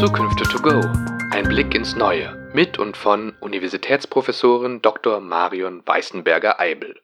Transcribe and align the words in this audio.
Zukünfte 0.00 0.44
to 0.44 0.58
go. 0.62 0.80
Ein 1.30 1.44
Blick 1.44 1.74
ins 1.74 1.94
Neue 1.94 2.50
mit 2.54 2.78
und 2.78 2.96
von 2.96 3.34
Universitätsprofessorin 3.42 4.80
Dr. 4.80 5.20
Marion 5.20 5.82
Weißenberger-Eibel. 5.84 6.94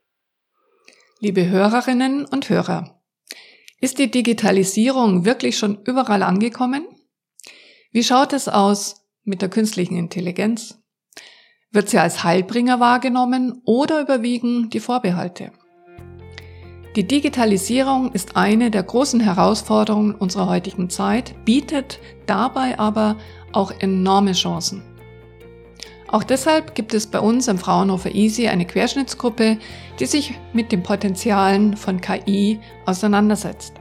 Liebe 1.21 1.47
Hörerinnen 1.47 2.25
und 2.25 2.49
Hörer, 2.49 2.99
ist 3.83 3.99
die 3.99 4.11
Digitalisierung 4.11 5.27
wirklich 5.27 5.59
schon 5.59 5.83
überall 5.85 6.23
angekommen? 6.23 6.87
Wie 7.93 8.03
schaut 8.03 8.33
es 8.33 8.49
aus 8.49 9.07
mit 9.25 9.43
der 9.43 9.51
künstlichen 9.51 9.99
Intelligenz? 9.99 10.83
Wird 11.71 11.91
sie 11.91 11.99
als 11.99 12.25
Heilbringer 12.25 12.81
wahrgenommen 12.81 13.61
oder 13.67 14.01
überwiegen 14.01 14.71
die 14.71 14.81
Vorbehalte? 14.81 15.53
Die 16.97 17.07
Digitalisierung 17.07 18.13
ist 18.13 18.37
eine 18.37 18.71
der 18.71 18.83
großen 18.83 19.21
Herausforderungen 19.21 20.15
unserer 20.15 20.49
heutigen 20.49 20.89
Zeit, 20.89 21.35
bietet 21.45 22.01
dabei 22.25 22.79
aber 22.79 23.17
auch 23.53 23.71
enorme 23.81 24.33
Chancen. 24.33 24.83
Auch 26.09 26.25
deshalb 26.25 26.75
gibt 26.75 26.95
es 26.95 27.07
bei 27.07 27.21
uns 27.21 27.49
im 27.49 27.59
Fraunhofer 27.59 28.15
Easy 28.15 28.49
eine 28.49 28.65
Querschnittsgruppe, 28.65 29.59
die 30.01 30.07
sich 30.07 30.39
mit 30.55 30.73
den 30.73 30.83
Potenzialen 30.83 31.77
von 31.77 32.01
KI 32.01 32.61
auseinandersetzt. 32.87 33.75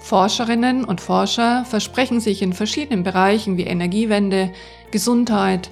Forscherinnen 0.00 0.84
und 0.84 1.00
Forscher 1.00 1.64
versprechen 1.64 2.18
sich 2.18 2.42
in 2.42 2.52
verschiedenen 2.52 3.04
Bereichen 3.04 3.56
wie 3.56 3.64
Energiewende, 3.64 4.50
Gesundheit, 4.90 5.70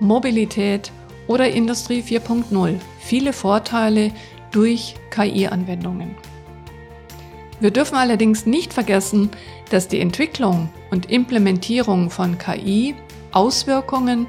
Mobilität 0.00 0.90
oder 1.28 1.48
Industrie 1.48 2.02
4.0 2.02 2.80
viele 3.04 3.32
Vorteile 3.32 4.12
durch 4.54 4.94
KI-Anwendungen. 5.10 6.14
Wir 7.60 7.70
dürfen 7.70 7.96
allerdings 7.96 8.46
nicht 8.46 8.72
vergessen, 8.72 9.30
dass 9.70 9.88
die 9.88 10.00
Entwicklung 10.00 10.68
und 10.90 11.10
Implementierung 11.10 12.10
von 12.10 12.38
KI 12.38 12.94
Auswirkungen 13.32 14.26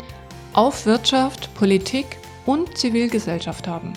auf 0.54 0.86
Wirtschaft, 0.86 1.54
Politik 1.54 2.18
und 2.46 2.78
Zivilgesellschaft 2.78 3.68
haben. 3.68 3.94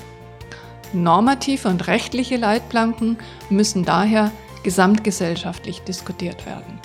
Normative 0.93 1.69
und 1.69 1.87
rechtliche 1.87 2.37
Leitplanken 2.37 3.17
müssen 3.49 3.85
daher 3.85 4.31
gesamtgesellschaftlich 4.65 5.81
diskutiert 5.81 6.45
werden. 6.45 6.79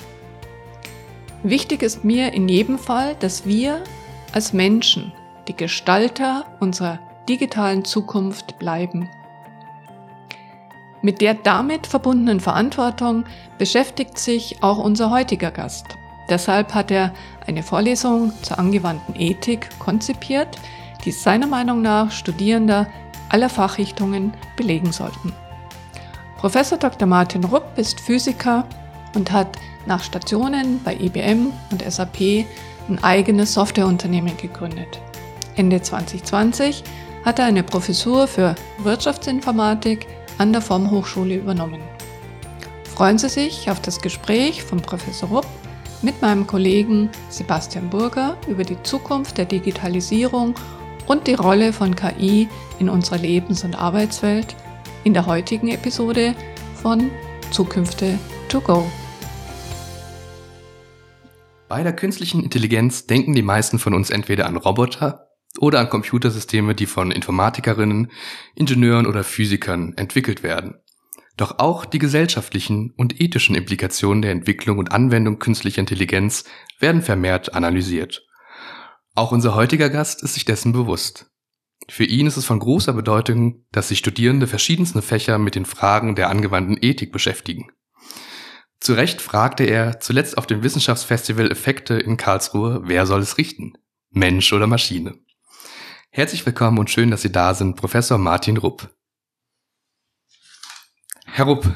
Wichtig 1.42 1.82
ist 1.82 2.04
mir 2.04 2.32
in 2.32 2.48
jedem 2.48 2.78
Fall, 2.78 3.16
dass 3.20 3.44
wir 3.44 3.82
als 4.32 4.52
Menschen 4.52 5.12
die 5.48 5.56
Gestalter 5.56 6.46
unserer 6.60 6.98
digitalen 7.28 7.84
Zukunft 7.84 8.58
bleiben 8.58 9.10
mit 11.04 11.20
der 11.20 11.34
damit 11.34 11.86
verbundenen 11.86 12.40
Verantwortung 12.40 13.24
beschäftigt 13.58 14.18
sich 14.18 14.62
auch 14.62 14.78
unser 14.78 15.10
heutiger 15.10 15.50
Gast. 15.50 15.84
Deshalb 16.30 16.72
hat 16.72 16.90
er 16.90 17.12
eine 17.46 17.62
Vorlesung 17.62 18.32
zur 18.40 18.58
angewandten 18.58 19.14
Ethik 19.14 19.68
konzipiert, 19.78 20.56
die 21.04 21.12
seiner 21.12 21.46
Meinung 21.46 21.82
nach 21.82 22.10
Studierende 22.10 22.86
aller 23.28 23.50
Fachrichtungen 23.50 24.32
belegen 24.56 24.92
sollten. 24.92 25.34
Professor 26.38 26.78
Dr. 26.78 27.06
Martin 27.06 27.44
Rupp 27.44 27.66
ist 27.76 28.00
Physiker 28.00 28.66
und 29.14 29.30
hat 29.30 29.58
nach 29.84 30.02
Stationen 30.02 30.82
bei 30.84 30.94
IBM 30.94 31.52
und 31.70 31.82
SAP 31.86 32.46
ein 32.88 32.98
eigenes 33.02 33.52
Softwareunternehmen 33.52 34.38
gegründet. 34.38 35.02
Ende 35.54 35.82
2020 35.82 36.82
hat 37.26 37.38
er 37.40 37.44
eine 37.44 37.62
Professur 37.62 38.26
für 38.26 38.54
Wirtschaftsinformatik 38.78 40.06
an 40.38 40.52
der 40.52 40.62
FOM-Hochschule 40.62 41.36
übernommen. 41.36 41.80
Freuen 42.94 43.18
Sie 43.18 43.28
sich 43.28 43.70
auf 43.70 43.80
das 43.80 44.00
Gespräch 44.00 44.62
von 44.62 44.80
Professor 44.80 45.28
Rupp 45.28 45.46
mit 46.02 46.20
meinem 46.22 46.46
Kollegen 46.46 47.10
Sebastian 47.28 47.90
Burger 47.90 48.36
über 48.46 48.62
die 48.62 48.80
Zukunft 48.82 49.38
der 49.38 49.46
Digitalisierung 49.46 50.54
und 51.06 51.26
die 51.26 51.34
Rolle 51.34 51.72
von 51.72 51.96
KI 51.96 52.48
in 52.78 52.88
unserer 52.88 53.18
Lebens- 53.18 53.64
und 53.64 53.74
Arbeitswelt 53.74 54.54
in 55.02 55.14
der 55.14 55.26
heutigen 55.26 55.68
Episode 55.68 56.34
von 56.74 57.10
Zukünfte 57.50 58.18
to 58.48 58.60
go. 58.60 58.86
Bei 61.68 61.82
der 61.82 61.94
künstlichen 61.94 62.42
Intelligenz 62.42 63.06
denken 63.06 63.34
die 63.34 63.42
meisten 63.42 63.78
von 63.78 63.94
uns 63.94 64.10
entweder 64.10 64.46
an 64.46 64.56
Roboter 64.56 65.33
oder 65.58 65.80
an 65.80 65.88
Computersysteme, 65.88 66.74
die 66.74 66.86
von 66.86 67.10
Informatikerinnen, 67.10 68.10
Ingenieuren 68.54 69.06
oder 69.06 69.24
Physikern 69.24 69.94
entwickelt 69.96 70.42
werden. 70.42 70.74
Doch 71.36 71.58
auch 71.58 71.84
die 71.84 71.98
gesellschaftlichen 71.98 72.92
und 72.96 73.20
ethischen 73.20 73.56
Implikationen 73.56 74.22
der 74.22 74.30
Entwicklung 74.30 74.78
und 74.78 74.92
Anwendung 74.92 75.38
künstlicher 75.38 75.80
Intelligenz 75.80 76.44
werden 76.78 77.02
vermehrt 77.02 77.54
analysiert. 77.54 78.24
Auch 79.14 79.32
unser 79.32 79.54
heutiger 79.54 79.90
Gast 79.90 80.22
ist 80.22 80.34
sich 80.34 80.44
dessen 80.44 80.72
bewusst. 80.72 81.30
Für 81.88 82.04
ihn 82.04 82.26
ist 82.26 82.36
es 82.36 82.46
von 82.46 82.60
großer 82.60 82.92
Bedeutung, 82.92 83.64
dass 83.70 83.88
sich 83.88 83.98
Studierende 83.98 84.46
verschiedensten 84.46 85.02
Fächer 85.02 85.38
mit 85.38 85.54
den 85.54 85.66
Fragen 85.66 86.14
der 86.14 86.30
angewandten 86.30 86.78
Ethik 86.80 87.12
beschäftigen. 87.12 87.70
Zu 88.80 88.94
Recht 88.94 89.20
fragte 89.20 89.64
er 89.64 90.00
zuletzt 90.00 90.38
auf 90.38 90.46
dem 90.46 90.62
Wissenschaftsfestival 90.62 91.50
Effekte 91.50 91.94
in 91.94 92.16
Karlsruhe, 92.16 92.82
wer 92.84 93.06
soll 93.06 93.20
es 93.20 93.38
richten? 93.38 93.74
Mensch 94.10 94.52
oder 94.52 94.66
Maschine? 94.66 95.14
Herzlich 96.16 96.46
willkommen 96.46 96.78
und 96.78 96.90
schön, 96.90 97.10
dass 97.10 97.22
Sie 97.22 97.32
da 97.32 97.54
sind, 97.54 97.74
Professor 97.74 98.18
Martin 98.18 98.56
Rupp. 98.56 98.88
Herr 101.26 101.46
Rupp, 101.46 101.68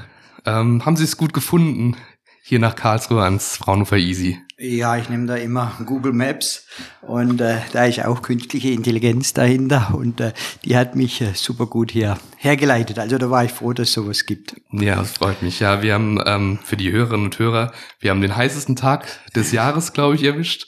ähm, 0.47 0.87
haben 0.87 0.95
Sie 0.95 1.03
es 1.03 1.17
gut 1.17 1.33
gefunden, 1.33 1.97
hier 2.45 2.61
nach 2.61 2.77
Karlsruhe 2.77 3.25
ans 3.25 3.57
Fraunhofer 3.57 3.97
Easy? 3.97 4.39
Ja, 4.57 4.97
ich 4.97 5.09
nehme 5.09 5.27
da 5.27 5.35
immer 5.35 5.73
Google 5.85 6.13
Maps 6.13 6.69
und 7.03 7.41
äh, 7.41 7.57
da 7.73 7.87
ist 7.87 8.05
auch 8.05 8.23
künstliche 8.23 8.69
Intelligenz 8.69 9.35
dahinter 9.35 9.93
und 9.97 10.21
äh, 10.21 10.33
die 10.65 10.77
hat 10.77 10.95
mich 10.95 11.21
äh, 11.21 11.33
super 11.35 11.67
gut 11.67 11.91
hier 11.91 12.17
hergeleitet. 12.37 13.01
Also 13.01 13.19
da 13.19 13.31
war 13.31 13.45
ich 13.45 13.51
froh, 13.51 13.73
dass 13.73 13.89
es 13.89 13.95
sowas 13.95 14.25
gibt. 14.25 14.55
Ja, 14.71 14.95
das 14.95 15.11
freut 15.11 15.43
mich. 15.43 15.59
Ja, 15.59 15.83
wir 15.83 15.95
haben 15.95 16.23
ähm, 16.25 16.61
für 16.63 16.77
die 16.77 16.93
Hörerinnen 16.93 17.25
und 17.25 17.39
Hörer, 17.41 17.73
wir 17.99 18.13
haben 18.13 18.21
den 18.21 18.37
heißesten 18.37 18.77
Tag 18.77 19.09
des 19.35 19.51
Jahres, 19.51 19.93
glaube 19.93 20.15
ich, 20.15 20.23
erwischt. 20.23 20.68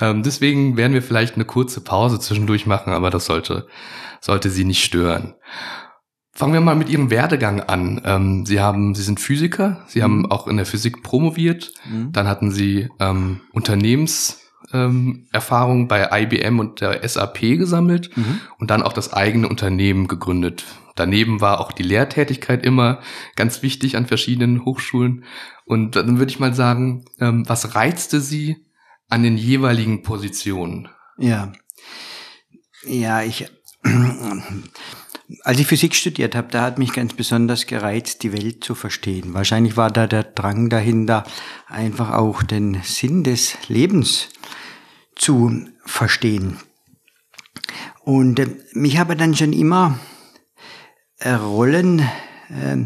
Ähm, 0.00 0.22
deswegen 0.22 0.76
werden 0.76 0.92
wir 0.92 1.02
vielleicht 1.02 1.36
eine 1.36 1.44
kurze 1.44 1.80
Pause 1.80 2.18
zwischendurch 2.18 2.66
machen, 2.66 2.92
aber 2.92 3.10
das 3.10 3.26
sollte, 3.26 3.68
sollte 4.20 4.50
Sie 4.50 4.64
nicht 4.64 4.82
stören. 4.84 5.34
Fangen 6.32 6.52
wir 6.52 6.60
mal 6.60 6.74
mit 6.74 6.88
Ihrem 6.88 7.10
Werdegang 7.10 7.60
an. 7.60 8.02
Ähm, 8.04 8.44
Sie 8.44 8.60
haben, 8.60 8.96
Sie 8.96 9.02
sind 9.02 9.20
Physiker, 9.20 9.84
Sie 9.86 10.00
mhm. 10.00 10.02
haben 10.02 10.28
auch 10.30 10.48
in 10.48 10.56
der 10.56 10.66
Physik 10.66 11.04
promoviert, 11.04 11.70
mhm. 11.88 12.10
dann 12.10 12.26
hatten 12.26 12.50
Sie 12.50 12.88
ähm, 12.98 13.42
Unternehmenserfahrung 13.52 15.80
ähm, 15.82 15.88
bei 15.88 16.08
IBM 16.22 16.58
und 16.58 16.80
der 16.80 17.08
SAP 17.08 17.38
gesammelt 17.40 18.16
mhm. 18.16 18.40
und 18.58 18.70
dann 18.70 18.82
auch 18.82 18.92
das 18.92 19.12
eigene 19.12 19.48
Unternehmen 19.48 20.08
gegründet. 20.08 20.64
Daneben 20.96 21.40
war 21.40 21.60
auch 21.60 21.72
die 21.72 21.82
Lehrtätigkeit 21.84 22.64
immer 22.64 23.00
ganz 23.36 23.62
wichtig 23.62 23.96
an 23.96 24.06
verschiedenen 24.06 24.64
Hochschulen. 24.64 25.24
Und 25.64 25.96
dann 25.96 26.18
würde 26.18 26.30
ich 26.30 26.40
mal 26.40 26.54
sagen, 26.54 27.04
ähm, 27.20 27.48
was 27.48 27.74
reizte 27.74 28.20
Sie 28.20 28.64
an 29.08 29.22
den 29.22 29.36
jeweiligen 29.36 30.02
Positionen? 30.02 30.88
Ja. 31.18 31.52
Ja, 32.86 33.22
ich, 33.22 33.46
als 35.42 35.58
ich 35.58 35.66
Physik 35.66 35.94
studiert 35.94 36.34
habe, 36.34 36.48
da 36.50 36.62
hat 36.62 36.78
mich 36.78 36.92
ganz 36.92 37.14
besonders 37.14 37.66
gereizt, 37.66 38.22
die 38.22 38.32
Welt 38.32 38.62
zu 38.62 38.74
verstehen. 38.74 39.34
Wahrscheinlich 39.34 39.76
war 39.76 39.90
da 39.90 40.06
der 40.06 40.24
Drang 40.24 40.68
dahinter, 40.68 41.24
einfach 41.66 42.10
auch 42.10 42.42
den 42.42 42.80
Sinn 42.82 43.24
des 43.24 43.56
Lebens 43.68 44.28
zu 45.16 45.66
verstehen. 45.84 46.58
Und 48.02 48.38
äh, 48.38 48.48
mich 48.72 48.98
habe 48.98 49.16
dann 49.16 49.34
schon 49.34 49.52
immer 49.52 49.98
äh, 51.18 51.30
Rollen 51.30 52.00
äh, 52.00 52.76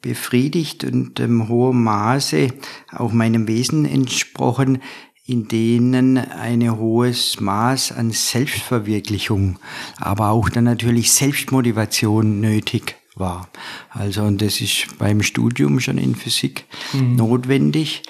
befriedigt 0.00 0.84
und 0.84 1.20
im 1.20 1.48
hohem 1.48 1.84
Maße 1.84 2.48
auch 2.90 3.12
meinem 3.12 3.46
Wesen 3.46 3.84
entsprochen, 3.84 4.82
in 5.26 5.48
denen 5.48 6.18
ein 6.18 6.78
hohes 6.78 7.40
Maß 7.40 7.92
an 7.92 8.10
Selbstverwirklichung, 8.10 9.58
aber 9.98 10.30
auch 10.30 10.50
dann 10.50 10.64
natürlich 10.64 11.12
Selbstmotivation 11.12 12.40
nötig 12.40 12.96
war. 13.14 13.48
Also, 13.90 14.22
und 14.24 14.42
das 14.42 14.60
ist 14.60 14.98
beim 14.98 15.22
Studium 15.22 15.80
schon 15.80 15.98
in 15.98 16.14
Physik 16.14 16.66
mhm. 16.92 17.16
notwendig. 17.16 18.02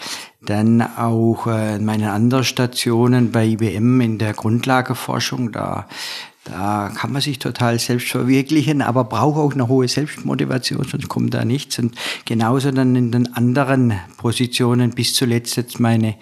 Dann 0.43 0.83
auch 0.83 1.47
äh, 1.47 1.79
meine 1.79 2.13
anderen 2.13 2.45
Stationen 2.45 3.31
bei 3.31 3.47
IBM 3.47 4.01
in 4.01 4.19
der 4.19 4.35
Grundlageforschung, 4.35 5.53
da 5.53 5.87
da 6.45 6.93
kann 6.95 7.11
man 7.11 7.23
sich 7.23 7.39
total 7.39 7.79
selbst 7.79 8.09
verwirklichen, 8.09 8.83
aber 8.83 9.05
braucht 9.05 9.39
auch 9.39 9.55
eine 9.55 9.67
hohe 9.67 9.89
Selbstmotivation, 9.89 10.85
sonst 10.87 11.09
kommt 11.09 11.33
da 11.33 11.43
nichts. 11.43 11.79
Und 11.79 11.95
genauso 12.27 12.71
dann 12.71 12.95
in 12.97 13.11
den 13.11 13.35
anderen 13.35 13.95
Positionen 14.19 14.91
bis 14.91 15.15
zuletzt 15.15 15.57
jetzt 15.57 15.81
meine 15.81 16.17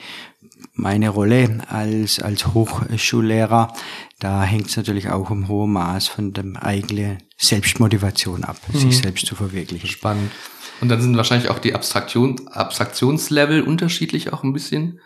meine 0.75 1.11
Rolle 1.11 1.59
als, 1.69 2.21
als 2.21 2.55
Hochschullehrer, 2.55 3.73
da 4.19 4.43
hängt 4.43 4.69
es 4.69 4.77
natürlich 4.77 5.11
auch 5.11 5.31
um 5.31 5.49
hohe 5.49 5.69
Maß 5.69 6.09
von 6.09 6.33
der 6.33 6.45
eigenen 6.63 7.19
Selbstmotivation 7.37 8.45
ab, 8.45 8.57
mhm. 8.73 8.79
sich 8.79 8.99
selbst 8.99 9.27
zu 9.27 9.35
verwirklichen. 9.35 9.89
Spannend. 9.89 10.31
Und 10.81 10.89
dann 10.89 11.01
sind 11.01 11.17
wahrscheinlich 11.17 11.51
auch 11.51 11.59
die 11.59 11.75
Abstraktion, 11.75 12.49
Abstraktionslevel 12.49 13.63
unterschiedlich 13.63 14.33
auch 14.33 14.43
ein 14.43 14.53
bisschen? 14.53 15.01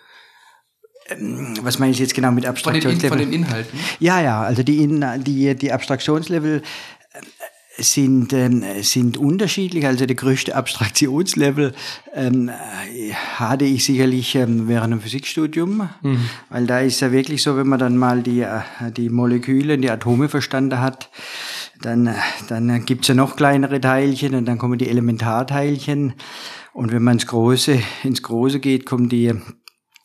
ähm, 1.08 1.54
was 1.62 1.78
meine 1.78 1.92
ich 1.92 1.98
jetzt 1.98 2.14
genau 2.14 2.32
mit 2.32 2.46
Abstraktionslevel? 2.46 3.08
Von 3.08 3.19
den, 3.19 3.26
von 3.26 3.32
den 3.32 3.46
Inhalten? 3.46 3.78
Ja, 4.00 4.20
ja, 4.20 4.42
also 4.42 4.62
die, 4.62 4.88
die, 5.19 5.54
die 5.54 5.72
Abstraktionslevel 5.72 6.62
sind, 7.78 8.32
ähm, 8.32 8.64
sind 8.82 9.17
unterschiedlich. 9.17 9.87
Also 9.87 10.06
der 10.06 10.17
größte 10.17 10.55
Abstraktionslevel 10.55 11.75
ähm, 12.14 12.50
hatte 13.37 13.64
ich 13.64 13.84
sicherlich 13.84 14.34
ähm, 14.34 14.69
während 14.69 14.93
dem 14.93 15.00
Physikstudium, 15.00 15.88
mhm. 16.02 16.20
weil 16.49 16.67
da 16.67 16.81
ist 16.81 17.00
ja 17.00 17.12
wirklich 17.12 17.43
so, 17.43 17.56
wenn 17.56 17.69
man 17.69 17.78
dann 17.78 17.96
mal 17.96 18.23
die, 18.23 18.40
äh, 18.40 18.61
die 18.96 19.11
Moleküle, 19.11 19.78
die 19.78 19.90
Atome 19.90 20.28
verstanden 20.28 20.81
hat, 20.81 21.11
dann, 21.82 22.14
dann 22.49 22.84
gibt's 22.87 23.08
ja 23.08 23.14
noch 23.14 23.37
kleinere 23.37 23.81
Teilchen 23.81 24.34
und 24.34 24.46
dann 24.46 24.58
kommen 24.58 24.79
die 24.79 24.88
Elementarteilchen. 24.88 26.14
Und 26.72 26.93
wenn 26.93 27.02
man 27.02 27.14
ins 27.14 27.26
Große, 27.26 27.79
ins 28.02 28.22
Große 28.22 28.61
geht, 28.61 28.87
kommen 28.87 29.08
die 29.08 29.34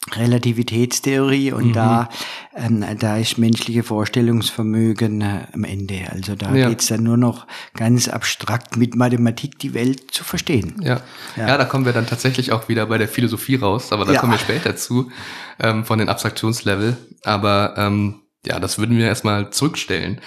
Relativitätstheorie 0.09 1.51
und 1.51 1.68
mhm. 1.68 1.74
da, 1.74 2.09
ähm, 2.56 2.83
da 3.00 3.18
ist 3.18 3.38
menschliche 3.38 3.83
Vorstellungsvermögen 3.83 5.21
äh, 5.21 5.48
am 5.53 5.63
Ende. 5.63 6.07
Also 6.12 6.36
da 6.36 6.53
ja. 6.56 6.69
geht's 6.69 6.88
dann 6.88 7.03
nur 7.03 7.18
noch 7.18 7.45
ganz 7.75 8.07
abstrakt 8.07 8.77
mit 8.77 8.95
Mathematik 8.95 9.59
die 9.59 9.75
Welt 9.75 10.12
zu 10.12 10.24
verstehen. 10.24 10.75
Ja. 10.81 11.01
ja. 11.38 11.50
ja, 11.50 11.57
da 11.57 11.65
kommen 11.65 11.86
wir 11.86 11.94
dann 11.94 12.07
tatsächlich 12.07 12.51
auch 12.51 12.68
wieder 12.68 12.88
bei 12.88 12.98
der 12.98 13.07
Philosophie 13.07 13.56
raus, 13.56 13.92
aber 13.92 14.06
da 14.06 14.13
ja. 14.13 14.19
kommen 14.19 14.33
wir 14.33 14.39
später 14.39 14.75
zu, 14.75 15.12
ähm, 15.59 15.86
von 15.86 16.00
den 16.00 16.09
Abstraktionslevel. 16.09 16.98
Aber 17.24 17.75
ähm, 17.77 18.21
ja, 18.44 18.59
das 18.59 18.80
würden 18.80 18.98
wir 18.98 19.06
erstmal 19.06 19.51
zurückstellen. 19.51 20.19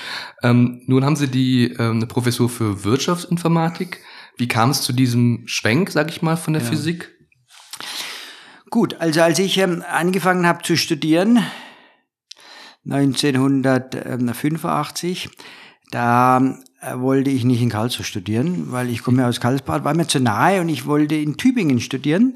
Ähm, 0.45 0.83
nun 0.87 1.05
haben 1.05 1.17
Sie 1.17 1.27
die 1.27 1.73
ähm, 1.79 1.97
eine 1.97 2.07
Professur 2.07 2.49
für 2.49 2.85
Wirtschaftsinformatik. 2.85 4.01
Wie 4.37 4.49
kam 4.49 4.71
es 4.71 4.83
zu 4.83 4.93
diesem 4.93 5.43
Schwenk, 5.47 5.91
sag 5.91 6.11
ich 6.11 6.23
mal, 6.23 6.37
von 6.37 6.53
der 6.55 6.63
Physik? 6.63 7.14
Gut, 8.75 8.99
also 8.99 9.23
als 9.23 9.39
ich 9.39 9.57
ähm, 9.59 9.85
angefangen 9.89 10.49
habe 10.49 10.65
zu 10.65 10.77
studieren, 10.77 11.39
1985, 12.85 15.29
da 15.93 16.59
äh, 16.81 16.99
wollte 16.99 17.31
ich 17.31 17.45
nicht 17.45 17.63
in 17.63 17.69
Karlsruhe 17.69 18.05
studieren, 18.05 18.73
weil 18.73 18.91
ich 18.91 19.05
komme 19.05 19.23
ja 19.23 19.29
aus 19.29 19.39
Karlsbad, 19.39 19.85
war 19.85 19.95
mir 19.95 20.09
zu 20.09 20.19
nahe 20.19 20.61
und 20.61 20.69
ich 20.69 20.87
wollte 20.87 21.15
in 21.15 21.37
Tübingen 21.37 21.79
studieren. 21.79 22.35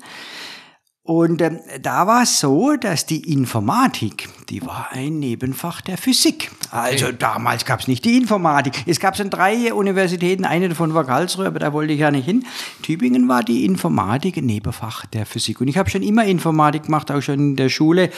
Und 1.08 1.40
ähm, 1.40 1.60
da 1.81 2.06
war 2.06 2.25
es 2.25 2.38
so, 2.38 2.76
dass 2.76 3.06
die 3.06 3.32
Informatik, 3.32 4.28
die 4.50 4.60
war 4.60 4.88
ein 4.90 5.19
Nebenfach 5.19 5.81
der 5.81 5.96
Physik. 5.96 6.50
Also 6.70 7.06
okay. 7.06 7.16
damals 7.19 7.64
gab 7.64 7.81
es 7.81 7.88
nicht 7.88 8.05
die 8.05 8.19
Informatik. 8.19 8.75
Es 8.84 9.00
gab 9.00 9.16
schon 9.16 9.31
drei 9.31 9.72
Universitäten, 9.72 10.44
eine 10.44 10.69
davon 10.69 10.93
war 10.93 11.06
Karlsruhe, 11.06 11.46
aber 11.46 11.60
da 11.60 11.72
wollte 11.72 11.94
ich 11.94 12.00
ja 12.00 12.10
nicht 12.10 12.26
hin. 12.26 12.44
Tübingen 12.82 13.26
war 13.26 13.43
die 13.43 13.64
Informatik 13.64 14.37
ein 14.37 14.44
Nebenfach 14.44 15.06
der 15.06 15.25
Physik. 15.25 15.62
Und 15.62 15.69
ich 15.69 15.78
habe 15.78 15.88
schon 15.88 16.02
immer 16.02 16.26
Informatik 16.26 16.82
gemacht, 16.82 17.11
auch 17.11 17.22
schon 17.22 17.37
in 17.37 17.56
der 17.56 17.70
Schule 17.70 18.11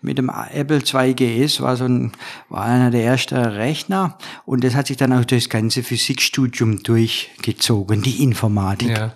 mit 0.00 0.16
dem 0.16 0.30
Apple 0.30 0.80
II 0.90 1.12
GS, 1.12 1.60
war 1.60 1.76
so 1.76 1.84
ein, 1.84 2.12
war 2.48 2.64
einer 2.64 2.90
der 2.90 3.04
ersten 3.04 3.36
Rechner. 3.36 4.16
Und 4.46 4.64
das 4.64 4.74
hat 4.74 4.86
sich 4.86 4.96
dann 4.96 5.12
auch 5.12 5.26
durch 5.26 5.44
das 5.44 5.50
ganze 5.50 5.82
Physikstudium 5.82 6.82
durchgezogen, 6.82 8.00
die 8.00 8.22
Informatik. 8.22 8.96
Ja. 8.96 9.12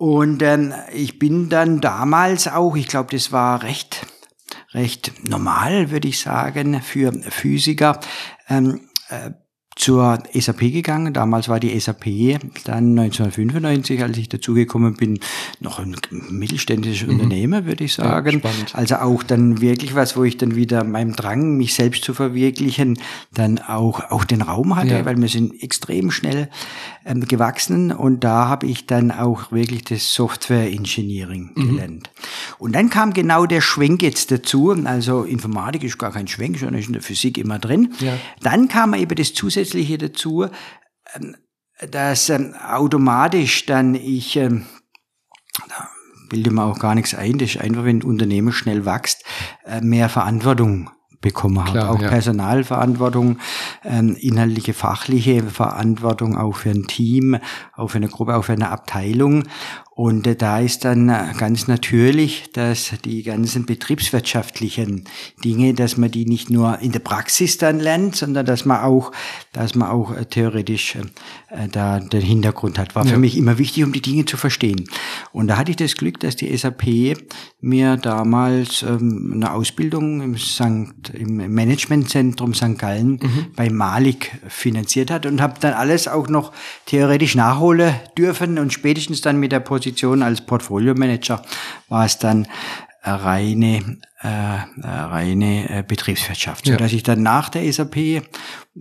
Und 0.00 0.40
ähm, 0.42 0.72
ich 0.94 1.18
bin 1.18 1.50
dann 1.50 1.82
damals 1.82 2.48
auch, 2.48 2.74
ich 2.74 2.88
glaube, 2.88 3.10
das 3.14 3.32
war 3.32 3.62
recht, 3.62 4.06
recht 4.72 5.28
normal, 5.28 5.90
würde 5.90 6.08
ich 6.08 6.20
sagen, 6.20 6.80
für 6.80 7.12
Physiker, 7.12 8.00
ähm, 8.48 8.88
äh, 9.10 9.32
zur 9.80 10.22
SAP 10.34 10.60
gegangen. 10.60 11.14
Damals 11.14 11.48
war 11.48 11.58
die 11.58 11.78
SAP 11.80 12.04
dann 12.64 12.98
1995, 12.98 14.02
als 14.02 14.18
ich 14.18 14.28
dazugekommen 14.28 14.94
bin, 14.94 15.20
noch 15.60 15.78
ein 15.78 15.96
mittelständisches 16.28 17.08
mhm. 17.08 17.14
Unternehmen, 17.14 17.64
würde 17.64 17.84
ich 17.84 17.94
sagen. 17.94 18.42
Ja, 18.44 18.50
also 18.74 18.96
auch 18.96 19.22
dann 19.22 19.62
wirklich 19.62 19.94
was, 19.94 20.18
wo 20.18 20.24
ich 20.24 20.36
dann 20.36 20.54
wieder 20.54 20.84
meinem 20.84 21.16
Drang, 21.16 21.56
mich 21.56 21.72
selbst 21.72 22.04
zu 22.04 22.12
verwirklichen, 22.12 22.98
dann 23.32 23.58
auch, 23.58 24.10
auch 24.10 24.24
den 24.24 24.42
Raum 24.42 24.76
hatte, 24.76 24.90
ja. 24.98 25.04
weil 25.06 25.16
wir 25.16 25.28
sind 25.28 25.62
extrem 25.62 26.10
schnell 26.10 26.50
ähm, 27.06 27.26
gewachsen 27.26 27.90
und 27.90 28.22
da 28.22 28.48
habe 28.48 28.66
ich 28.66 28.86
dann 28.86 29.10
auch 29.10 29.50
wirklich 29.50 29.84
das 29.84 30.12
Software 30.12 30.70
Engineering 30.70 31.52
mhm. 31.54 31.68
gelernt. 31.68 32.10
Und 32.58 32.74
dann 32.74 32.90
kam 32.90 33.14
genau 33.14 33.46
der 33.46 33.62
Schwenk 33.62 34.02
jetzt 34.02 34.30
dazu, 34.30 34.76
also 34.84 35.22
Informatik 35.22 35.84
ist 35.84 35.96
gar 35.96 36.12
kein 36.12 36.28
Schwenk, 36.28 36.58
sondern 36.58 36.80
ist 36.80 36.88
in 36.88 36.92
der 36.92 37.02
Physik 37.02 37.38
immer 37.38 37.58
drin. 37.58 37.94
Ja. 38.00 38.12
Dann 38.42 38.68
kam 38.68 38.92
eben 38.92 39.14
das 39.14 39.32
zusätzliche 39.32 39.69
dazu, 39.98 40.46
ähm, 41.14 41.36
dass 41.90 42.28
ähm, 42.28 42.54
automatisch 42.54 43.66
dann 43.66 43.94
ich, 43.94 44.36
ähm, 44.36 44.66
da 45.68 45.88
bilde 46.28 46.50
mir 46.50 46.64
auch 46.64 46.78
gar 46.78 46.94
nichts 46.94 47.14
ein, 47.14 47.38
das 47.38 47.50
ist 47.56 47.60
einfach, 47.60 47.84
wenn 47.84 47.98
ein 47.98 48.02
Unternehmen 48.04 48.52
schnell 48.52 48.84
wächst, 48.84 49.24
äh, 49.64 49.80
mehr 49.80 50.08
Verantwortung 50.08 50.90
bekommen 51.20 51.60
habe. 51.60 51.72
Klar, 51.72 51.90
auch 51.90 52.00
ja. 52.00 52.08
Personalverantwortung, 52.08 53.40
inhaltliche, 53.82 54.72
fachliche 54.72 55.42
Verantwortung 55.42 56.38
auch 56.38 56.56
für 56.56 56.70
ein 56.70 56.86
Team, 56.86 57.36
auch 57.74 57.88
für 57.88 57.98
eine 57.98 58.08
Gruppe, 58.08 58.36
auch 58.36 58.44
für 58.44 58.54
eine 58.54 58.70
Abteilung. 58.70 59.44
Und 60.00 60.40
da 60.40 60.60
ist 60.60 60.86
dann 60.86 61.10
äh, 61.10 61.34
ganz 61.36 61.68
natürlich, 61.68 62.50
dass 62.54 62.92
die 63.04 63.22
ganzen 63.22 63.66
betriebswirtschaftlichen 63.66 65.04
Dinge, 65.44 65.74
dass 65.74 65.98
man 65.98 66.10
die 66.10 66.24
nicht 66.24 66.48
nur 66.48 66.78
in 66.78 66.92
der 66.92 67.00
Praxis 67.00 67.58
dann 67.58 67.78
lernt, 67.78 68.16
sondern 68.16 68.46
dass 68.46 68.64
man 68.64 68.80
auch, 68.80 69.12
dass 69.52 69.74
man 69.74 69.90
auch 69.90 70.16
äh, 70.16 70.24
theoretisch 70.24 70.96
äh, 70.96 71.68
da 71.70 72.00
den 72.00 72.22
Hintergrund 72.22 72.78
hat. 72.78 72.94
War 72.94 73.04
ja. 73.04 73.12
für 73.12 73.18
mich 73.18 73.36
immer 73.36 73.58
wichtig, 73.58 73.84
um 73.84 73.92
die 73.92 74.00
Dinge 74.00 74.24
zu 74.24 74.38
verstehen. 74.38 74.88
Und 75.32 75.48
da 75.48 75.58
hatte 75.58 75.72
ich 75.72 75.76
das 75.76 75.96
Glück, 75.96 76.18
dass 76.20 76.34
die 76.34 76.56
SAP 76.56 77.18
mir 77.60 77.98
damals 77.98 78.82
ähm, 78.82 79.32
eine 79.34 79.52
Ausbildung 79.52 80.22
im, 80.22 80.38
St., 80.38 81.10
im 81.12 81.52
Managementzentrum 81.52 82.54
St. 82.54 82.78
Gallen 82.78 83.20
mhm. 83.22 83.46
bei 83.54 83.68
Malik 83.68 84.32
finanziert 84.48 85.10
hat 85.10 85.26
und 85.26 85.42
habe 85.42 85.60
dann 85.60 85.74
alles 85.74 86.08
auch 86.08 86.28
noch 86.28 86.52
theoretisch 86.86 87.34
nachholen 87.34 87.92
dürfen 88.16 88.58
und 88.58 88.72
spätestens 88.72 89.20
dann 89.20 89.38
mit 89.38 89.52
der 89.52 89.60
Position 89.60 89.89
Position 89.90 90.22
als 90.22 90.40
Portfolio 90.40 90.94
Manager 90.94 91.42
war 91.88 92.04
es 92.04 92.18
dann 92.18 92.46
reine, 93.02 93.98
äh, 94.20 94.28
reine 94.28 95.68
äh, 95.70 95.82
Betriebswirtschaft. 95.86 96.66
So 96.66 96.76
dass 96.76 96.92
ich 96.92 97.02
dann 97.02 97.22
nach 97.22 97.48
der 97.48 97.70
SAP 97.72 98.22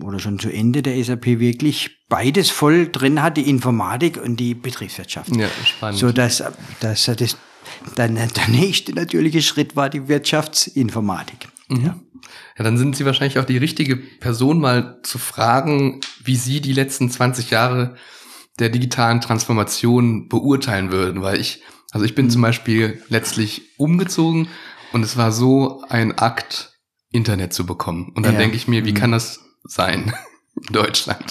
oder 0.02 0.20
schon 0.20 0.40
zu 0.40 0.50
Ende 0.50 0.82
der 0.82 1.02
SAP 1.04 1.26
wirklich 1.40 2.06
beides 2.10 2.50
voll 2.50 2.90
drin 2.92 3.22
hatte, 3.22 3.42
die 3.42 3.50
Informatik 3.50 4.22
und 4.22 4.40
die 4.40 4.54
Betriebswirtschaft. 4.54 5.36
Ja, 5.36 5.48
spannend. 5.66 6.00
So 6.00 6.12
dass, 6.12 6.44
dass 6.80 7.06
das 7.06 7.38
dann 7.96 8.16
der 8.16 8.48
nächste 8.50 8.94
natürliche 8.94 9.42
Schritt 9.42 9.76
war 9.76 9.90
die 9.90 10.08
Wirtschaftsinformatik. 10.08 11.48
Mhm. 11.70 11.86
Ja. 11.86 12.00
Ja, 12.58 12.66
dann 12.66 12.78
sind 12.78 12.98
Sie 12.98 13.06
wahrscheinlich 13.06 13.40
auch 13.40 13.46
die 13.46 13.58
richtige 13.58 13.96
Person, 13.96 14.60
mal 14.60 15.00
zu 15.04 15.18
fragen, 15.18 16.02
wie 16.24 16.36
Sie 16.36 16.60
die 16.60 16.74
letzten 16.74 17.10
20 17.10 17.50
Jahre 17.50 17.96
der 18.60 18.70
digitalen 18.70 19.22
Transformation 19.22 20.28
beurteilen 20.28 20.92
würden, 20.92 21.22
weil 21.22 21.40
ich, 21.40 21.64
also 21.92 22.06
ich 22.06 22.16
bin 22.16 22.26
mhm. 22.26 22.30
zum 22.32 22.42
Beispiel 22.42 23.02
letztlich 23.10 23.64
umgezogen 23.78 24.48
und 24.92 25.04
es 25.04 25.18
war 25.18 25.32
so 25.32 25.84
ein 25.90 26.18
Akt, 26.18 26.74
Internet 27.12 27.54
zu 27.54 27.66
bekommen. 27.66 28.12
Und 28.16 28.26
dann 28.26 28.34
ja. 28.34 28.40
denke 28.40 28.56
ich 28.56 28.68
mir, 28.68 28.86
wie 28.86 28.92
mhm. 28.92 28.98
kann 28.98 29.12
das 29.12 29.40
sein 29.64 30.14
in 30.56 30.74
Deutschland? 30.74 31.24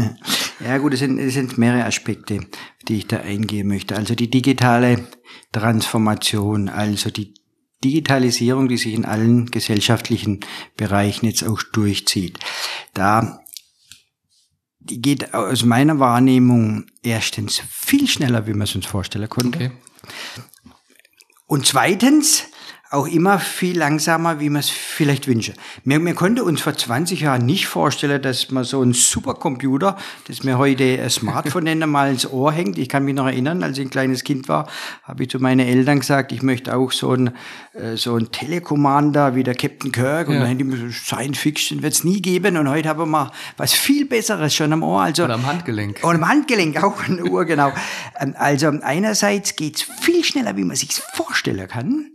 ja 0.64 0.78
gut, 0.78 0.94
es 0.94 1.00
sind, 1.00 1.18
es 1.18 1.34
sind 1.34 1.58
mehrere 1.58 1.84
Aspekte, 1.84 2.40
die 2.88 2.98
ich 2.98 3.06
da 3.06 3.18
eingehen 3.18 3.68
möchte. 3.68 3.96
Also 3.96 4.14
die 4.14 4.30
digitale 4.30 5.06
Transformation, 5.52 6.68
also 6.68 7.10
die 7.10 7.34
Digitalisierung, 7.84 8.68
die 8.68 8.76
sich 8.76 8.94
in 8.94 9.04
allen 9.04 9.46
gesellschaftlichen 9.46 10.40
Bereichen 10.76 11.26
jetzt 11.26 11.44
auch 11.44 11.62
durchzieht. 11.62 12.38
Da 12.92 13.40
die 14.80 15.00
geht 15.00 15.34
aus 15.34 15.64
meiner 15.64 15.98
Wahrnehmung 15.98 16.86
erstens 17.02 17.62
viel 17.70 18.08
schneller, 18.08 18.46
wie 18.46 18.52
man 18.52 18.62
es 18.62 18.74
uns 18.74 18.86
vorstellen 18.86 19.28
konnte. 19.28 19.58
Okay. 19.58 19.70
Und 21.46 21.66
zweitens 21.66 22.44
auch 22.92 23.06
immer 23.06 23.38
viel 23.38 23.78
langsamer, 23.78 24.40
wie 24.40 24.50
man 24.50 24.60
es 24.60 24.68
vielleicht 24.68 25.28
wünsche. 25.28 25.54
Wir, 25.84 26.04
wir 26.04 26.14
konnten 26.14 26.40
uns 26.40 26.60
vor 26.60 26.74
20 26.74 27.20
Jahren 27.20 27.46
nicht 27.46 27.68
vorstellen, 27.68 28.20
dass 28.20 28.50
man 28.50 28.64
so 28.64 28.82
ein 28.82 28.94
Supercomputer, 28.94 29.96
das 30.26 30.42
mir 30.42 30.58
heute 30.58 31.08
Smartphone 31.08 31.64
nennen, 31.64 31.88
mal 31.90 32.10
ins 32.10 32.28
Ohr 32.28 32.50
hängt. 32.50 32.78
Ich 32.78 32.88
kann 32.88 33.04
mich 33.04 33.14
noch 33.14 33.26
erinnern, 33.26 33.62
als 33.62 33.78
ich 33.78 33.86
ein 33.86 33.90
kleines 33.90 34.24
Kind 34.24 34.48
war, 34.48 34.68
habe 35.04 35.22
ich 35.22 35.30
zu 35.30 35.38
meinen 35.38 35.60
Eltern 35.60 36.00
gesagt, 36.00 36.32
ich 36.32 36.42
möchte 36.42 36.74
auch 36.74 36.90
so 36.90 37.12
ein, 37.12 37.30
äh, 37.74 37.96
so 37.96 38.16
ein 38.16 38.32
Telekommander 38.32 39.36
wie 39.36 39.44
der 39.44 39.54
Captain 39.54 39.92
Kirk. 39.92 40.26
Und 40.26 40.34
ja. 40.34 40.40
dann 40.40 40.48
hätte 40.48 40.64
ich 40.64 40.96
Science 40.96 41.38
Fiction 41.38 41.84
wird 41.84 41.92
es 41.92 42.02
nie 42.02 42.20
geben. 42.20 42.56
Und 42.56 42.68
heute 42.68 42.88
haben 42.88 43.08
wir 43.08 43.30
was 43.56 43.72
viel 43.72 44.04
Besseres 44.04 44.52
schon 44.52 44.72
am 44.72 44.82
Ohr. 44.82 45.02
Also, 45.02 45.24
oder 45.24 45.34
am 45.34 45.46
Handgelenk. 45.46 46.00
Oder 46.02 46.16
am 46.16 46.28
Handgelenk, 46.28 46.82
auch 46.82 47.00
eine 47.04 47.22
Uhr, 47.22 47.44
genau. 47.44 47.72
Ähm, 48.18 48.34
also 48.36 48.66
einerseits 48.82 49.54
geht's 49.54 49.86
viel 50.00 50.24
schneller, 50.24 50.56
wie 50.56 50.64
man 50.64 50.74
sich 50.74 50.92
vorstellen 51.14 51.68
kann 51.68 52.10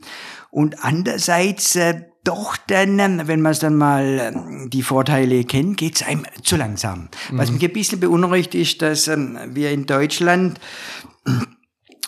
und 0.56 0.86
andererseits 0.86 1.76
äh, 1.76 2.04
doch 2.24 2.56
dann, 2.56 2.98
ähm, 3.00 3.22
wenn 3.26 3.42
man 3.42 3.52
es 3.52 3.60
dann 3.60 3.76
mal 3.76 4.34
ähm, 4.34 4.70
die 4.70 4.84
Vorteile 4.84 5.44
kennt, 5.44 5.76
geht's 5.76 6.02
einem 6.02 6.26
zu 6.44 6.56
langsam. 6.56 7.10
Mhm. 7.30 7.38
Was 7.38 7.52
mich 7.52 7.62
ein 7.62 7.74
bisschen 7.74 8.00
beunruhigt 8.00 8.56
ist, 8.56 8.82
dass 8.82 9.10
ähm, 9.10 9.38
wir 9.50 9.72
in 9.72 9.86
Deutschland 9.86 10.62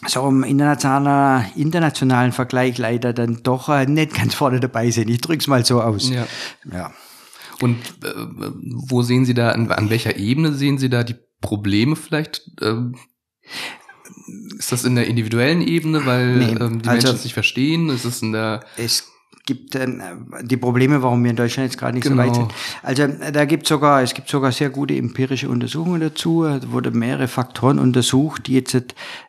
so 0.05 0.25
im 0.29 0.43
internationalen, 0.43 1.51
internationalen 1.57 2.31
Vergleich 2.31 2.77
leider 2.77 3.11
dann 3.11 3.43
doch 3.43 3.67
äh, 3.67 3.85
nicht 3.85 4.15
ganz 4.15 4.33
vorne 4.33 4.61
dabei 4.61 4.91
sind. 4.91 5.09
Ich 5.09 5.19
drück's 5.19 5.47
mal 5.47 5.65
so 5.65 5.81
aus. 5.81 6.09
Ja. 6.09 6.25
ja. 6.71 6.93
Und 7.59 7.75
äh, 8.05 8.13
wo 8.87 9.01
sehen 9.01 9.25
Sie 9.25 9.33
da, 9.33 9.49
an, 9.49 9.69
an, 9.73 9.89
welcher 9.89 10.15
Ebene 10.15 10.53
sehen 10.53 10.77
Sie 10.77 10.89
da 10.89 11.03
die 11.03 11.17
Probleme 11.41 11.97
vielleicht? 11.97 12.49
Ähm, 12.61 12.95
ist 14.57 14.71
das 14.71 14.83
in 14.83 14.95
der 14.95 15.07
individuellen 15.07 15.61
Ebene, 15.61 16.05
weil 16.05 16.35
nee, 16.37 16.45
ähm, 16.59 16.81
die 16.81 16.89
also, 16.89 17.07
Menschen 17.07 17.21
sich 17.21 17.33
verstehen? 17.33 17.89
Ist 17.89 18.05
es 18.05 18.21
in 18.21 18.31
der 18.31 18.61
es 18.77 19.07
gibt 19.47 19.75
äh, 19.75 19.87
die 20.43 20.57
Probleme, 20.57 21.01
warum 21.01 21.23
wir 21.23 21.31
in 21.31 21.35
Deutschland 21.35 21.69
jetzt 21.71 21.79
gerade 21.79 21.95
nicht 21.95 22.03
genau. 22.03 22.23
so 22.23 22.27
weit 22.27 22.33
genau. 22.33 22.47
sind. 22.47 22.53
Also 22.83 23.03
äh, 23.03 23.31
da 23.31 23.45
gibt 23.45 23.67
sogar, 23.67 24.03
es 24.03 24.13
gibt 24.13 24.29
sogar 24.29 24.51
sehr 24.51 24.69
gute 24.69 24.95
empirische 24.95 25.49
Untersuchungen 25.49 26.01
dazu. 26.01 26.43
Da 26.43 26.71
wurden 26.71 26.99
mehrere 26.99 27.27
Faktoren 27.27 27.79
untersucht, 27.79 28.47
die 28.47 28.53
jetzt 28.53 28.75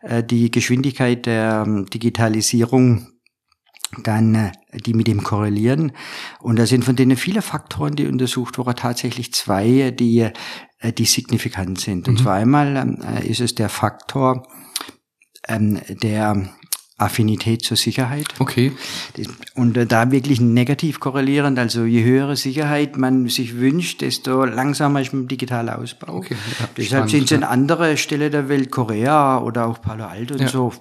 äh, 0.02 0.22
die 0.22 0.50
Geschwindigkeit 0.50 1.24
der 1.24 1.64
ähm, 1.66 1.86
Digitalisierung 1.86 3.08
dann 4.02 4.34
äh, 4.34 4.52
die 4.72 4.92
mit 4.92 5.06
dem 5.06 5.22
korrelieren. 5.22 5.92
Und 6.40 6.58
da 6.58 6.66
sind 6.66 6.84
von 6.84 6.96
denen 6.96 7.16
viele 7.16 7.40
Faktoren, 7.40 7.96
die 7.96 8.06
untersucht 8.06 8.58
wurden, 8.58 8.76
tatsächlich 8.76 9.32
zwei, 9.32 9.92
die, 9.92 10.28
äh, 10.80 10.92
die 10.92 11.06
signifikant 11.06 11.80
sind. 11.80 12.08
Und 12.08 12.14
mhm. 12.14 12.18
zwar 12.18 12.34
einmal 12.34 12.98
äh, 13.02 13.26
ist 13.26 13.40
es 13.40 13.54
der 13.54 13.68
Faktor 13.68 14.46
ähm, 15.48 15.80
der 15.88 16.48
Affinität 16.98 17.62
zur 17.62 17.76
Sicherheit. 17.76 18.26
Okay. 18.40 18.72
Und 19.54 19.76
äh, 19.76 19.86
da 19.86 20.10
wirklich 20.10 20.40
negativ 20.40 20.98
korrelierend, 20.98 21.58
also 21.58 21.84
je 21.84 22.02
höhere 22.02 22.36
Sicherheit 22.36 22.96
man 22.96 23.28
sich 23.28 23.56
wünscht, 23.56 24.00
desto 24.00 24.44
langsamer 24.44 25.00
ist 25.00 25.12
man 25.12 25.28
digitaler 25.28 25.78
Ausbau. 25.78 26.14
Okay, 26.16 26.36
ja, 26.58 26.68
Deshalb 26.76 27.08
sind 27.08 27.24
es 27.24 27.30
in 27.30 27.44
andere 27.44 27.96
Stelle 27.96 28.30
der 28.30 28.48
Welt, 28.48 28.72
Korea 28.72 29.40
oder 29.40 29.66
auch 29.66 29.80
Palo 29.80 30.04
Alto 30.06 30.34
und 30.34 30.48
so, 30.48 30.72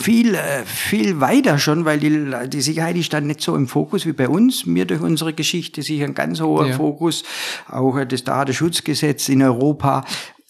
viel, 0.00 0.34
äh, 0.34 0.64
viel 0.64 1.20
weiter 1.20 1.58
schon, 1.58 1.84
weil 1.84 1.98
die, 1.98 2.48
die 2.48 2.60
Sicherheit 2.60 2.96
ist 2.96 3.12
dann 3.12 3.26
nicht 3.26 3.40
so 3.40 3.56
im 3.56 3.66
Fokus 3.66 4.06
wie 4.06 4.12
bei 4.12 4.28
uns. 4.28 4.66
Wir 4.66 4.84
durch 4.84 5.00
unsere 5.00 5.32
Geschichte 5.32 5.82
sicher 5.82 6.04
ein 6.04 6.14
ganz 6.14 6.40
hoher 6.40 6.68
ja. 6.68 6.76
Fokus, 6.76 7.24
auch 7.68 7.98
das 8.04 8.24
Datenschutzgesetz 8.24 9.28
in 9.28 9.42
Europa, 9.42 10.04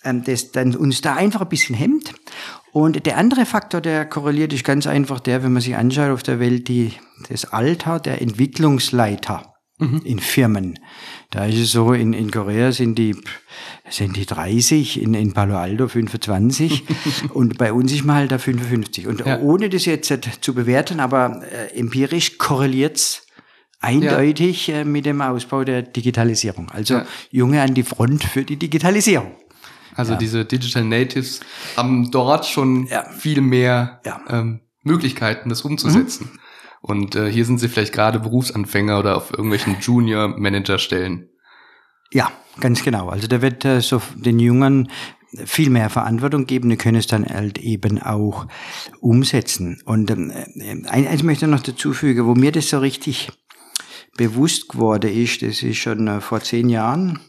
ähm, 0.04 0.24
das 0.24 0.52
dann 0.52 0.74
uns 0.76 1.00
da 1.00 1.14
einfach 1.14 1.42
ein 1.42 1.48
bisschen 1.48 1.74
hemmt. 1.74 2.12
Und 2.76 3.06
der 3.06 3.16
andere 3.16 3.46
Faktor, 3.46 3.80
der 3.80 4.04
korreliert, 4.04 4.52
ist 4.52 4.62
ganz 4.62 4.86
einfach 4.86 5.18
der, 5.18 5.42
wenn 5.42 5.54
man 5.54 5.62
sich 5.62 5.76
anschaut 5.76 6.10
auf 6.10 6.22
der 6.22 6.38
Welt, 6.38 6.68
die, 6.68 6.92
das 7.30 7.46
Alter 7.46 7.98
der 8.00 8.20
Entwicklungsleiter 8.20 9.54
mhm. 9.78 10.02
in 10.04 10.18
Firmen. 10.18 10.78
Da 11.30 11.46
ist 11.46 11.58
es 11.58 11.72
so, 11.72 11.94
in, 11.94 12.12
in 12.12 12.30
Korea 12.30 12.72
sind 12.72 12.98
die, 12.98 13.16
sind 13.88 14.14
die 14.14 14.26
30, 14.26 15.00
in, 15.00 15.14
in 15.14 15.32
Palo 15.32 15.56
Alto 15.56 15.88
25 15.88 16.84
und 17.32 17.56
bei 17.56 17.72
uns 17.72 17.94
ist 17.94 18.04
man 18.04 18.16
halt 18.16 18.30
da 18.30 18.36
55. 18.36 19.06
Und 19.06 19.24
ja. 19.24 19.40
ohne 19.40 19.70
das 19.70 19.86
jetzt 19.86 20.12
zu 20.42 20.52
bewerten, 20.52 21.00
aber 21.00 21.40
äh, 21.50 21.78
empirisch 21.78 22.36
korreliert's 22.36 23.26
eindeutig 23.80 24.66
ja. 24.66 24.80
äh, 24.80 24.84
mit 24.84 25.06
dem 25.06 25.22
Ausbau 25.22 25.64
der 25.64 25.80
Digitalisierung. 25.80 26.68
Also 26.70 26.96
ja. 26.96 27.06
Junge 27.30 27.62
an 27.62 27.72
die 27.72 27.84
Front 27.84 28.22
für 28.22 28.44
die 28.44 28.56
Digitalisierung. 28.56 29.34
Also 29.96 30.12
ja. 30.12 30.18
diese 30.18 30.44
Digital 30.44 30.84
Natives 30.84 31.40
haben 31.76 32.10
dort 32.10 32.46
schon 32.46 32.86
ja. 32.86 33.08
viel 33.10 33.40
mehr 33.40 34.00
ja. 34.04 34.20
ähm, 34.28 34.60
Möglichkeiten, 34.82 35.48
das 35.48 35.62
umzusetzen. 35.62 36.30
Mhm. 36.32 36.38
Und 36.82 37.16
äh, 37.16 37.30
hier 37.30 37.44
sind 37.44 37.58
sie 37.58 37.68
vielleicht 37.68 37.92
gerade 37.92 38.20
Berufsanfänger 38.20 38.98
oder 38.98 39.16
auf 39.16 39.30
irgendwelchen 39.32 39.78
Junior-Manager-Stellen. 39.80 41.28
Ja, 42.12 42.30
ganz 42.60 42.84
genau. 42.84 43.08
Also 43.08 43.26
da 43.26 43.42
wird 43.42 43.64
äh, 43.64 43.80
so 43.80 44.00
den 44.14 44.38
Jungen 44.38 44.88
viel 45.44 45.70
mehr 45.70 45.90
Verantwortung 45.90 46.46
geben, 46.46 46.70
die 46.70 46.76
können 46.76 46.96
es 46.96 47.06
dann 47.06 47.26
halt 47.26 47.58
eben 47.58 48.00
auch 48.00 48.46
umsetzen. 49.00 49.82
Und 49.84 50.10
ähm, 50.10 50.30
äh, 50.30 50.88
eins 50.88 51.22
möchte 51.22 51.46
ich 51.46 51.50
noch 51.50 51.60
dazu 51.60 51.92
fügen, 51.92 52.26
wo 52.26 52.34
mir 52.34 52.52
das 52.52 52.70
so 52.70 52.78
richtig 52.78 53.30
bewusst 54.16 54.68
geworden 54.68 55.12
ist, 55.12 55.42
das 55.42 55.62
ist 55.62 55.76
schon 55.76 56.06
äh, 56.08 56.20
vor 56.20 56.40
zehn 56.40 56.68
Jahren, 56.68 57.20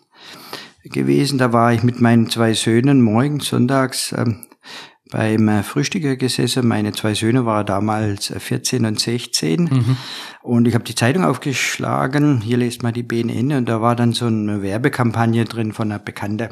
gewesen. 0.90 1.38
Da 1.38 1.54
war 1.54 1.74
ich 1.74 1.84
mit 1.84 2.02
meinen 2.02 2.30
zwei 2.30 2.54
Söhnen 2.54 3.02
morgens, 3.02 3.48
sonntags 3.48 4.14
ähm, 4.18 4.48
beim 5.12 5.48
äh, 5.48 5.64
Frühstücker 5.64 6.16
gesessen. 6.16 6.68
Meine 6.68 6.92
zwei 6.94 7.14
Söhne 7.14 7.46
waren 7.46 7.66
damals 7.66 8.34
14 8.38 8.84
äh, 8.84 8.88
und 8.88 9.00
16. 9.00 9.64
Mhm. 9.64 9.98
Und 10.42 10.68
ich 10.68 10.74
habe 10.74 10.84
die 10.84 10.96
Zeitung 10.96 11.24
aufgeschlagen. 11.24 12.42
Hier 12.42 12.58
lest 12.58 12.84
mal 12.84 12.92
die 12.92 13.04
BNN. 13.04 13.54
Und 13.54 13.70
da 13.70 13.82
war 13.82 13.96
dann 13.96 14.14
so 14.14 14.26
eine 14.26 14.62
Werbekampagne 14.62 15.46
drin 15.46 15.74
von 15.74 15.92
einer 15.92 16.00
bekannten 16.00 16.50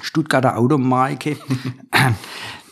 Stuttgarter 0.00 0.58
Automarke. 0.58 1.36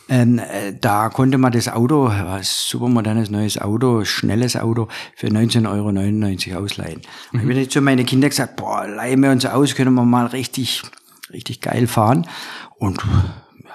Ähm, 0.07 0.39
äh, 0.39 0.73
da 0.79 1.09
konnte 1.09 1.37
man 1.37 1.51
das 1.51 1.67
Auto, 1.67 2.07
ein 2.07 2.43
super 2.43 2.87
modernes 2.87 3.29
neues 3.31 3.59
Auto, 3.59 4.05
schnelles 4.05 4.55
Auto, 4.55 4.87
für 5.15 5.27
19,99 5.27 6.51
Euro 6.51 6.63
ausleihen. 6.63 7.01
Mhm. 7.31 7.39
Ich 7.39 7.45
habe 7.45 7.53
jetzt 7.53 7.71
zu 7.71 7.81
meinen 7.81 8.05
Kindern 8.05 8.29
gesagt, 8.29 8.55
boah, 8.55 8.87
leihen 8.87 9.21
wir 9.21 9.31
uns 9.31 9.45
aus, 9.45 9.75
können 9.75 9.93
wir 9.95 10.05
mal 10.05 10.27
richtig, 10.27 10.83
richtig 11.31 11.61
geil 11.61 11.87
fahren. 11.87 12.27
Und 12.77 13.01
ja, 13.63 13.71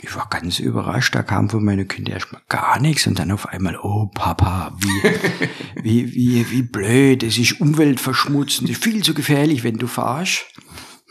ich 0.00 0.16
war 0.16 0.28
ganz 0.28 0.58
überrascht, 0.58 1.14
da 1.14 1.22
kam 1.22 1.48
von 1.48 1.64
meinen 1.64 1.86
Kindern 1.86 2.14
erstmal 2.14 2.42
gar 2.48 2.80
nichts 2.80 3.06
und 3.06 3.18
dann 3.18 3.30
auf 3.30 3.46
einmal, 3.46 3.78
oh 3.80 4.10
Papa, 4.12 4.76
wie, 4.78 5.82
wie, 5.82 6.14
wie, 6.14 6.50
wie 6.50 6.62
blöd, 6.62 7.22
es 7.22 7.38
ist 7.38 7.60
umweltverschmutzend, 7.60 8.70
es 8.70 8.76
ist 8.76 8.84
viel 8.84 9.04
zu 9.04 9.14
gefährlich, 9.14 9.62
wenn 9.62 9.78
du 9.78 9.86
fahrst 9.86 10.46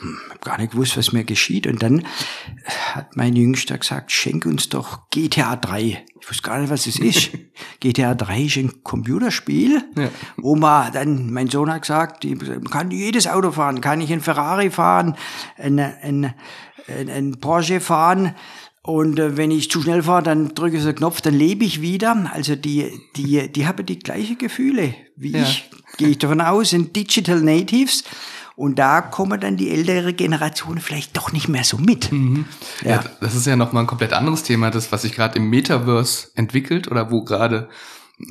hm, 0.04 0.18
gar 0.42 0.58
nicht 0.58 0.74
gewusst, 0.74 0.98
was 0.98 1.14
mir 1.14 1.24
geschieht. 1.24 1.66
Und 1.66 1.82
dann 1.82 2.04
hat 2.94 3.16
mein 3.16 3.36
Jüngster 3.36 3.78
gesagt, 3.78 4.12
schenk 4.12 4.46
uns 4.46 4.70
doch 4.70 5.10
GTA 5.10 5.56
3. 5.56 6.04
Ich 6.20 6.30
wusste 6.30 6.44
gar 6.44 6.60
nicht, 6.60 6.70
was 6.70 6.88
es 6.88 7.00
ist. 7.00 7.32
GTA 7.80 8.14
3 8.14 8.42
ist 8.42 8.58
ein 8.58 8.84
Computerspiel, 8.84 9.82
ja. 9.96 10.10
wo 10.38 10.56
man 10.56 10.92
dann, 10.92 11.32
mein 11.32 11.48
Sohn 11.48 11.72
hat 11.72 11.82
gesagt, 11.82 12.26
man 12.26 12.70
kann 12.70 12.92
jedes 12.92 13.28
Auto 13.28 13.52
fahren, 13.52 13.82
kann 13.82 14.02
ich 14.02 14.12
ein 14.12 14.22
Ferrari 14.22 14.70
fahren, 14.70 15.16
ein, 15.58 15.80
ein, 15.80 16.34
ein, 16.88 17.10
ein 17.10 17.40
Porsche 17.40 17.80
fahren. 17.80 18.36
Und 18.86 19.18
äh, 19.18 19.38
wenn 19.38 19.52
ich 19.52 19.72
zu 19.72 19.82
schnell 19.82 20.04
fahre, 20.04 20.24
dann 20.24 20.54
drücke 20.54 20.78
ich 20.78 20.84
einen 20.84 20.96
Knopf, 20.96 21.22
dann 21.22 21.34
lebe 21.34 21.64
ich 21.64 21.82
wieder. 21.82 22.30
Also 22.34 22.58
die, 22.58 22.92
die, 23.16 23.50
die 23.50 23.66
haben 23.66 23.86
die 23.86 24.00
gleichen 24.00 24.38
Gefühle 24.38 24.94
wie 25.16 25.32
ja. 25.32 25.44
ich. 25.44 25.70
Gehe 25.98 26.10
ich 26.10 26.18
davon 26.18 26.42
aus, 26.42 26.72
sind 26.72 26.96
Digital 26.96 27.42
Natives. 27.42 28.04
Und 28.56 28.78
da 28.78 29.02
kommen 29.02 29.40
dann 29.40 29.58
die 29.58 29.72
ältere 29.72 30.14
Generation 30.14 30.80
vielleicht 30.80 31.18
doch 31.18 31.32
nicht 31.32 31.48
mehr 31.48 31.64
so 31.64 31.78
mit. 31.78 32.12
Mhm. 32.12 32.46
Ja. 32.84 32.90
ja. 32.90 33.04
das 33.20 33.36
ist 33.36 33.48
ja 33.48 33.56
nochmal 33.56 33.84
ein 33.84 33.88
komplett 33.88 34.14
anderes 34.14 34.44
Thema, 34.44 34.70
das, 34.70 34.92
was 34.92 35.02
sich 35.02 35.14
gerade 35.14 35.38
im 35.38 35.50
Metaverse 35.50 36.30
entwickelt 36.36 36.90
oder 36.90 37.12
wo 37.12 37.24
gerade 37.24 37.70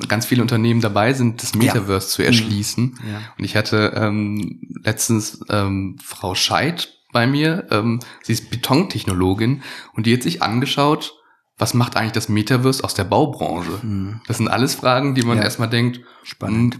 ganz 0.07 0.25
viele 0.25 0.41
Unternehmen 0.41 0.81
dabei 0.81 1.13
sind, 1.13 1.43
das 1.43 1.55
Metaverse 1.55 2.07
ja. 2.07 2.11
zu 2.11 2.23
erschließen. 2.23 2.83
Mhm. 2.85 3.09
Ja. 3.09 3.21
Und 3.37 3.43
ich 3.43 3.55
hatte 3.55 3.93
ähm, 3.95 4.61
letztens 4.83 5.41
ähm, 5.49 5.97
Frau 6.03 6.35
Scheid 6.35 6.99
bei 7.11 7.27
mir, 7.27 7.67
ähm, 7.69 7.99
sie 8.23 8.33
ist 8.33 8.49
Betontechnologin 8.49 9.61
und 9.93 10.05
die 10.05 10.13
hat 10.13 10.23
sich 10.23 10.41
angeschaut, 10.41 11.13
was 11.57 11.73
macht 11.73 11.95
eigentlich 11.95 12.13
das 12.13 12.29
Metaverse 12.29 12.83
aus 12.83 12.93
der 12.93 13.03
Baubranche? 13.03 13.79
Mhm. 13.83 14.21
Das 14.27 14.37
sind 14.37 14.47
alles 14.47 14.73
Fragen, 14.75 15.15
die 15.15 15.21
man 15.21 15.37
ja. 15.37 15.43
erstmal 15.43 15.69
denkt, 15.69 16.01
spannend. 16.23 16.77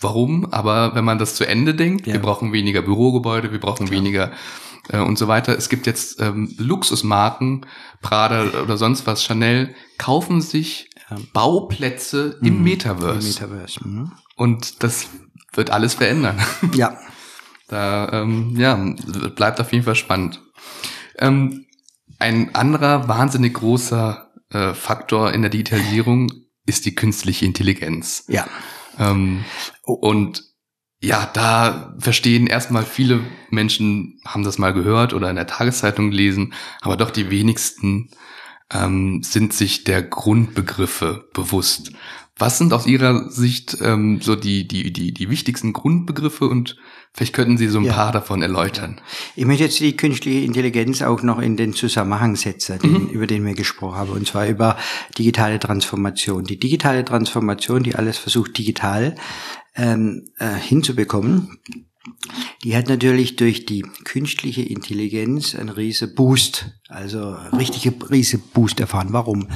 Warum, 0.00 0.52
aber 0.52 0.94
wenn 0.94 1.04
man 1.04 1.18
das 1.18 1.34
zu 1.34 1.46
Ende 1.46 1.74
denkt, 1.74 2.06
ja. 2.06 2.12
wir 2.12 2.20
brauchen 2.20 2.52
weniger 2.52 2.82
Bürogebäude, 2.82 3.52
wir 3.52 3.60
brauchen 3.60 3.86
Klar. 3.86 3.98
weniger 3.98 4.32
äh, 4.88 4.98
und 4.98 5.18
so 5.18 5.28
weiter. 5.28 5.56
Es 5.56 5.68
gibt 5.68 5.86
jetzt 5.86 6.20
ähm, 6.20 6.54
Luxusmarken, 6.58 7.66
Prada 8.02 8.62
oder 8.62 8.76
sonst 8.76 9.06
was, 9.06 9.24
Chanel, 9.24 9.74
kaufen 9.98 10.40
sich 10.42 10.90
ja. 11.10 11.16
Bauplätze 11.32 12.38
im 12.42 12.58
mhm. 12.58 12.64
Metaverse. 12.64 13.20
Im 13.20 13.26
Metaverse. 13.26 13.88
Mhm. 13.88 14.12
Und 14.36 14.82
das 14.82 15.08
wird 15.54 15.70
alles 15.70 15.94
verändern. 15.94 16.38
Ja. 16.74 16.96
Da 17.68 18.08
ähm, 18.12 18.54
ja, 18.56 18.76
bleibt 19.34 19.60
auf 19.60 19.72
jeden 19.72 19.84
Fall 19.84 19.96
spannend. 19.96 20.40
Ähm, 21.18 21.66
ein 22.20 22.54
anderer 22.54 23.08
wahnsinnig 23.08 23.54
großer 23.54 24.30
äh, 24.50 24.72
Faktor 24.72 25.32
in 25.32 25.42
der 25.42 25.50
Digitalisierung 25.50 26.30
ist 26.64 26.86
die 26.86 26.94
künstliche 26.94 27.44
Intelligenz. 27.44 28.24
Ja. 28.28 28.46
Ähm, 28.98 29.44
und 29.82 30.42
ja, 31.00 31.28
da 31.32 31.94
verstehen 31.98 32.46
erstmal 32.46 32.84
viele 32.84 33.20
Menschen, 33.50 34.20
haben 34.24 34.44
das 34.44 34.58
mal 34.58 34.72
gehört 34.72 35.12
oder 35.12 35.28
in 35.30 35.36
der 35.36 35.46
Tageszeitung 35.46 36.10
gelesen, 36.10 36.54
aber 36.80 36.96
doch 36.96 37.10
die 37.10 37.30
wenigsten 37.30 38.10
ähm, 38.72 39.22
sind 39.22 39.52
sich 39.52 39.84
der 39.84 40.02
Grundbegriffe 40.02 41.28
bewusst. 41.32 41.92
Was 42.38 42.58
sind 42.58 42.74
aus 42.74 42.86
Ihrer 42.86 43.30
Sicht 43.30 43.78
ähm, 43.80 44.20
so 44.20 44.36
die, 44.36 44.68
die, 44.68 44.92
die, 44.92 45.14
die 45.14 45.30
wichtigsten 45.30 45.72
Grundbegriffe 45.72 46.46
und 46.46 46.76
vielleicht 47.14 47.32
könnten 47.32 47.56
Sie 47.56 47.68
so 47.68 47.78
ein 47.78 47.84
ja. 47.84 47.94
paar 47.94 48.12
davon 48.12 48.42
erläutern? 48.42 49.00
Ich 49.36 49.46
möchte 49.46 49.64
jetzt 49.64 49.80
die 49.80 49.96
künstliche 49.96 50.40
Intelligenz 50.40 51.00
auch 51.00 51.22
noch 51.22 51.38
in 51.38 51.56
den 51.56 51.72
Zusammenhang 51.72 52.36
setzen, 52.36 52.78
den, 52.78 52.92
mhm. 52.92 53.08
über 53.08 53.26
den 53.26 53.46
wir 53.46 53.54
gesprochen 53.54 53.96
haben, 53.96 54.10
und 54.10 54.26
zwar 54.26 54.46
über 54.46 54.76
digitale 55.16 55.58
Transformation. 55.58 56.44
Die 56.44 56.58
digitale 56.58 57.06
Transformation, 57.06 57.82
die 57.82 57.94
alles 57.94 58.18
versucht, 58.18 58.58
digital 58.58 59.14
ähm, 59.74 60.28
äh, 60.38 60.56
hinzubekommen, 60.56 61.58
die 62.64 62.76
hat 62.76 62.88
natürlich 62.88 63.36
durch 63.36 63.64
die 63.64 63.80
künstliche 64.04 64.62
Intelligenz 64.62 65.54
einen 65.54 65.70
riesen 65.70 66.14
Boost, 66.14 66.66
also 66.88 67.34
richtige 67.56 67.94
riesen 68.10 68.42
Boost 68.52 68.78
erfahren. 68.78 69.08
Warum? 69.12 69.48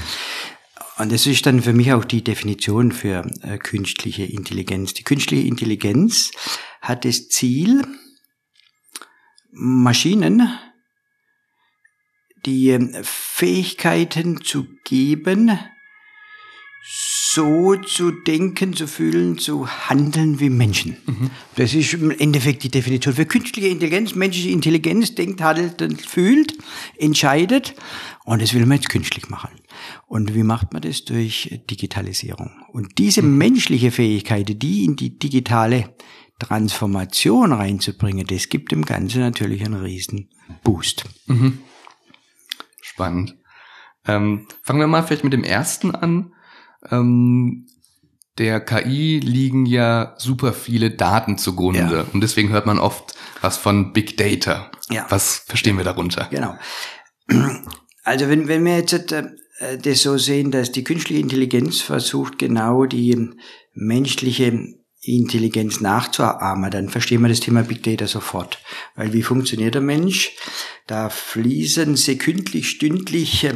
Und 1.00 1.10
das 1.12 1.26
ist 1.26 1.46
dann 1.46 1.62
für 1.62 1.72
mich 1.72 1.94
auch 1.94 2.04
die 2.04 2.22
Definition 2.22 2.92
für 2.92 3.24
äh, 3.40 3.56
künstliche 3.56 4.24
Intelligenz. 4.24 4.92
Die 4.92 5.02
künstliche 5.02 5.46
Intelligenz 5.48 6.30
hat 6.82 7.06
das 7.06 7.28
Ziel, 7.28 7.86
Maschinen 9.50 10.46
die 12.44 12.68
ähm, 12.68 12.94
Fähigkeiten 13.02 14.42
zu 14.42 14.66
geben, 14.84 15.58
so 16.82 17.76
zu 17.76 18.10
denken, 18.10 18.74
zu 18.74 18.88
fühlen, 18.88 19.38
zu 19.38 19.68
handeln 19.68 20.40
wie 20.40 20.50
Menschen. 20.50 20.96
Mhm. 21.06 21.30
Das 21.56 21.74
ist 21.74 21.92
im 21.94 22.10
Endeffekt 22.10 22.62
die 22.62 22.70
Definition 22.70 23.14
für 23.14 23.26
künstliche 23.26 23.68
Intelligenz. 23.68 24.14
Menschliche 24.14 24.50
Intelligenz 24.50 25.14
denkt, 25.14 25.40
handelt, 25.40 26.00
fühlt, 26.00 26.54
entscheidet. 26.98 27.74
Und 28.24 28.42
das 28.42 28.54
will 28.54 28.66
man 28.66 28.78
jetzt 28.78 28.88
künstlich 28.88 29.28
machen. 29.28 29.50
Und 30.06 30.34
wie 30.34 30.42
macht 30.42 30.72
man 30.72 30.82
das? 30.82 31.04
Durch 31.04 31.60
Digitalisierung. 31.70 32.50
Und 32.72 32.98
diese 32.98 33.22
mhm. 33.22 33.38
menschliche 33.38 33.90
Fähigkeit, 33.90 34.62
die 34.62 34.84
in 34.84 34.96
die 34.96 35.18
digitale 35.18 35.94
Transformation 36.38 37.52
reinzubringen, 37.52 38.26
das 38.26 38.48
gibt 38.48 38.72
dem 38.72 38.84
Ganzen 38.84 39.20
natürlich 39.20 39.64
einen 39.64 39.82
riesen 39.82 40.30
Boost. 40.64 41.04
Mhm. 41.26 41.58
Spannend. 42.80 43.36
Ähm, 44.06 44.48
fangen 44.62 44.80
wir 44.80 44.86
mal 44.86 45.02
vielleicht 45.02 45.24
mit 45.24 45.34
dem 45.34 45.44
ersten 45.44 45.94
an. 45.94 46.32
Ähm, 46.90 47.66
der 48.38 48.60
KI 48.60 49.18
liegen 49.18 49.66
ja 49.66 50.14
super 50.16 50.52
viele 50.52 50.90
Daten 50.90 51.36
zugrunde 51.36 51.80
ja. 51.80 52.06
und 52.12 52.22
deswegen 52.22 52.48
hört 52.50 52.64
man 52.64 52.78
oft 52.78 53.14
was 53.42 53.56
von 53.56 53.92
Big 53.92 54.16
Data. 54.16 54.70
Ja. 54.88 55.06
Was 55.10 55.44
verstehen 55.46 55.76
wir 55.76 55.84
darunter? 55.84 56.28
Genau. 56.30 56.56
Also 58.02 58.30
wenn, 58.30 58.48
wenn 58.48 58.64
wir 58.64 58.78
jetzt 58.78 59.12
äh, 59.12 59.28
das 59.82 60.02
so 60.02 60.16
sehen, 60.16 60.50
dass 60.50 60.72
die 60.72 60.84
künstliche 60.84 61.20
Intelligenz 61.20 61.82
versucht 61.82 62.38
genau 62.38 62.86
die 62.86 63.30
menschliche 63.74 64.74
Intelligenz 65.02 65.80
nachzuahmen, 65.80 66.70
dann 66.70 66.88
verstehen 66.88 67.20
wir 67.22 67.28
das 67.28 67.40
Thema 67.40 67.62
Big 67.62 67.82
Data 67.82 68.06
sofort. 68.06 68.58
Weil 68.96 69.12
wie 69.12 69.22
funktioniert 69.22 69.74
der 69.74 69.82
Mensch? 69.82 70.32
Da 70.86 71.08
fließen 71.10 71.94
sekündlich, 71.96 72.70
stündlich 72.70 73.46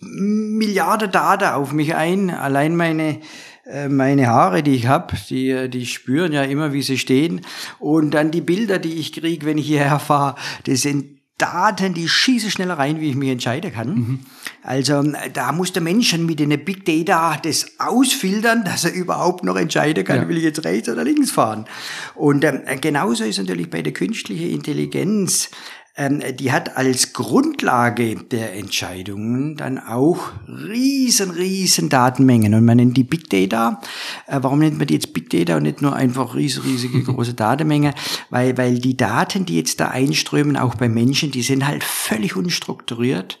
äh, 0.00 0.04
Milliarden 0.04 1.10
Daten 1.10 1.48
auf 1.48 1.72
mich 1.72 1.94
ein. 1.94 2.30
Allein 2.30 2.76
meine 2.76 3.20
äh, 3.66 3.88
meine 3.88 4.28
Haare, 4.28 4.62
die 4.62 4.74
ich 4.74 4.86
habe, 4.86 5.16
die, 5.28 5.68
die 5.68 5.86
spüren 5.86 6.32
ja 6.32 6.42
immer, 6.42 6.72
wie 6.72 6.82
sie 6.82 6.98
stehen. 6.98 7.40
Und 7.78 8.12
dann 8.12 8.30
die 8.30 8.40
Bilder, 8.40 8.78
die 8.78 8.94
ich 8.94 9.12
kriege, 9.12 9.44
wenn 9.44 9.58
ich 9.58 9.66
hierher 9.66 9.98
fahre, 9.98 10.36
das 10.64 10.82
sind 10.82 11.16
Daten, 11.38 11.92
die 11.92 12.08
schießen 12.08 12.50
schneller 12.50 12.78
rein, 12.78 12.98
wie 12.98 13.10
ich 13.10 13.16
mich 13.16 13.28
entscheiden 13.28 13.70
kann. 13.70 13.94
Mhm. 13.94 14.20
Also 14.62 15.02
da 15.34 15.52
muss 15.52 15.72
der 15.72 15.82
Mensch 15.82 16.08
schon 16.08 16.24
mit 16.24 16.40
den 16.40 16.48
Big 16.64 16.86
Data 16.86 17.38
das 17.42 17.78
ausfiltern, 17.78 18.64
dass 18.64 18.84
er 18.84 18.94
überhaupt 18.94 19.44
noch 19.44 19.56
entscheiden 19.56 20.04
kann, 20.04 20.22
ja. 20.22 20.28
will 20.28 20.38
ich 20.38 20.44
jetzt 20.44 20.64
rechts 20.64 20.88
oder 20.88 21.04
links 21.04 21.30
fahren. 21.30 21.66
Und 22.14 22.42
ähm, 22.44 22.62
genauso 22.80 23.24
ist 23.24 23.38
natürlich 23.38 23.68
bei 23.68 23.82
der 23.82 23.92
künstlichen 23.92 24.50
Intelligenz 24.50 25.50
ähm, 25.50 25.54
die 25.98 26.52
hat 26.52 26.76
als 26.76 27.14
Grundlage 27.14 28.16
der 28.16 28.54
Entscheidungen 28.54 29.56
dann 29.56 29.78
auch 29.78 30.32
riesen, 30.46 31.30
riesen 31.30 31.88
Datenmengen. 31.88 32.52
Und 32.52 32.66
man 32.66 32.76
nennt 32.76 32.98
die 32.98 33.04
Big 33.04 33.30
Data. 33.30 33.80
Äh, 34.26 34.40
warum 34.42 34.58
nennt 34.58 34.76
man 34.76 34.86
die 34.86 34.92
jetzt 34.92 35.14
Big 35.14 35.30
Data 35.30 35.56
und 35.56 35.62
nicht 35.62 35.80
nur 35.80 35.96
einfach 35.96 36.34
riesige, 36.34 36.66
riesige 36.66 37.02
große 37.04 37.32
Datenmenge? 37.32 37.94
Weil, 38.28 38.58
weil 38.58 38.78
die 38.78 38.94
Daten, 38.94 39.46
die 39.46 39.56
jetzt 39.56 39.80
da 39.80 39.88
einströmen, 39.88 40.58
auch 40.58 40.74
bei 40.74 40.90
Menschen, 40.90 41.30
die 41.30 41.40
sind 41.40 41.66
halt 41.66 41.82
völlig 41.82 42.36
unstrukturiert. 42.36 43.38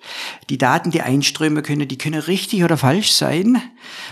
Die 0.48 0.56
Daten, 0.56 0.90
die 0.90 1.02
einströmen 1.02 1.62
können, 1.62 1.86
die 1.86 1.98
können 1.98 2.20
richtig 2.20 2.64
oder 2.64 2.78
falsch 2.78 3.12
sein. 3.12 3.60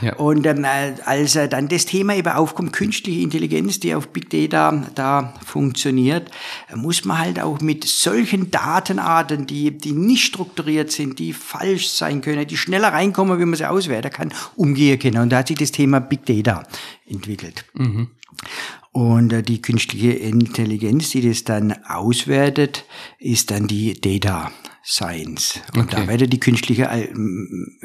Ja. 0.03 0.17
Und 0.17 0.45
ähm, 0.45 0.67
als 1.07 1.35
äh, 1.37 1.49
dann 1.49 1.69
das 1.69 1.87
Thema 1.87 2.15
eben 2.15 2.29
aufkommt, 2.29 2.75
künstliche 2.75 3.23
Intelligenz, 3.23 3.81
die 3.81 3.95
auf 3.95 4.09
Big 4.09 4.29
Data 4.29 4.85
da 4.95 5.33
funktioniert, 5.47 6.31
muss 6.75 7.07
man 7.07 7.19
halt 7.19 7.41
auch 7.41 7.63
mit 7.63 7.85
solchen 7.85 8.34
solchen 8.35 8.51
Datenarten, 8.51 9.47
die, 9.47 9.77
die 9.77 9.93
nicht 9.93 10.25
strukturiert 10.25 10.91
sind, 10.91 11.19
die 11.19 11.33
falsch 11.33 11.89
sein 11.89 12.21
können, 12.21 12.47
die 12.47 12.57
schneller 12.57 12.89
reinkommen, 12.89 13.39
wie 13.39 13.45
man 13.45 13.57
sie 13.57 13.69
auswerten 13.69 14.11
kann, 14.11 14.33
umgehen 14.57 14.99
können. 14.99 15.19
Und 15.19 15.31
da 15.31 15.39
hat 15.39 15.49
sich 15.49 15.59
das 15.59 15.73
Thema 15.73 16.01
Big 16.01 16.27
Data 16.27 16.65
entwickelt. 17.07 17.65
Mhm. 17.75 18.09
Und 18.93 19.33
äh, 19.33 19.43
die 19.43 19.63
künstliche 19.63 20.13
Intelligenz, 20.13 21.11
die 21.11 21.29
das 21.29 21.45
dann 21.45 21.73
auswertet, 21.85 22.85
ist 23.19 23.51
dann 23.51 23.67
die 23.67 24.01
Data 24.01 24.53
Science. 24.85 25.61
Und 25.75 25.85
okay. 25.85 25.97
da 25.97 26.09
werden 26.09 26.29
die 26.29 26.41
künstliche 26.41 26.91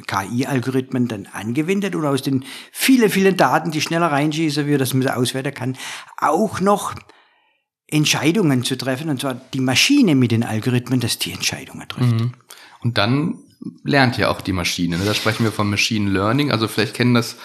KI-Algorithmen 0.06 1.08
dann 1.08 1.28
angewendet 1.32 1.96
und 1.96 2.06
aus 2.06 2.24
den 2.24 2.44
vielen, 2.72 3.10
vielen 3.10 3.38
Daten, 3.38 3.72
die 3.72 3.82
schneller 3.82 4.08
reinschießen, 4.08 4.68
wie 4.68 4.78
das 4.78 4.94
man 4.94 5.04
sie 5.04 5.16
auswerten 5.16 5.54
kann, 5.54 5.78
auch 6.18 6.60
noch 6.60 6.96
Entscheidungen 7.91 8.63
zu 8.63 8.78
treffen, 8.78 9.10
und 9.10 9.21
zwar 9.21 9.36
die 9.54 9.62
Maschine 9.62 10.15
mit 10.15 10.32
den 10.32 10.43
Algorithmen, 10.43 10.99
dass 10.99 11.19
die 11.19 11.32
Entscheidungen 11.32 11.88
trifft. 11.88 12.19
Mhm. 12.19 12.34
Und 12.82 12.97
dann 12.97 13.39
lernt 13.84 14.17
ja 14.17 14.30
auch 14.30 14.41
die 14.41 14.54
Maschine. 14.54 14.97
Ne? 14.97 15.06
Da 15.06 15.13
sprechen 15.13 15.43
wir 15.43 15.52
von 15.52 15.69
Machine 15.69 16.10
Learning. 16.10 16.52
Also 16.52 16.67
vielleicht 16.67 16.93
kennen 16.93 17.13
das 17.13 17.36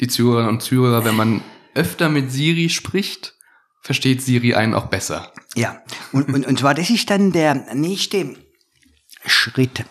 die 0.00 0.08
Zuhörerinnen 0.08 0.50
und 0.50 0.62
Zuhörer, 0.62 1.04
wenn 1.04 1.16
man 1.16 1.42
öfter 1.74 2.08
mit 2.08 2.32
Siri 2.32 2.68
spricht, 2.68 3.34
versteht 3.82 4.22
Siri 4.22 4.54
einen 4.54 4.74
auch 4.74 4.86
besser. 4.86 5.32
Ja, 5.54 5.82
und, 6.12 6.32
und, 6.32 6.46
und 6.46 6.58
zwar 6.58 6.74
das 6.74 6.90
ist 6.90 7.08
dann 7.10 7.32
der 7.32 7.74
nächste 7.74 8.34
Schritt. 9.24 9.84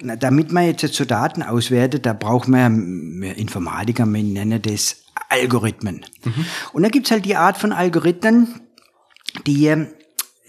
Damit 0.00 0.52
man 0.52 0.66
jetzt 0.66 0.94
so 0.94 1.04
Daten 1.04 1.42
auswertet, 1.42 2.06
da 2.06 2.12
braucht 2.12 2.48
man 2.48 3.22
ja, 3.22 3.32
Informatiker, 3.32 4.06
man 4.06 4.32
nennen 4.32 4.60
das 4.60 5.04
Algorithmen. 5.28 6.04
Mhm. 6.24 6.46
Und 6.72 6.82
da 6.82 6.88
gibt's 6.88 7.10
halt 7.10 7.24
die 7.24 7.36
Art 7.36 7.56
von 7.56 7.72
Algorithmen, 7.72 8.60
die, 9.46 9.86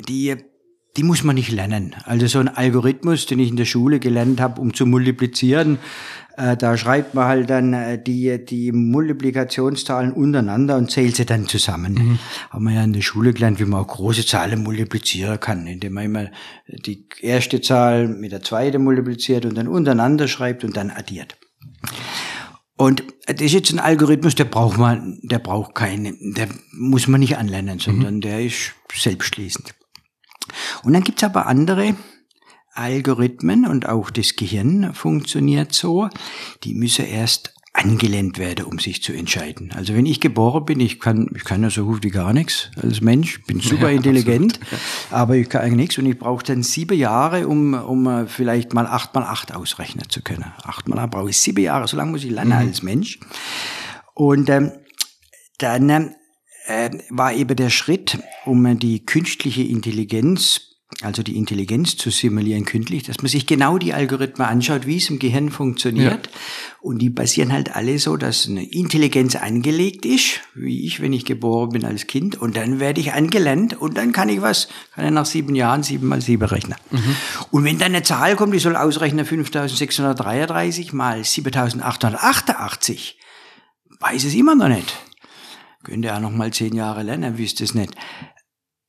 die, 0.08 0.36
die 0.95 1.04
muss 1.04 1.23
man 1.23 1.36
nicht 1.36 1.52
lernen. 1.52 1.95
Also 2.06 2.28
so 2.28 2.39
ein 2.39 2.47
Algorithmus, 2.47 3.26
den 3.26 3.39
ich 3.39 3.50
in 3.50 3.58
der 3.58 3.65
Schule 3.65 4.00
gelernt 4.00 4.41
habe, 4.41 4.62
um 4.62 4.73
zu 4.73 4.86
multiplizieren, 4.86 5.80
äh, 6.38 6.56
da 6.56 6.78
schreibt 6.78 7.15
man 7.15 7.26
halt 7.26 7.50
dann 7.50 7.73
äh, 7.73 8.02
die, 8.02 8.43
die 8.45 8.71
Multiplikationszahlen 8.71 10.13
untereinander 10.13 10.78
und 10.78 10.91
zählt 10.91 11.15
sie 11.15 11.26
dann 11.26 11.47
zusammen. 11.47 11.93
Mhm. 11.93 12.19
Haben 12.52 12.65
wir 12.65 12.76
ja 12.76 12.84
in 12.84 12.93
der 12.93 13.02
Schule 13.02 13.34
gelernt, 13.34 13.60
wie 13.60 13.65
man 13.65 13.82
auch 13.82 13.88
große 13.88 14.26
Zahlen 14.26 14.62
multiplizieren 14.63 15.39
kann, 15.39 15.65
indem 15.65 15.93
man 15.93 16.06
immer 16.06 16.28
die 16.67 17.08
erste 17.21 17.60
Zahl 17.62 18.08
mit 18.08 18.32
der 18.32 18.43
zweiten 18.43 18.84
multipliziert 18.84 19.45
und 19.45 19.56
dann 19.56 19.67
untereinander 19.67 20.28
schreibt 20.28 20.63
und 20.63 20.78
dann 20.78 20.91
addiert. 20.91 21.38
Und 22.77 23.03
das 23.25 23.41
ist 23.41 23.53
jetzt 23.53 23.73
ein 23.73 23.79
Algorithmus, 23.79 24.35
der 24.35 24.45
braucht 24.45 24.77
man, 24.77 25.19
der 25.23 25.39
braucht 25.39 25.73
keine, 25.73 26.13
der 26.21 26.47
muss 26.71 27.07
man 27.07 27.19
nicht 27.19 27.37
anlernen, 27.37 27.79
sondern 27.79 28.15
mhm. 28.15 28.21
der 28.21 28.45
ist 28.45 28.73
selbstschließend. 28.93 29.73
Und 30.83 30.93
dann 30.93 31.03
gibt's 31.03 31.23
aber 31.23 31.47
andere 31.47 31.95
Algorithmen 32.73 33.65
und 33.65 33.89
auch 33.89 34.11
das 34.11 34.35
Gehirn 34.35 34.93
funktioniert 34.93 35.73
so, 35.73 36.07
die 36.63 36.75
müssen 36.75 37.05
erst 37.05 37.57
angelernt 37.73 38.39
werde, 38.39 38.65
um 38.65 38.80
sich 38.80 39.03
zu 39.03 39.13
entscheiden. 39.13 39.71
Also 39.75 39.93
wenn 39.93 40.06
ich 40.06 40.19
geboren 40.19 40.65
bin, 40.65 40.80
ich 40.80 40.99
kann, 40.99 41.30
ich 41.36 41.43
kann 41.43 41.62
ja 41.62 41.69
so 41.69 41.86
gut 41.86 42.03
wie 42.03 42.10
gar 42.10 42.34
nichts 42.34 42.71
als 42.82 43.01
Mensch, 43.01 43.43
bin 43.43 43.60
super 43.62 43.89
ja, 43.89 43.97
intelligent, 43.97 44.60
aber 45.12 45.36
ich 45.36 45.47
kann 45.47 45.62
eigentlich 45.62 45.75
nichts 45.75 45.97
und 45.97 46.08
ich 46.08 46.17
brauche 46.17 46.43
dann 46.43 46.63
sieben 46.63 46.97
Jahre, 46.97 47.47
um, 47.47 47.73
um 47.73 48.08
äh, 48.08 48.25
vielleicht 48.25 48.73
mal 48.73 48.88
acht 48.88 49.13
mal 49.13 49.23
acht 49.23 49.53
ausrechnen 49.53 50.10
zu 50.10 50.21
können. 50.21 50.45
Acht 50.63 50.88
mal 50.88 50.97
acht 50.97 51.12
brauche 51.12 51.30
ich 51.30 51.38
sieben 51.38 51.62
Jahre, 51.62 51.88
so 51.88 51.97
lange 51.97 52.12
muss 52.12 52.23
ich 52.23 52.32
lernen 52.32 52.51
mhm. 52.51 52.67
als 52.67 52.82
Mensch. 52.82 53.19
Und 54.15 54.49
ähm, 54.49 54.71
dann 55.60 56.15
äh, 56.65 56.89
war 57.10 57.34
eben 57.34 57.56
der 57.56 57.69
Schritt, 57.69 58.19
um 58.45 58.80
die 58.80 59.06
künstliche 59.06 59.63
Intelligenz 59.63 60.76
also 61.02 61.21
die 61.21 61.38
Intelligenz 61.38 61.97
zu 61.97 62.10
simulieren 62.10 62.65
kündlich, 62.65 63.04
dass 63.04 63.17
man 63.17 63.28
sich 63.28 63.45
genau 63.45 63.78
die 63.78 63.93
Algorithmen 63.93 64.47
anschaut, 64.47 64.88
wie 64.88 64.97
es 64.97 65.10
im 65.10 65.19
Gehirn 65.19 65.52
funktioniert. 65.52 66.28
Ja. 66.28 66.32
Und 66.82 67.00
die 67.00 67.10
basieren 67.10 67.52
halt 67.52 67.76
alle 67.76 68.00
so, 68.00 68.15
dass 68.17 68.47
eine 68.47 68.63
Intelligenz 68.63 69.36
angelegt 69.36 70.06
ist, 70.06 70.41
wie 70.56 70.86
ich, 70.86 71.02
wenn 71.02 71.12
ich 71.13 71.26
geboren 71.26 71.69
bin 71.69 71.86
als 71.86 72.08
Kind. 72.08 72.36
Und 72.36 72.56
dann 72.56 72.80
werde 72.80 73.02
ich 73.02 73.13
angelernt 73.13 73.80
und 73.80 73.97
dann 73.97 74.12
kann 74.12 74.30
ich 74.30 74.41
was, 74.41 74.69
kann 74.95 75.06
ich 75.06 75.12
nach 75.12 75.26
sieben 75.26 75.56
Jahren 75.56 75.84
sieben 75.84 76.08
mal 76.08 76.21
sieben 76.21 76.45
rechnen. 76.45 76.78
Mhm. 76.89 77.15
Und 77.52 77.63
wenn 77.65 77.78
dann 77.78 77.93
eine 77.93 78.04
Zahl 78.04 78.36
kommt, 78.36 78.54
die 78.54 78.60
soll 78.60 78.78
ausrechnen 78.78 79.26
5633 79.26 80.93
mal 80.93 81.23
7888, 81.23 83.19
weiß 84.00 84.23
es 84.23 84.34
immer 84.34 84.56
noch 84.56 84.69
nicht. 84.69 84.95
Könnte 85.84 86.08
ja 86.08 86.19
noch 86.19 86.32
mal 86.32 86.52
zehn 86.52 86.76
Jahre 86.76 87.04
lernen, 87.04 87.38
wüsste 87.38 87.63
es 87.63 87.76
nicht. 87.76 87.93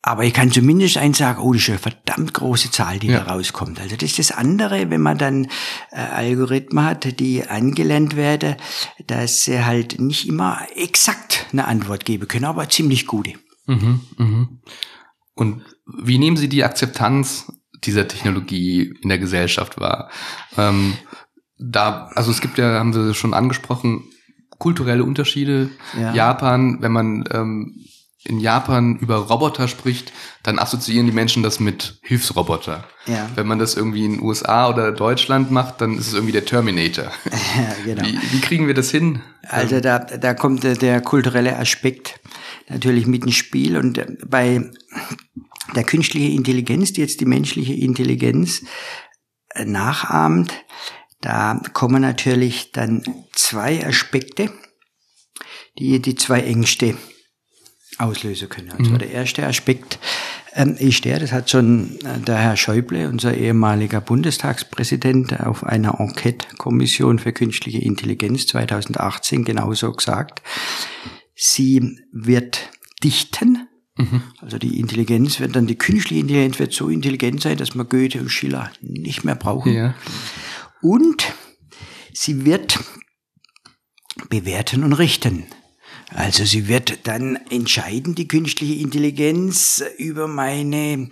Aber 0.03 0.25
ich 0.25 0.33
kann 0.33 0.53
zumindest 0.53 0.97
eins 0.97 1.19
sagen, 1.19 1.41
oh, 1.43 1.53
das 1.53 1.63
ist 1.63 1.69
eine 1.71 1.79
verdammt 1.79 2.33
große 2.33 2.71
Zahl, 2.71 2.99
die 2.99 3.09
ja. 3.09 3.21
da 3.21 3.33
rauskommt. 3.33 3.81
Also 3.81 3.97
das 3.97 4.11
ist 4.11 4.19
das 4.19 4.31
andere, 4.31 4.91
wenn 4.91 5.01
man 5.01 5.19
dann 5.19 5.47
äh, 5.91 5.97
Algorithmen 5.97 6.85
hat, 6.85 7.19
die 7.19 7.45
angelernt 7.45 8.15
werden, 8.17 8.57
dass 9.07 9.45
sie 9.45 9.65
halt 9.65 10.01
nicht 10.01 10.29
immer 10.29 10.61
exakt 10.77 11.47
eine 11.53 11.67
Antwort 11.67 12.05
geben 12.05 12.29
können, 12.29 12.45
aber 12.45 12.69
ziemlich 12.69 13.07
gute. 13.07 13.35
Mhm, 13.67 14.01
mhm. 14.17 14.61
Und 15.35 15.63
wie 15.87 16.19
nehmen 16.19 16.37
Sie 16.37 16.49
die 16.49 16.65
Akzeptanz 16.65 17.53
dieser 17.85 18.09
Technologie 18.09 18.95
in 19.03 19.09
der 19.09 19.19
Gesellschaft 19.19 19.81
wahr? 19.81 20.11
Ähm, 20.57 20.95
da, 21.59 22.11
also 22.15 22.31
es 22.31 22.41
gibt 22.41 22.59
ja, 22.59 22.79
haben 22.79 22.93
Sie 22.93 23.15
schon 23.15 23.35
angesprochen, 23.35 24.05
kulturelle 24.59 25.05
Unterschiede. 25.05 25.71
Ja. 25.99 26.15
Japan, 26.15 26.79
wenn 26.81 26.93
man 26.93 27.25
ähm, 27.33 27.85
in 28.25 28.41
Japan 28.41 28.97
über 28.97 29.17
Roboter 29.17 29.69
spricht, 29.69 30.13
dann 30.43 30.59
assoziieren 30.59 31.07
die 31.07 31.13
Menschen 31.13 31.43
das 31.43 31.61
mit 31.61 31.99
Hilfsroboter. 32.03 32.85
Ja. 33.07 33.31
Wenn 33.35 33.47
man 33.47 33.59
das 33.59 33.77
irgendwie 33.77 34.05
in 34.05 34.15
den 34.17 34.23
USA 34.23 34.69
oder 34.69 34.93
Deutschland 34.93 35.51
macht, 35.51 35.81
dann 35.81 35.97
ist 35.97 36.09
es 36.09 36.15
irgendwie 36.15 36.33
der 36.33 36.45
Terminator. 36.45 37.13
Ja, 37.57 37.75
genau. 37.85 38.05
Wie, 38.05 38.19
wie 38.33 38.41
kriegen 38.41 38.67
wir 38.67 38.75
das 38.75 38.91
hin? 38.91 39.21
Also 39.43 39.81
da, 39.81 39.99
da 39.99 40.35
kommt 40.35 40.63
der, 40.65 40.75
der 40.75 41.01
kulturelle 41.01 41.57
Aspekt 41.57 42.21
natürlich 42.69 43.07
mit 43.07 43.25
ins 43.25 43.37
Spiel 43.37 43.77
und 43.77 44.05
bei 44.29 44.71
der 45.75 45.85
künstlichen 45.85 46.37
Intelligenz, 46.37 46.93
die 46.93 47.01
jetzt 47.01 47.21
die 47.21 47.27
menschliche 47.27 47.75
Intelligenz 47.75 48.63
äh, 49.55 49.65
nachahmt, 49.65 50.53
da 51.21 51.61
kommen 51.73 52.03
natürlich 52.03 52.73
dann 52.73 53.03
zwei 53.33 53.85
Aspekte, 53.85 54.53
die 55.79 56.01
die 56.01 56.15
zwei 56.15 56.43
Ängste 56.43 56.97
auslösen 57.99 58.49
können. 58.49 58.71
Also 58.71 58.93
mhm. 58.93 58.99
der 58.99 59.11
erste 59.11 59.47
Aspekt 59.47 59.99
ähm, 60.55 60.75
ist 60.79 61.05
der, 61.05 61.19
das 61.19 61.33
hat 61.33 61.51
schon 61.51 61.99
äh, 62.01 62.19
der 62.21 62.37
Herr 62.37 62.57
Schäuble, 62.57 63.09
unser 63.09 63.35
ehemaliger 63.35 64.01
Bundestagspräsident, 64.01 65.41
auf 65.41 65.65
einer 65.65 66.01
Enquete-Kommission 66.01 67.19
für 67.19 67.33
künstliche 67.33 67.79
Intelligenz 67.79 68.47
2018 68.47 69.45
genauso 69.45 69.93
gesagt. 69.93 70.43
Sie 71.35 71.99
wird 72.13 72.71
dichten, 73.03 73.69
mhm. 73.97 74.23
also 74.41 74.59
die 74.59 74.81
Intelligenz 74.81 75.41
wird 75.41 75.55
dann, 75.55 75.67
die 75.67 75.77
künstliche 75.77 76.21
Intelligenz 76.21 76.59
wird 76.59 76.73
so 76.73 76.89
intelligent 76.89 77.41
sein, 77.41 77.57
dass 77.57 77.75
man 77.75 77.89
Goethe 77.89 78.21
und 78.21 78.31
Schiller 78.31 78.71
nicht 78.81 79.25
mehr 79.25 79.37
brauchen. 79.37 79.73
Ja. 79.73 79.95
Und 80.81 81.33
sie 82.13 82.45
wird 82.45 82.79
bewerten 84.29 84.85
und 84.85 84.93
richten. 84.95 85.47
Also 86.15 86.45
sie 86.45 86.69
wird 86.69 87.07
dann 87.07 87.37
entscheiden, 87.51 88.15
die 88.15 88.29
künstliche 88.29 88.81
Intelligenz, 88.81 89.85
über 89.99 90.27
meine 90.27 91.11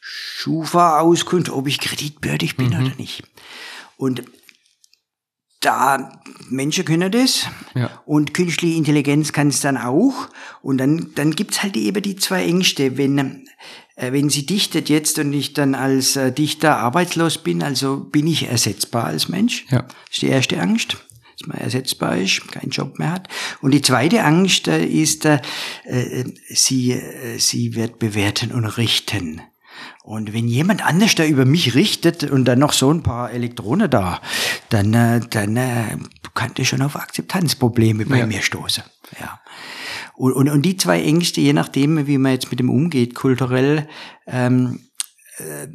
Schufa-Auskunft, 0.00 1.50
ob 1.50 1.68
ich 1.68 1.78
kreditbürdig 1.78 2.56
bin 2.56 2.70
mhm. 2.70 2.86
oder 2.86 2.96
nicht. 2.96 3.22
Und 3.96 4.24
da 5.60 6.20
Menschen 6.50 6.84
können 6.84 7.12
das 7.12 7.46
ja. 7.74 8.02
und 8.04 8.34
künstliche 8.34 8.76
Intelligenz 8.76 9.32
kann 9.32 9.48
es 9.48 9.60
dann 9.60 9.76
auch. 9.76 10.28
Und 10.60 10.78
dann, 10.78 11.12
dann 11.14 11.36
gibt's 11.36 11.62
halt 11.62 11.76
eben 11.76 12.02
die 12.02 12.16
zwei 12.16 12.44
Ängste. 12.44 12.96
Wenn, 12.98 13.46
äh, 13.94 14.10
wenn 14.10 14.28
sie 14.28 14.44
dichtet 14.44 14.88
jetzt 14.88 15.20
und 15.20 15.32
ich 15.32 15.52
dann 15.52 15.76
als 15.76 16.16
äh, 16.16 16.32
Dichter 16.32 16.78
arbeitslos 16.78 17.38
bin, 17.38 17.62
also 17.62 17.98
bin 17.98 18.26
ich 18.26 18.48
ersetzbar 18.48 19.04
als 19.04 19.28
Mensch. 19.28 19.66
Ja. 19.70 19.82
Das 19.82 20.14
ist 20.14 20.22
die 20.22 20.28
erste 20.28 20.60
Angst 20.60 20.96
dass 21.38 21.48
man 21.48 21.58
ersetzbar 21.58 22.16
ist, 22.16 22.50
keinen 22.50 22.70
Job 22.70 22.98
mehr 22.98 23.12
hat. 23.12 23.28
Und 23.60 23.72
die 23.72 23.82
zweite 23.82 24.24
Angst 24.24 24.68
äh, 24.68 24.84
ist, 24.84 25.24
äh, 25.24 25.40
äh, 25.84 26.24
sie, 26.48 26.92
äh, 26.92 27.38
sie 27.38 27.74
wird 27.74 27.98
bewerten 27.98 28.52
und 28.52 28.64
richten. 28.64 29.40
Und 30.02 30.32
wenn 30.32 30.48
jemand 30.48 30.84
anders 30.84 31.14
da 31.14 31.24
über 31.24 31.44
mich 31.44 31.74
richtet 31.74 32.28
und 32.28 32.44
dann 32.44 32.58
noch 32.58 32.72
so 32.72 32.92
ein 32.92 33.02
paar 33.02 33.30
Elektronen 33.30 33.88
da, 33.88 34.20
dann, 34.68 34.92
äh, 34.94 35.20
dann 35.30 35.56
äh, 35.56 35.96
kann 36.34 36.52
das 36.54 36.66
schon 36.66 36.82
auf 36.82 36.96
Akzeptanzprobleme 36.96 38.06
bei 38.06 38.18
ja. 38.18 38.26
mir 38.26 38.42
stoßen. 38.42 38.82
Ja. 39.20 39.40
Und, 40.14 40.32
und, 40.32 40.48
und 40.48 40.62
die 40.62 40.76
zwei 40.76 41.02
Ängste, 41.02 41.40
je 41.40 41.52
nachdem, 41.52 42.06
wie 42.06 42.18
man 42.18 42.32
jetzt 42.32 42.50
mit 42.50 42.58
dem 42.58 42.70
umgeht, 42.70 43.14
kulturell, 43.14 43.88
ähm, 44.26 44.80
äh, 45.38 45.68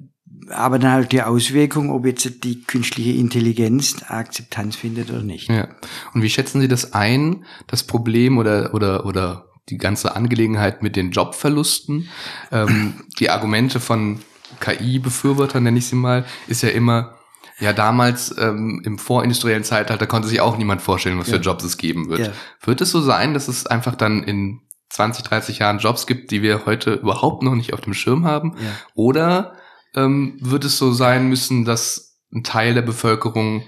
aber 0.50 0.80
dann 0.80 0.92
halt 0.92 1.12
die 1.12 1.22
Auswirkung, 1.22 1.92
ob 1.92 2.06
jetzt 2.06 2.44
die 2.44 2.64
künstliche 2.64 3.12
Intelligenz 3.12 3.98
Akzeptanz 4.08 4.76
findet 4.76 5.10
oder 5.10 5.22
nicht. 5.22 5.50
Ja. 5.50 5.68
Und 6.14 6.22
wie 6.22 6.30
schätzen 6.30 6.62
Sie 6.62 6.68
das 6.68 6.94
ein, 6.94 7.46
das 7.68 7.84
Problem 7.84 8.38
oder, 8.38 8.74
oder, 8.74 9.06
oder 9.06 9.50
die 9.70 9.78
ganze 9.78 10.16
Angelegenheit 10.16 10.84
mit 10.84 10.96
den 10.96 11.12
Jobverlusten? 11.12 12.08
Ähm, 12.52 12.94
die 13.20 13.30
Argumente 13.30 13.80
von 13.80 14.20
KI-Befürwortern, 14.60 15.64
nenne 15.64 15.80
ich 15.80 15.88
sie 15.88 15.96
mal, 15.96 16.26
ist 16.48 16.64
ja 16.64 16.70
immer, 16.70 17.16
ja, 17.60 17.74
damals 17.74 18.36
ähm, 18.38 18.82
im 18.86 18.98
vorindustriellen 18.98 19.64
Zeitalter 19.64 20.08
konnte 20.08 20.28
sich 20.28 20.42
auch 20.42 20.58
niemand 20.58 20.82
vorstellen, 20.82 21.20
was 21.20 21.28
ja. 21.28 21.36
für 21.36 21.42
Jobs 21.42 21.64
es 21.64 21.78
geben 21.78 22.10
wird. 22.10 22.20
Ja. 22.20 22.32
Wird 22.62 22.82
es 22.82 22.92
so 22.92 23.02
sein, 23.02 23.34
dass 23.34 23.48
es 23.48 23.66
einfach 23.66 23.96
dann 23.96 24.24
in 24.24 24.62
20, 24.90 25.26
30 25.26 25.60
Jahren 25.60 25.80
Jobs 25.80 26.08
gibt, 26.08 26.32
die 26.32 26.42
wir 26.42 26.66
heute 26.66 26.94
überhaupt 26.94 27.44
noch 27.44 27.56
nicht 27.56 27.74
auf 27.74 27.82
dem 27.82 27.94
Schirm 27.94 28.26
haben? 28.26 28.56
Ja. 28.58 28.72
Oder 28.94 29.54
ähm, 29.96 30.38
wird 30.40 30.66
es 30.66 30.78
so 30.78 30.92
sein 30.92 31.30
müssen, 31.30 31.66
dass 31.66 32.20
ein 32.34 32.44
Teil 32.44 32.74
der 32.74 32.82
Bevölkerung 32.82 33.64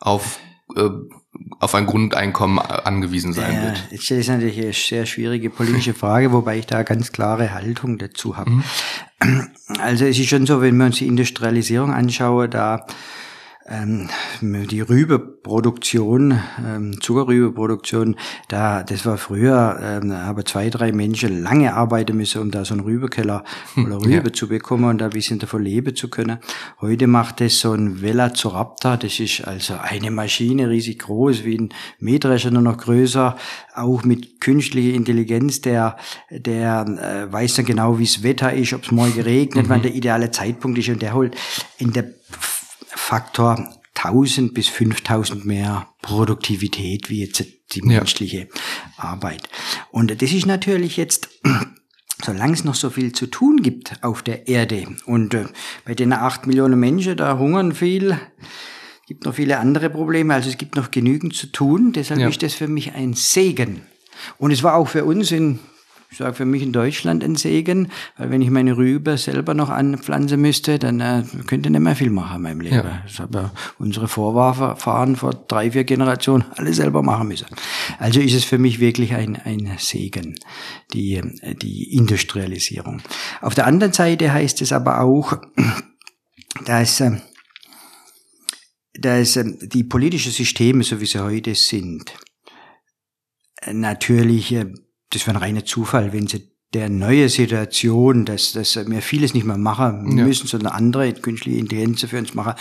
auf 0.00 0.38
äh, 0.76 0.90
auf 1.58 1.74
ein 1.74 1.86
Grundeinkommen 1.86 2.58
angewiesen 2.58 3.32
sein 3.32 3.54
ja, 3.54 3.62
wird. 3.62 3.88
Jetzt 3.90 4.10
ist 4.10 4.28
natürlich 4.28 4.60
eine 4.60 4.72
sehr 4.72 5.06
schwierige 5.06 5.50
politische 5.50 5.94
Frage, 5.94 6.32
wobei 6.32 6.58
ich 6.58 6.66
da 6.66 6.82
ganz 6.82 7.10
klare 7.10 7.52
Haltung 7.52 7.98
dazu 7.98 8.36
habe. 8.36 8.50
Mhm. 8.50 8.64
Also 9.80 10.04
es 10.04 10.18
ist 10.18 10.28
schon 10.28 10.46
so, 10.46 10.60
wenn 10.60 10.76
wir 10.76 10.86
uns 10.86 10.98
die 10.98 11.06
Industrialisierung 11.06 11.92
anschauen, 11.92 12.50
da 12.50 12.86
ähm, 13.66 14.08
die 14.42 14.82
Rübeproduktion, 14.82 16.38
ähm, 16.64 17.00
Zuckerrübeproduktion, 17.00 18.16
da, 18.48 18.82
das 18.82 19.06
war 19.06 19.16
früher, 19.16 19.78
ähm, 19.82 20.10
aber 20.10 20.44
zwei, 20.44 20.68
drei 20.68 20.92
Menschen 20.92 21.42
lange 21.42 21.72
arbeiten 21.72 22.16
müssen, 22.16 22.42
um 22.42 22.50
da 22.50 22.64
so 22.64 22.74
einen 22.74 22.82
Rübekeller 22.82 23.42
hm, 23.74 23.86
oder 23.86 23.96
Rübe 24.04 24.28
ja. 24.28 24.32
zu 24.32 24.48
bekommen 24.48 24.84
und 24.84 24.98
da 24.98 25.06
ein 25.06 25.10
bisschen 25.10 25.38
davon 25.38 25.62
leben 25.62 25.96
zu 25.96 26.08
können. 26.08 26.38
Heute 26.80 27.06
macht 27.06 27.40
das 27.40 27.58
so 27.58 27.72
ein 27.72 28.02
Velociraptor, 28.02 28.98
das 28.98 29.18
ist 29.18 29.46
also 29.46 29.74
eine 29.80 30.10
Maschine, 30.10 30.68
riesig 30.68 30.98
groß, 30.98 31.44
wie 31.44 31.58
ein 31.58 31.68
Mähdrescher, 31.98 32.50
nur 32.50 32.62
noch 32.62 32.76
größer, 32.76 33.36
auch 33.74 34.04
mit 34.04 34.42
künstlicher 34.42 34.94
Intelligenz, 34.94 35.62
der, 35.62 35.96
der 36.30 36.84
äh, 37.28 37.32
weiß 37.32 37.54
dann 37.54 37.64
genau, 37.64 37.98
wie 37.98 38.04
das 38.04 38.22
Wetter 38.22 38.52
ist, 38.52 38.74
ob 38.74 38.82
es 38.82 38.90
morgen 38.90 39.20
regnet, 39.22 39.66
mhm. 39.66 39.70
wann 39.70 39.82
der 39.82 39.94
ideale 39.94 40.30
Zeitpunkt 40.30 40.78
ist 40.78 40.90
und 40.90 41.00
der 41.00 41.14
holt 41.14 41.34
in 41.78 41.92
der 41.92 42.04
Faktor 42.96 43.80
1000 43.94 44.54
bis 44.54 44.68
5000 44.68 45.44
mehr 45.44 45.88
Produktivität 46.02 47.10
wie 47.10 47.20
jetzt 47.20 47.44
die 47.72 47.82
menschliche 47.82 48.38
ja. 48.38 48.46
Arbeit. 48.96 49.48
Und 49.90 50.20
das 50.22 50.32
ist 50.32 50.46
natürlich 50.46 50.96
jetzt, 50.96 51.28
solange 52.24 52.54
es 52.54 52.64
noch 52.64 52.74
so 52.74 52.90
viel 52.90 53.12
zu 53.12 53.26
tun 53.26 53.62
gibt 53.62 54.02
auf 54.02 54.22
der 54.22 54.48
Erde 54.48 54.86
und 55.06 55.34
äh, 55.34 55.46
bei 55.84 55.94
den 55.94 56.12
acht 56.12 56.46
Millionen 56.46 56.78
Menschen, 56.78 57.16
da 57.16 57.38
hungern 57.38 57.72
viel, 57.72 58.18
gibt 59.06 59.24
noch 59.24 59.34
viele 59.34 59.58
andere 59.58 59.90
Probleme, 59.90 60.34
also 60.34 60.48
es 60.48 60.58
gibt 60.58 60.76
noch 60.76 60.90
genügend 60.90 61.34
zu 61.34 61.46
tun, 61.48 61.92
deshalb 61.92 62.20
ja. 62.20 62.28
ist 62.28 62.42
das 62.42 62.54
für 62.54 62.68
mich 62.68 62.94
ein 62.94 63.14
Segen. 63.14 63.82
Und 64.38 64.50
es 64.50 64.62
war 64.62 64.74
auch 64.74 64.88
für 64.88 65.04
uns 65.04 65.30
in 65.30 65.58
ich 66.14 66.18
sage 66.18 66.34
für 66.34 66.44
mich 66.44 66.62
in 66.62 66.72
Deutschland 66.72 67.24
ein 67.24 67.34
Segen, 67.34 67.90
weil 68.16 68.30
wenn 68.30 68.40
ich 68.40 68.48
meine 68.48 68.76
Rübe 68.76 69.18
selber 69.18 69.52
noch 69.52 69.68
anpflanzen 69.68 70.40
müsste, 70.40 70.78
dann 70.78 71.00
äh, 71.00 71.24
könnte 71.48 71.68
ich 71.68 71.72
nicht 71.72 71.80
mehr 71.80 71.96
viel 71.96 72.10
machen 72.10 72.36
in 72.36 72.42
meinem 72.42 72.60
Leben. 72.60 72.76
Ja. 72.76 73.02
Das 73.04 73.18
haben 73.18 73.34
ja 73.34 73.50
unsere 73.80 74.06
Vorfahren 74.06 75.16
vor 75.16 75.34
drei, 75.34 75.72
vier 75.72 75.82
Generationen 75.82 76.44
alle 76.54 76.72
selber 76.72 77.02
machen 77.02 77.26
müssen. 77.26 77.48
Also 77.98 78.20
ist 78.20 78.34
es 78.34 78.44
für 78.44 78.58
mich 78.58 78.78
wirklich 78.78 79.12
ein, 79.12 79.34
ein 79.44 79.72
Segen, 79.78 80.38
die, 80.92 81.20
die 81.60 81.92
Industrialisierung. 81.94 83.02
Auf 83.40 83.56
der 83.56 83.66
anderen 83.66 83.92
Seite 83.92 84.32
heißt 84.32 84.62
es 84.62 84.72
aber 84.72 85.00
auch, 85.00 85.36
dass 86.66 87.00
äh, 87.00 87.16
dass 89.00 89.34
äh, 89.34 89.44
die 89.62 89.82
politischen 89.82 90.30
Systeme, 90.30 90.84
so 90.84 91.00
wie 91.00 91.06
sie 91.06 91.18
heute 91.18 91.56
sind, 91.56 92.14
natürlich 93.72 94.52
äh, 94.52 94.66
das 95.14 95.26
wäre 95.26 95.36
ein 95.36 95.42
reiner 95.42 95.64
Zufall, 95.64 96.12
wenn 96.12 96.26
sie 96.26 96.54
der 96.74 96.88
neue 96.88 97.28
Situation, 97.28 98.24
dass, 98.24 98.52
dass 98.52 98.74
wir 98.74 99.00
vieles 99.00 99.32
nicht 99.32 99.46
mehr 99.46 99.56
machen 99.56 100.02
müssen, 100.14 100.46
ja. 100.46 100.50
sondern 100.50 100.72
andere 100.72 101.12
künstliche 101.12 101.58
Intelligenz 101.58 102.04
für 102.04 102.18
uns 102.18 102.34
machen, 102.34 102.54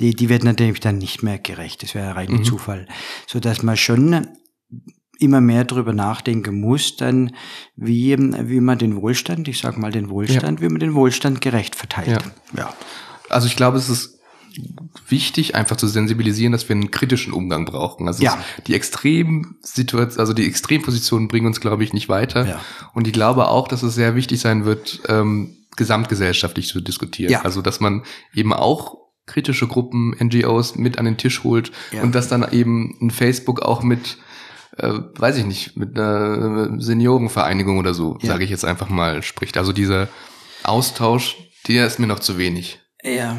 die, 0.00 0.16
die 0.16 0.30
wird 0.30 0.42
natürlich 0.42 0.80
dann 0.80 0.96
nicht 0.96 1.22
mehr 1.22 1.38
gerecht. 1.38 1.82
Das 1.82 1.94
wäre 1.94 2.08
ein 2.08 2.12
reiner 2.14 2.38
mhm. 2.38 2.44
Zufall. 2.44 2.86
So 3.26 3.40
dass 3.40 3.62
man 3.62 3.76
schon 3.76 4.26
immer 5.18 5.40
mehr 5.40 5.64
darüber 5.64 5.92
nachdenken 5.92 6.60
muss, 6.60 6.96
dann 6.96 7.34
wie, 7.76 8.16
wie 8.16 8.60
man 8.60 8.78
den 8.78 8.96
Wohlstand, 8.96 9.48
ich 9.48 9.58
sag 9.58 9.76
mal 9.76 9.92
den 9.92 10.08
Wohlstand, 10.08 10.60
ja. 10.60 10.66
wie 10.66 10.70
man 10.70 10.80
den 10.80 10.94
Wohlstand 10.94 11.40
gerecht 11.40 11.74
verteilt. 11.74 12.22
Ja. 12.54 12.58
ja. 12.60 12.74
Also 13.28 13.48
ich 13.48 13.56
glaube, 13.56 13.76
es 13.76 13.90
ist 13.90 14.17
wichtig, 15.06 15.54
einfach 15.54 15.76
zu 15.76 15.86
sensibilisieren, 15.86 16.52
dass 16.52 16.68
wir 16.68 16.76
einen 16.76 16.90
kritischen 16.90 17.32
Umgang 17.32 17.64
brauchen. 17.64 18.06
Also 18.06 18.22
ja. 18.22 18.38
die 18.66 18.74
Extremsituation, 18.74 20.20
also 20.20 20.32
die 20.32 20.46
Extrempositionen 20.46 21.28
bringen 21.28 21.46
uns, 21.46 21.60
glaube 21.60 21.84
ich, 21.84 21.92
nicht 21.92 22.08
weiter. 22.08 22.46
Ja. 22.46 22.60
Und 22.94 23.06
ich 23.06 23.12
glaube 23.12 23.48
auch, 23.48 23.68
dass 23.68 23.82
es 23.82 23.94
sehr 23.94 24.14
wichtig 24.14 24.40
sein 24.40 24.64
wird, 24.64 25.00
ähm, 25.08 25.56
gesamtgesellschaftlich 25.76 26.68
zu 26.68 26.80
diskutieren. 26.80 27.32
Ja. 27.32 27.42
Also 27.42 27.62
dass 27.62 27.80
man 27.80 28.02
eben 28.34 28.52
auch 28.52 28.96
kritische 29.26 29.66
Gruppen, 29.66 30.16
NGOs 30.18 30.76
mit 30.76 30.98
an 30.98 31.04
den 31.04 31.16
Tisch 31.16 31.44
holt 31.44 31.70
ja. 31.92 32.02
und 32.02 32.14
dass 32.14 32.28
dann 32.28 32.50
eben 32.50 32.96
ein 33.00 33.10
Facebook 33.10 33.60
auch 33.60 33.82
mit 33.82 34.18
äh, 34.78 34.92
weiß 35.16 35.36
ich 35.38 35.44
nicht, 35.44 35.76
mit 35.76 35.98
einer 35.98 36.80
Seniorenvereinigung 36.80 37.78
oder 37.78 37.94
so, 37.94 38.16
Ja. 38.20 38.28
sage 38.28 38.44
ich 38.44 38.50
jetzt 38.50 38.64
einfach 38.64 38.88
mal, 38.88 39.22
spricht. 39.22 39.56
Also 39.56 39.72
dieser 39.72 40.08
Austausch, 40.62 41.36
der 41.66 41.86
ist 41.86 41.98
mir 41.98 42.06
noch 42.06 42.20
zu 42.20 42.38
wenig. 42.38 42.80
Ja, 43.02 43.38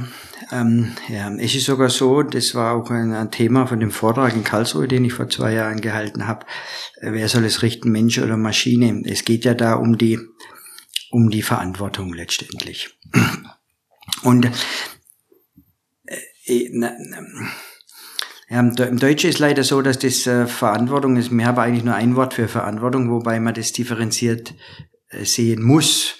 ähm, 0.51 0.95
ja, 1.07 1.31
es 1.35 1.55
ist 1.55 1.65
sogar 1.65 1.89
so, 1.89 2.23
das 2.23 2.55
war 2.55 2.73
auch 2.73 2.89
ein, 2.89 3.31
Thema 3.31 3.67
von 3.67 3.79
dem 3.79 3.91
Vortrag 3.91 4.33
in 4.33 4.43
Karlsruhe, 4.43 4.87
den 4.87 5.05
ich 5.05 5.13
vor 5.13 5.29
zwei 5.29 5.53
Jahren 5.53 5.81
gehalten 5.81 6.27
habe. 6.27 6.45
Äh, 7.01 7.13
Wer 7.13 7.29
soll 7.29 7.45
es 7.45 7.61
richten, 7.61 7.91
Mensch 7.91 8.17
oder 8.19 8.37
Maschine? 8.37 9.03
Es 9.05 9.25
geht 9.25 9.45
ja 9.45 9.53
da 9.53 9.73
um 9.73 9.97
die, 9.97 10.19
um 11.11 11.29
die 11.29 11.41
Verantwortung 11.41 12.13
letztendlich. 12.13 12.97
Und 14.23 14.45
äh, 16.05 16.15
äh, 16.45 16.69
na, 16.73 16.91
na, 16.97 17.21
ja, 18.49 18.59
im 18.59 18.97
Deutschen 18.97 19.29
ist 19.29 19.37
leider 19.37 19.63
so, 19.63 19.81
dass 19.83 19.99
das 19.99 20.25
äh, 20.25 20.47
Verantwortung 20.47 21.17
ist. 21.17 21.31
Wir 21.31 21.45
haben 21.45 21.59
eigentlich 21.59 21.83
nur 21.83 21.93
ein 21.93 22.15
Wort 22.15 22.33
für 22.33 22.47
Verantwortung, 22.47 23.11
wobei 23.11 23.39
man 23.39 23.53
das 23.53 23.73
differenziert 23.73 24.55
äh, 25.09 25.23
sehen 25.23 25.61
muss. 25.61 26.15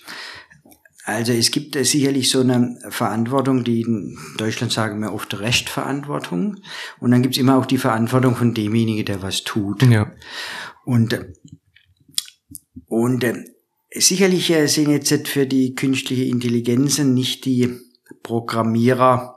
Also 1.09 1.33
es 1.33 1.51
gibt 1.51 1.75
äh, 1.75 1.83
sicherlich 1.83 2.29
so 2.29 2.41
eine 2.41 2.79
Verantwortung, 2.89 3.63
die 3.63 3.81
in 3.81 4.17
Deutschland 4.37 4.71
sagen 4.71 4.99
wir 5.01 5.13
oft 5.13 5.37
Rechtverantwortung. 5.39 6.57
Und 6.99 7.11
dann 7.11 7.21
gibt 7.21 7.35
es 7.35 7.41
immer 7.41 7.57
auch 7.57 7.65
die 7.65 7.77
Verantwortung 7.77 8.35
von 8.35 8.53
demjenigen, 8.53 9.05
der 9.05 9.21
was 9.21 9.43
tut. 9.43 9.83
Ja. 9.83 10.11
Und, 10.85 11.13
äh, 11.13 11.33
und 12.87 13.23
äh, 13.23 13.43
sicherlich 13.93 14.53
sind 14.65 14.89
jetzt 14.89 15.27
für 15.27 15.45
die 15.45 15.75
künstliche 15.75 16.23
Intelligenzen 16.23 17.13
nicht 17.13 17.45
die 17.45 17.75
Programmierer 18.23 19.35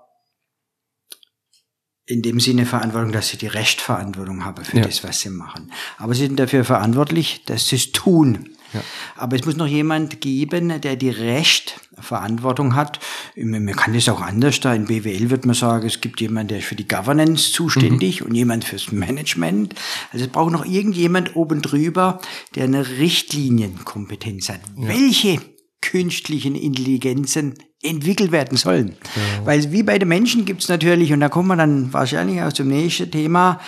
in 2.04 2.22
dem 2.22 2.40
Sinne 2.40 2.66
Verantwortung, 2.66 3.12
dass 3.12 3.28
sie 3.28 3.36
die 3.38 3.46
Rechtverantwortung 3.46 4.44
haben 4.44 4.64
für 4.64 4.78
Ja. 4.78 4.84
das, 4.84 5.04
was 5.04 5.20
sie 5.20 5.30
machen. 5.30 5.72
Aber 5.98 6.14
sie 6.14 6.26
sind 6.26 6.38
dafür 6.38 6.64
verantwortlich, 6.64 7.44
dass 7.46 7.68
sie 7.68 7.76
es 7.76 7.92
tun. 7.92 8.50
Ja. 8.72 8.80
Aber 9.16 9.36
es 9.36 9.44
muss 9.44 9.56
noch 9.56 9.66
jemand 9.66 10.20
geben, 10.20 10.80
der 10.80 10.96
die 10.96 11.10
Rechtverantwortung 11.10 12.74
hat. 12.74 13.00
Man 13.36 13.66
kann 13.76 13.94
das 13.94 14.08
auch 14.08 14.20
anders 14.20 14.60
da. 14.60 14.74
In 14.74 14.86
BWL 14.86 15.30
wird 15.30 15.46
man 15.46 15.54
sagen, 15.54 15.86
es 15.86 16.00
gibt 16.00 16.20
jemanden, 16.20 16.48
der 16.48 16.58
ist 16.58 16.66
für 16.66 16.76
die 16.76 16.88
Governance 16.88 17.52
zuständig 17.52 18.22
und 18.22 18.34
jemand 18.34 18.64
fürs 18.64 18.92
Management. 18.92 19.74
Also 20.12 20.24
es 20.26 20.30
braucht 20.30 20.52
noch 20.52 20.64
irgendjemand 20.64 21.36
oben 21.36 21.62
drüber, 21.62 22.20
der 22.54 22.64
eine 22.64 22.86
Richtlinienkompetenz 22.88 24.48
hat. 24.48 24.60
Welche 24.76 25.40
künstlichen 25.80 26.54
Intelligenzen 26.54 27.54
entwickelt 27.82 28.32
werden 28.32 28.56
sollen. 28.56 28.96
Weil 29.44 29.72
wie 29.72 29.82
bei 29.82 29.98
den 29.98 30.08
Menschen 30.08 30.44
gibt 30.44 30.62
es 30.62 30.68
natürlich, 30.68 31.12
und 31.12 31.20
da 31.20 31.28
kommen 31.28 31.48
wir 31.48 31.56
dann 31.56 31.92
wahrscheinlich 31.92 32.40
aus 32.40 32.54
dem 32.54 32.68
nächsten 32.68 33.10
Thema, 33.10 33.60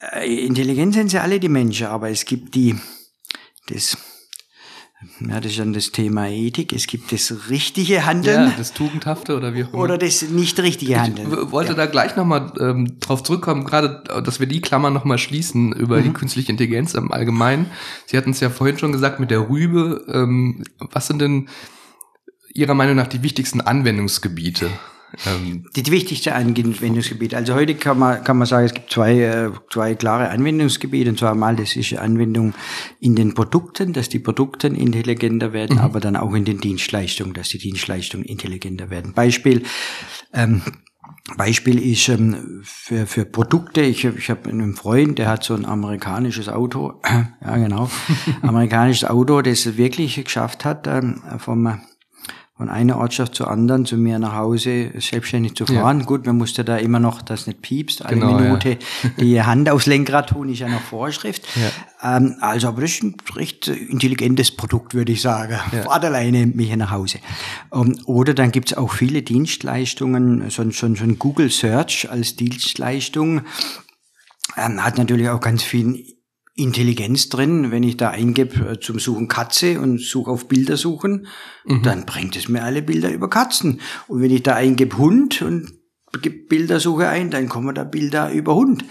äh, 0.00 0.44
Intelligenz 0.44 0.96
sind 0.96 1.10
sie 1.10 1.20
alle 1.20 1.38
die 1.38 1.48
Menschen, 1.48 1.86
aber 1.86 2.10
es 2.10 2.24
gibt 2.24 2.54
die, 2.54 2.74
das, 3.68 3.96
ja, 5.20 5.40
das 5.40 5.52
ist 5.52 5.58
dann 5.58 5.72
das 5.72 5.90
Thema 5.92 6.28
Ethik, 6.28 6.72
es 6.72 6.86
gibt 6.86 7.10
das 7.12 7.34
richtige 7.50 8.04
Handeln 8.06 8.50
ja, 8.50 8.54
das 8.56 8.72
Tugendhafte 8.72 9.36
oder 9.36 9.54
wie 9.54 9.64
auch 9.64 9.72
immer. 9.72 9.82
oder 9.82 9.98
das 9.98 10.22
nicht 10.22 10.58
richtige 10.60 10.92
Ich 10.92 10.98
Handeln. 10.98 11.30
w- 11.30 11.50
wollte 11.50 11.74
da 11.74 11.86
gleich 11.86 12.14
nochmal 12.16 12.52
ähm, 12.60 12.98
drauf 13.00 13.22
zurückkommen, 13.22 13.64
gerade, 13.64 14.04
dass 14.24 14.38
wir 14.40 14.46
die 14.46 14.60
Klammer 14.60 14.90
nochmal 14.90 15.18
schließen 15.18 15.72
über 15.72 15.98
Mhm. 15.98 16.02
die 16.04 16.12
künstliche 16.12 16.52
Intelligenz 16.52 16.94
im 16.94 17.10
Allgemeinen. 17.12 17.66
Sie 18.06 18.16
hatten 18.16 18.30
es 18.30 18.40
ja 18.40 18.50
vorhin 18.50 18.78
schon 18.78 18.92
gesagt 18.92 19.18
mit 19.20 19.30
der 19.30 19.48
Rübe. 19.48 20.04
Ähm, 20.12 20.64
was 20.78 21.06
sind 21.08 21.20
denn 21.20 21.48
Ihrer 22.54 22.74
Meinung 22.74 22.96
nach 22.96 23.06
die 23.06 23.22
wichtigsten 23.22 23.60
Anwendungsgebiete? 23.62 24.68
Ähm, 25.26 25.66
Die 25.76 25.90
wichtigste 25.90 26.34
Anwendungsgebiet. 26.34 27.34
Also 27.34 27.54
heute 27.54 27.74
kann 27.74 27.98
man, 27.98 28.24
kann 28.24 28.38
man 28.38 28.46
sagen, 28.46 28.66
es 28.66 28.74
gibt 28.74 28.90
zwei, 28.90 29.20
äh, 29.20 29.50
zwei 29.70 29.94
klare 29.94 30.30
Anwendungsgebiete. 30.30 31.10
Und 31.10 31.18
zwar 31.18 31.34
mal, 31.34 31.56
das 31.56 31.76
ist 31.76 31.90
die 31.90 31.98
Anwendung 31.98 32.54
in 33.00 33.14
den 33.14 33.34
Produkten, 33.34 33.92
dass 33.92 34.08
die 34.08 34.18
Produkte 34.18 34.68
intelligenter 34.68 35.52
werden, 35.52 35.78
aber 35.78 36.00
dann 36.00 36.16
auch 36.16 36.34
in 36.34 36.44
den 36.44 36.58
Dienstleistungen, 36.58 37.34
dass 37.34 37.48
die 37.48 37.58
Dienstleistungen 37.58 38.24
intelligenter 38.24 38.90
werden. 38.90 39.12
Beispiel, 39.12 39.62
ähm, 40.32 40.62
Beispiel 41.36 41.78
ist 41.78 42.08
ähm, 42.08 42.62
für, 42.62 43.06
für 43.06 43.24
Produkte, 43.24 43.82
ich, 43.82 44.04
ich 44.04 44.30
habe 44.30 44.48
einen 44.48 44.74
Freund, 44.74 45.18
der 45.18 45.28
hat 45.28 45.44
so 45.44 45.54
ein 45.54 45.64
amerikanisches 45.64 46.48
Auto, 46.48 47.00
ja 47.44 47.56
genau, 47.56 47.88
amerikanisches 48.42 49.08
Auto, 49.08 49.40
das 49.42 49.66
es 49.66 49.76
wirklich 49.76 50.22
geschafft 50.22 50.64
hat, 50.64 50.86
ähm, 50.86 51.22
vom 51.38 51.80
von 52.62 52.70
einer 52.70 52.96
Ortschaft 52.98 53.34
zur 53.34 53.50
anderen 53.50 53.86
zu 53.86 53.96
mir 53.96 54.20
nach 54.20 54.36
Hause 54.36 54.92
selbstständig 54.96 55.56
zu 55.56 55.66
fahren. 55.66 56.04
Gut, 56.06 56.26
man 56.26 56.38
musste 56.38 56.64
da 56.64 56.76
immer 56.76 57.00
noch, 57.00 57.20
das 57.20 57.48
nicht 57.48 57.60
piepst, 57.60 58.06
eine 58.06 58.20
Genau, 58.20 58.38
Minute 58.38 58.78
die 59.18 59.42
Hand 59.42 59.68
aufs 59.68 59.86
Lenkrad 59.86 60.28
tun, 60.28 60.48
ist 60.48 60.60
ja 60.60 60.68
noch 60.68 60.80
Vorschrift. 60.80 61.42
Ja. 61.56 62.18
Ähm, 62.18 62.36
also, 62.40 62.68
aber 62.68 62.82
das 62.82 62.92
ist 62.92 63.02
ein 63.02 63.16
recht 63.34 63.66
intelligentes 63.66 64.52
Produkt, 64.52 64.94
würde 64.94 65.10
ich 65.10 65.22
sagen. 65.22 65.58
Fahrt 65.82 66.04
alleine 66.04 66.46
mich 66.46 66.72
nach 66.76 66.92
Hause. 66.92 67.18
Ähm, 67.74 67.98
oder 68.04 68.32
dann 68.32 68.52
gibt's 68.52 68.74
auch 68.74 68.92
viele 68.92 69.22
Dienstleistungen, 69.22 70.48
so, 70.48 70.62
so, 70.70 70.94
so 70.94 71.02
ein 71.02 71.18
Google 71.18 71.50
Search 71.50 72.08
als 72.08 72.36
Dienstleistung 72.36 73.40
ähm, 74.56 74.84
hat 74.84 74.98
natürlich 74.98 75.28
auch 75.30 75.40
ganz 75.40 75.64
viel 75.64 76.11
Intelligenz 76.54 77.28
drin. 77.28 77.70
Wenn 77.70 77.82
ich 77.82 77.96
da 77.96 78.10
eingebe 78.10 78.72
äh, 78.72 78.80
zum 78.80 78.98
Suchen 78.98 79.28
Katze 79.28 79.80
und 79.80 80.00
suche 80.00 80.30
auf 80.30 80.48
Bilder 80.48 80.76
suchen, 80.76 81.26
dann 81.82 82.06
bringt 82.06 82.36
es 82.36 82.48
mir 82.48 82.62
alle 82.62 82.82
Bilder 82.82 83.10
über 83.10 83.30
Katzen. 83.30 83.80
Und 84.08 84.20
wenn 84.20 84.30
ich 84.30 84.42
da 84.42 84.54
eingebe 84.54 84.98
Hund 84.98 85.42
und 85.42 85.72
gebe 86.20 86.46
Bildersuche 86.48 87.08
ein, 87.08 87.30
dann 87.30 87.48
kommen 87.48 87.74
da 87.74 87.84
Bilder 87.84 88.30
über 88.32 88.54
Hund. 88.54 88.84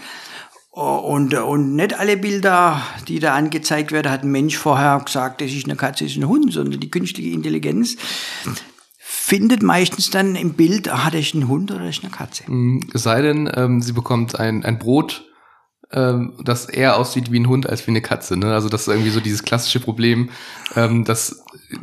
Und, 0.70 1.34
und 1.34 1.76
nicht 1.76 1.98
alle 2.00 2.16
Bilder, 2.16 2.82
die 3.06 3.18
da 3.18 3.34
angezeigt 3.34 3.92
werden, 3.92 4.10
hat 4.10 4.22
ein 4.22 4.32
Mensch 4.32 4.56
vorher 4.56 5.00
gesagt, 5.04 5.42
das 5.42 5.52
ist 5.52 5.66
eine 5.66 5.76
Katze, 5.76 6.04
das 6.04 6.14
ist 6.14 6.18
ein 6.18 6.28
Hund, 6.28 6.50
sondern 6.50 6.80
die 6.80 6.90
künstliche 6.90 7.30
Intelligenz 7.30 7.96
findet 8.98 9.62
meistens 9.62 10.10
dann 10.10 10.34
im 10.34 10.54
Bild, 10.54 10.88
ah, 10.88 11.10
das 11.10 11.20
ist 11.20 11.34
ein 11.34 11.46
Hund 11.46 11.70
oder 11.70 11.84
das 11.84 11.98
ist 11.98 12.04
eine 12.04 12.12
Katze. 12.12 12.44
es 12.92 13.02
sei 13.02 13.20
denn, 13.20 13.50
ähm, 13.54 13.82
sie 13.82 13.92
bekommt 13.92 14.40
ein, 14.40 14.64
ein 14.64 14.78
Brot, 14.78 15.31
ähm, 15.92 16.32
das 16.42 16.66
eher 16.66 16.96
aussieht 16.96 17.30
wie 17.32 17.38
ein 17.40 17.48
Hund 17.48 17.68
als 17.68 17.86
wie 17.86 17.90
eine 17.90 18.00
Katze. 18.02 18.36
Ne? 18.36 18.52
Also 18.54 18.68
das 18.68 18.82
ist 18.82 18.88
irgendwie 18.88 19.10
so 19.10 19.20
dieses 19.20 19.42
klassische 19.42 19.80
Problem, 19.80 20.30
ähm, 20.76 21.04
dass 21.04 21.32
äh, 21.70 21.76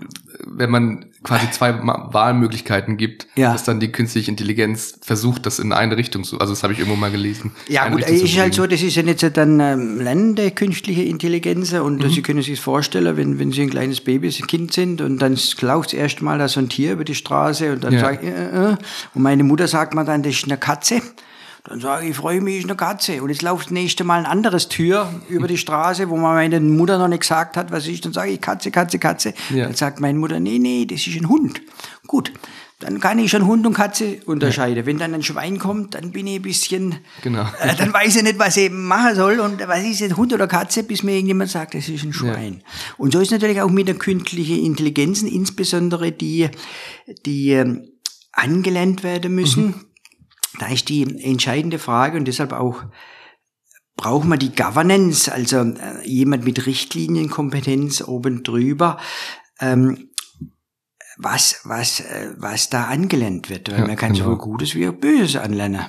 wenn 0.46 0.70
man 0.72 1.06
quasi 1.24 1.52
zwei 1.52 1.74
Wahlmöglichkeiten 1.84 2.96
gibt, 2.98 3.28
Ja. 3.36 3.52
dass 3.52 3.64
dann 3.66 3.80
die 3.82 3.92
künstliche 3.92 4.32
Intelligenz 4.32 4.98
versucht, 5.02 5.46
das 5.46 5.60
in 5.60 5.74
eine 5.74 5.98
Richtung 5.98 6.24
zu, 6.24 6.40
also 6.40 6.54
das 6.54 6.64
habe 6.64 6.72
ich 6.74 6.80
irgendwo 6.80 6.98
mal 6.98 7.12
gelesen. 7.12 7.52
Ja 7.68 7.90
gut, 7.90 8.00
Richtung 8.00 8.26
ist 8.26 8.38
halt 8.40 8.54
so, 8.54 8.66
das 8.66 8.82
ist 8.82 8.96
ja 8.96 9.04
nicht 9.04 9.22
dann 9.38 9.60
ähm, 9.60 10.00
lernende 10.00 10.52
künstliche 10.52 11.04
Intelligenz 11.04 11.74
und 11.74 12.02
Mhm. 12.04 12.10
Sie 12.10 12.22
können 12.22 12.42
sich 12.42 12.60
vorstellen, 12.60 13.18
wenn, 13.18 13.38
wenn 13.38 13.52
Sie 13.52 13.62
ein 13.64 13.70
kleines 13.70 14.00
Baby, 14.02 14.28
ein 14.30 14.48
Kind 14.48 14.74
sind 14.74 15.02
und 15.02 15.20
dann 15.20 15.36
das 15.36 15.94
erste 15.94 16.24
Mal 16.24 16.40
da 16.40 16.48
so 16.48 16.60
ein 16.62 16.70
Tier 16.70 16.94
über 16.94 17.04
die 17.04 17.16
Straße 17.16 17.74
und 17.74 17.84
dann 17.84 17.94
Ja. 17.94 18.00
sage 18.00 18.20
ich, 18.22 18.30
äh, 18.30 18.72
äh, 18.72 18.78
und 19.14 19.22
meine 19.22 19.44
Mutter 19.44 19.68
sagt 19.68 19.94
mir 19.94 20.06
dann, 20.06 20.24
das 20.24 20.34
ist 20.36 20.46
eine 20.46 20.58
Katze. 20.58 21.02
Dann 21.66 21.80
sage 21.82 22.06
ich, 22.06 22.12
ich 22.12 22.16
freue 22.18 22.42
mich, 22.42 22.60
ist 22.60 22.64
eine 22.66 22.76
Katze. 22.76 23.22
Und 23.22 23.30
jetzt 23.30 23.42
läuft 23.42 23.66
das 23.66 23.72
nächste 23.72 24.04
Mal 24.04 24.20
ein 24.20 24.26
anderes 24.26 24.70
Tür 24.70 25.14
über 25.28 25.48
die 25.48 25.58
Straße, 25.58 26.10
wo 26.10 26.16
man 26.16 26.36
meine 26.36 26.60
Mutter 26.60 26.98
noch 26.98 27.08
nicht 27.08 27.22
gesagt 27.22 27.58
hat, 27.58 27.72
was 27.72 27.88
ist. 27.88 28.06
Dann 28.06 28.14
sage 28.14 28.32
ich, 28.32 28.42
Katze, 28.42 28.72
Katze, 28.72 28.98
Katze. 29.00 29.34
Ja. 29.54 29.66
Dann 29.66 29.76
sagt 29.76 30.00
meine 30.00 30.18
Mutter, 30.18 30.40
nee, 30.40 30.58
nee, 30.60 30.86
das 30.86 31.06
ist 31.06 31.20
ein 31.20 31.28
Hund. 31.30 31.62
Gut, 32.08 32.32
dann 32.80 33.02
kann 33.02 33.20
ich 33.20 33.30
schon 33.30 33.46
Hund 33.46 33.68
und 33.68 33.74
Katze 33.74 34.20
unterscheiden. 34.26 34.86
Wenn 34.86 34.98
dann 34.98 35.14
ein 35.14 35.22
Schwein 35.22 35.60
kommt, 35.60 35.96
dann 35.96 36.12
bin 36.12 36.28
ich 36.28 36.38
ein 36.38 36.42
bisschen, 36.42 36.96
Genau. 37.24 37.44
äh, 37.62 37.76
dann 37.76 37.94
weiß 37.94 38.16
ich 38.16 38.24
nicht, 38.24 38.40
was 38.40 38.56
ich 38.56 38.72
machen 38.72 39.16
soll 39.16 39.40
und 39.42 39.60
was 39.68 39.84
ist 39.84 40.00
jetzt 40.00 40.16
Hund 40.16 40.32
oder 40.32 40.48
Katze, 40.48 40.84
bis 40.84 41.04
mir 41.04 41.12
irgendjemand 41.12 41.50
sagt, 41.50 41.74
das 41.76 41.90
ist 41.90 42.04
ein 42.06 42.14
Schwein. 42.14 42.64
Und 42.98 43.12
so 43.12 43.20
ist 43.20 43.32
natürlich 43.32 43.62
auch 43.62 43.70
mit 43.70 43.90
der 43.90 43.96
künstlichen 43.96 44.64
Intelligenzen, 44.64 45.28
insbesondere 45.28 46.14
die, 46.14 46.50
die 47.26 47.52
ähm, 47.52 47.90
angelernt 48.32 49.04
werden 49.04 49.36
müssen. 49.36 49.74
Da 50.60 50.68
ist 50.68 50.90
die 50.90 51.24
entscheidende 51.24 51.80
Frage 51.80 52.18
und 52.18 52.26
deshalb 52.26 52.54
auch 52.54 52.84
braucht 53.96 54.28
man 54.28 54.40
die 54.40 54.56
Governance, 54.56 55.32
also 55.32 55.58
äh, 55.58 56.08
jemand 56.08 56.46
mit 56.46 56.66
Richtlinienkompetenz 56.66 58.02
oben 58.02 58.44
drüber, 58.44 58.98
ähm, 59.60 60.09
was, 61.22 61.60
was, 61.66 62.00
äh, 62.00 62.30
was 62.38 62.70
da 62.70 62.86
angelernt 62.86 63.50
wird. 63.50 63.70
Weil 63.70 63.80
Ja, 63.80 63.88
man 63.88 63.98
kann 63.98 64.14
genau. 64.14 64.24
sowohl 64.26 64.38
Gutes 64.38 64.74
wie 64.74 64.88
auch 64.88 64.94
Böses 64.94 65.36
anlernen. 65.36 65.82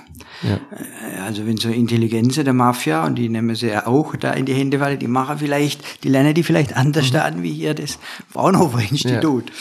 Ja. 0.43 0.55
Äh, 0.57 1.21
Also 1.25 1.47
wenn 1.47 1.57
so 1.57 1.69
Intelligenz 1.69 2.35
der 2.35 2.53
Mafia, 2.53 3.05
und 3.07 3.15
die 3.15 3.29
nehmen 3.29 3.55
sie 3.55 3.69
ja 3.69 3.87
auch 3.87 4.17
da 4.17 4.33
in 4.33 4.45
die 4.47 4.55
Hände, 4.55 4.81
weil 4.81 4.99
die 4.99 5.07
machen 5.07 5.39
vielleicht, 5.39 6.03
die 6.03 6.09
lernen 6.09 6.35
die 6.35 6.43
vielleicht 6.43 6.75
anders 6.77 7.13
da 7.13 7.23
an 7.23 7.43
wie 7.45 7.53
hier 7.53 7.75
das 7.75 7.99
Fraunhofer-Institut. 8.33 9.53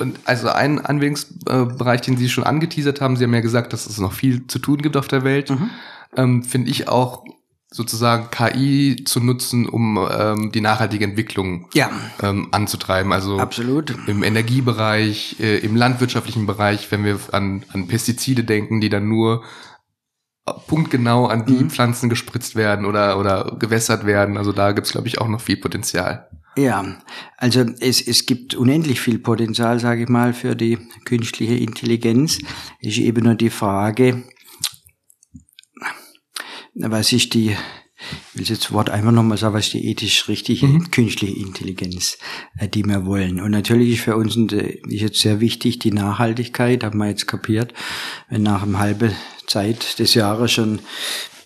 Und 0.00 0.18
also 0.24 0.48
ein 0.48 0.78
Anwendungsbereich, 0.84 2.00
den 2.02 2.16
Sie 2.16 2.28
schon 2.30 2.44
angeteasert 2.44 3.00
haben, 3.02 3.16
Sie 3.16 3.24
haben 3.24 3.34
ja 3.34 3.40
gesagt, 3.40 3.72
dass 3.74 3.86
es 3.86 3.98
noch 3.98 4.12
viel 4.12 4.46
zu 4.46 4.58
tun 4.58 4.78
gibt 4.80 4.96
auf 4.96 5.08
der 5.08 5.24
Welt, 5.24 5.50
Mhm. 5.50 5.70
ähm, 6.16 6.42
finde 6.42 6.70
ich 6.70 6.88
auch 6.88 7.24
sozusagen 7.70 8.30
KI 8.30 9.04
zu 9.04 9.20
nutzen, 9.20 9.68
um 9.68 9.98
ähm, 10.10 10.52
die 10.52 10.60
nachhaltige 10.60 11.04
Entwicklung 11.04 11.68
Ja, 11.74 11.90
ähm, 12.22 12.48
anzutreiben. 12.50 13.12
Also 13.12 13.38
absolut. 13.38 13.94
im 14.06 14.22
Energiebereich, 14.22 15.36
äh, 15.40 15.58
im 15.58 15.76
landwirtschaftlichen 15.76 16.46
Bereich, 16.46 16.90
wenn 16.90 17.04
wir 17.04 17.18
an, 17.32 17.64
an 17.72 17.86
Pestizide 17.86 18.44
denken, 18.44 18.80
die 18.80 18.88
dann 18.88 19.08
nur 19.08 19.44
punktgenau 20.66 21.26
an 21.26 21.44
die 21.44 21.64
mhm. 21.64 21.70
Pflanzen 21.70 22.08
gespritzt 22.08 22.56
werden 22.56 22.86
oder, 22.86 23.18
oder 23.18 23.56
gewässert 23.58 24.06
werden. 24.06 24.38
Also 24.38 24.52
da 24.52 24.72
gibt's 24.72 24.92
glaube 24.92 25.08
ich, 25.08 25.20
auch 25.20 25.28
noch 25.28 25.42
viel 25.42 25.58
Potenzial. 25.58 26.28
Ja, 26.56 26.96
also 27.36 27.66
es, 27.80 28.00
es 28.00 28.26
gibt 28.26 28.54
unendlich 28.54 29.00
viel 29.00 29.18
Potenzial, 29.20 29.78
sage 29.78 30.02
ich 30.02 30.08
mal, 30.08 30.32
für 30.32 30.56
die 30.56 30.78
künstliche 31.04 31.54
Intelligenz. 31.54 32.38
Ist 32.80 32.98
eben 32.98 33.24
nur 33.24 33.36
die 33.36 33.50
Frage, 33.50 34.24
was 36.78 37.12
ist 37.12 37.34
die, 37.34 37.50
ich 38.32 38.38
will 38.38 38.46
jetzt 38.46 38.72
Wort 38.72 38.90
einfach 38.90 39.10
nochmal 39.10 39.38
sagen, 39.38 39.54
was 39.54 39.66
ist 39.66 39.74
die 39.74 39.88
ethisch 39.88 40.28
richtige 40.28 40.66
mhm. 40.66 40.90
künstliche 40.90 41.38
Intelligenz, 41.38 42.18
äh, 42.58 42.68
die 42.68 42.84
wir 42.84 43.06
wollen. 43.06 43.40
Und 43.40 43.50
natürlich 43.50 43.94
ist 43.94 44.04
für 44.04 44.16
uns 44.16 44.36
ist 44.36 44.82
jetzt 44.88 45.20
sehr 45.20 45.40
wichtig 45.40 45.78
die 45.78 45.92
Nachhaltigkeit, 45.92 46.84
haben 46.84 46.98
wir 46.98 47.08
jetzt 47.08 47.26
kapiert, 47.26 47.74
wenn 48.28 48.42
nach 48.42 48.62
einem 48.62 48.78
halben 48.78 49.12
Zeit 49.46 49.98
des 49.98 50.14
Jahres 50.14 50.52
schon 50.52 50.80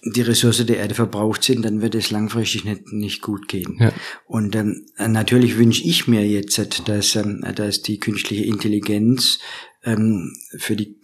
die 0.04 0.22
Ressource 0.22 0.66
der 0.66 0.78
Erde 0.78 0.94
verbraucht 0.94 1.44
sind, 1.44 1.64
dann 1.64 1.80
wird 1.80 1.94
es 1.94 2.10
langfristig 2.10 2.64
nicht, 2.64 2.92
nicht 2.92 3.22
gut 3.22 3.46
gehen. 3.46 3.76
Ja. 3.78 3.92
Und 4.26 4.56
ähm, 4.56 4.86
natürlich 4.98 5.58
wünsche 5.58 5.84
ich 5.84 6.08
mir 6.08 6.26
jetzt, 6.26 6.88
dass, 6.88 7.14
ähm, 7.14 7.44
dass 7.54 7.82
die 7.82 8.00
künstliche 8.00 8.44
Intelligenz 8.44 9.38
ähm, 9.84 10.32
für 10.58 10.74
die 10.74 10.96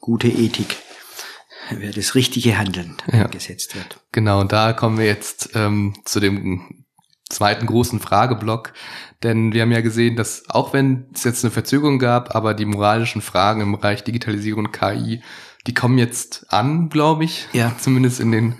gute 0.00 0.28
Ethik 0.28 0.76
wer 1.70 1.92
das 1.92 2.14
richtige 2.14 2.56
Handeln 2.58 2.96
ja. 3.12 3.26
gesetzt 3.26 3.74
wird. 3.74 4.00
Genau, 4.12 4.40
und 4.40 4.52
da 4.52 4.72
kommen 4.72 4.98
wir 4.98 5.06
jetzt 5.06 5.50
ähm, 5.54 5.94
zu 6.04 6.20
dem 6.20 6.84
zweiten 7.28 7.66
großen 7.66 8.00
Frageblock. 8.00 8.72
Denn 9.22 9.52
wir 9.52 9.62
haben 9.62 9.72
ja 9.72 9.80
gesehen, 9.80 10.16
dass 10.16 10.48
auch 10.48 10.72
wenn 10.72 11.06
es 11.14 11.24
jetzt 11.24 11.44
eine 11.44 11.50
Verzögerung 11.50 11.98
gab, 11.98 12.34
aber 12.34 12.54
die 12.54 12.66
moralischen 12.66 13.22
Fragen 13.22 13.60
im 13.60 13.72
Bereich 13.72 14.04
Digitalisierung 14.04 14.66
und 14.66 14.72
KI 14.72 15.22
die 15.66 15.74
kommen 15.74 15.98
jetzt 15.98 16.46
an, 16.52 16.88
glaube 16.88 17.24
ich. 17.24 17.48
Ja. 17.52 17.72
Zumindest 17.78 18.20
in 18.20 18.32
den, 18.32 18.54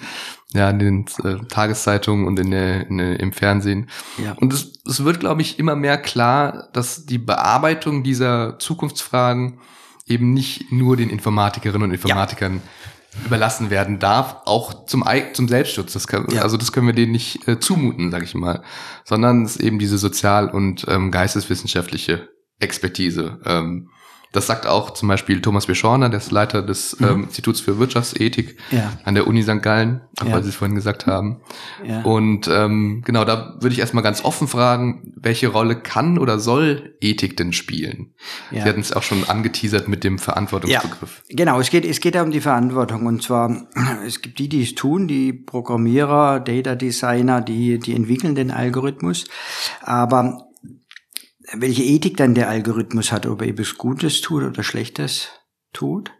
ja, 0.52 0.70
in 0.70 0.78
den 0.78 1.06
äh, 1.24 1.44
Tageszeitungen 1.48 2.26
und 2.26 2.38
in 2.38 2.50
der, 2.50 2.86
in 2.88 2.98
der, 2.98 3.20
im 3.20 3.32
Fernsehen. 3.32 3.88
Ja. 4.22 4.32
Und 4.32 4.52
es, 4.52 4.72
es 4.86 5.04
wird, 5.04 5.20
glaube 5.20 5.42
ich, 5.42 5.58
immer 5.58 5.76
mehr 5.76 5.98
klar, 5.98 6.68
dass 6.72 7.06
die 7.06 7.18
Bearbeitung 7.18 8.02
dieser 8.02 8.58
Zukunftsfragen 8.58 9.60
eben 10.06 10.32
nicht 10.32 10.70
nur 10.70 10.96
den 10.96 11.10
Informatikerinnen 11.10 11.88
und 11.88 11.94
Informatikern 11.94 12.56
ja. 12.56 12.60
Überlassen 13.24 13.70
werden 13.70 13.98
darf, 13.98 14.42
auch 14.44 14.86
zum, 14.86 15.04
zum 15.32 15.48
Selbstschutz. 15.48 15.92
Das 15.92 16.06
kann, 16.06 16.26
ja. 16.30 16.42
Also 16.42 16.56
das 16.56 16.72
können 16.72 16.86
wir 16.86 16.94
denen 16.94 17.12
nicht 17.12 17.46
äh, 17.48 17.58
zumuten, 17.58 18.10
sage 18.10 18.24
ich 18.24 18.34
mal, 18.34 18.62
sondern 19.04 19.44
es 19.44 19.56
ist 19.56 19.62
eben 19.62 19.78
diese 19.78 19.98
sozial- 19.98 20.50
und 20.50 20.86
ähm, 20.88 21.10
geisteswissenschaftliche 21.10 22.28
Expertise. 22.58 23.40
Ähm, 23.44 23.90
das 24.36 24.46
sagt 24.46 24.66
auch 24.66 24.90
zum 24.90 25.08
Beispiel 25.08 25.40
Thomas 25.40 25.64
Beschorner, 25.64 26.10
der 26.10 26.18
ist 26.18 26.30
Leiter 26.30 26.60
des 26.60 27.00
mhm. 27.00 27.06
ähm, 27.06 27.24
Instituts 27.24 27.60
für 27.60 27.78
Wirtschaftsethik 27.78 28.58
ja. 28.70 28.92
an 29.04 29.14
der 29.14 29.26
Uni 29.26 29.42
St. 29.42 29.62
Gallen, 29.62 30.02
ja. 30.22 30.30
weil 30.30 30.42
Sie 30.42 30.50
es 30.50 30.54
vorhin 30.54 30.74
gesagt 30.74 31.06
haben. 31.06 31.40
Ja. 31.82 32.02
Und 32.02 32.46
ähm, 32.46 33.02
genau, 33.04 33.24
da 33.24 33.56
würde 33.60 33.72
ich 33.72 33.78
erstmal 33.78 34.02
ganz 34.02 34.22
offen 34.24 34.46
fragen, 34.46 35.14
welche 35.16 35.48
Rolle 35.48 35.74
kann 35.74 36.18
oder 36.18 36.38
soll 36.38 36.96
Ethik 37.00 37.38
denn 37.38 37.54
spielen? 37.54 38.14
Sie 38.50 38.62
hatten 38.62 38.80
es 38.80 38.92
auch 38.92 39.02
schon 39.02 39.24
angeteasert 39.24 39.88
mit 39.88 40.04
dem 40.04 40.18
Verantwortungsbegriff. 40.18 41.22
Genau, 41.30 41.58
es 41.58 41.70
geht, 41.70 41.86
es 41.86 42.00
geht 42.00 42.14
ja 42.14 42.22
um 42.22 42.30
die 42.30 42.42
Verantwortung. 42.42 43.06
Und 43.06 43.22
zwar, 43.22 43.68
es 44.06 44.20
gibt 44.20 44.38
die, 44.38 44.50
die 44.50 44.62
es 44.62 44.74
tun, 44.74 45.08
die 45.08 45.32
Programmierer, 45.32 46.40
Data 46.40 46.74
Designer, 46.74 47.40
die, 47.40 47.78
die 47.78 47.94
entwickeln 47.94 48.34
den 48.34 48.50
Algorithmus. 48.50 49.24
Aber 49.80 50.45
welche 51.52 51.82
Ethik 51.82 52.16
dann 52.16 52.34
der 52.34 52.48
Algorithmus 52.48 53.12
hat, 53.12 53.26
ob 53.26 53.42
er 53.42 53.48
etwas 53.48 53.76
Gutes 53.76 54.20
tut 54.20 54.42
oder 54.42 54.62
Schlechtes 54.62 55.28
tut. 55.72 56.10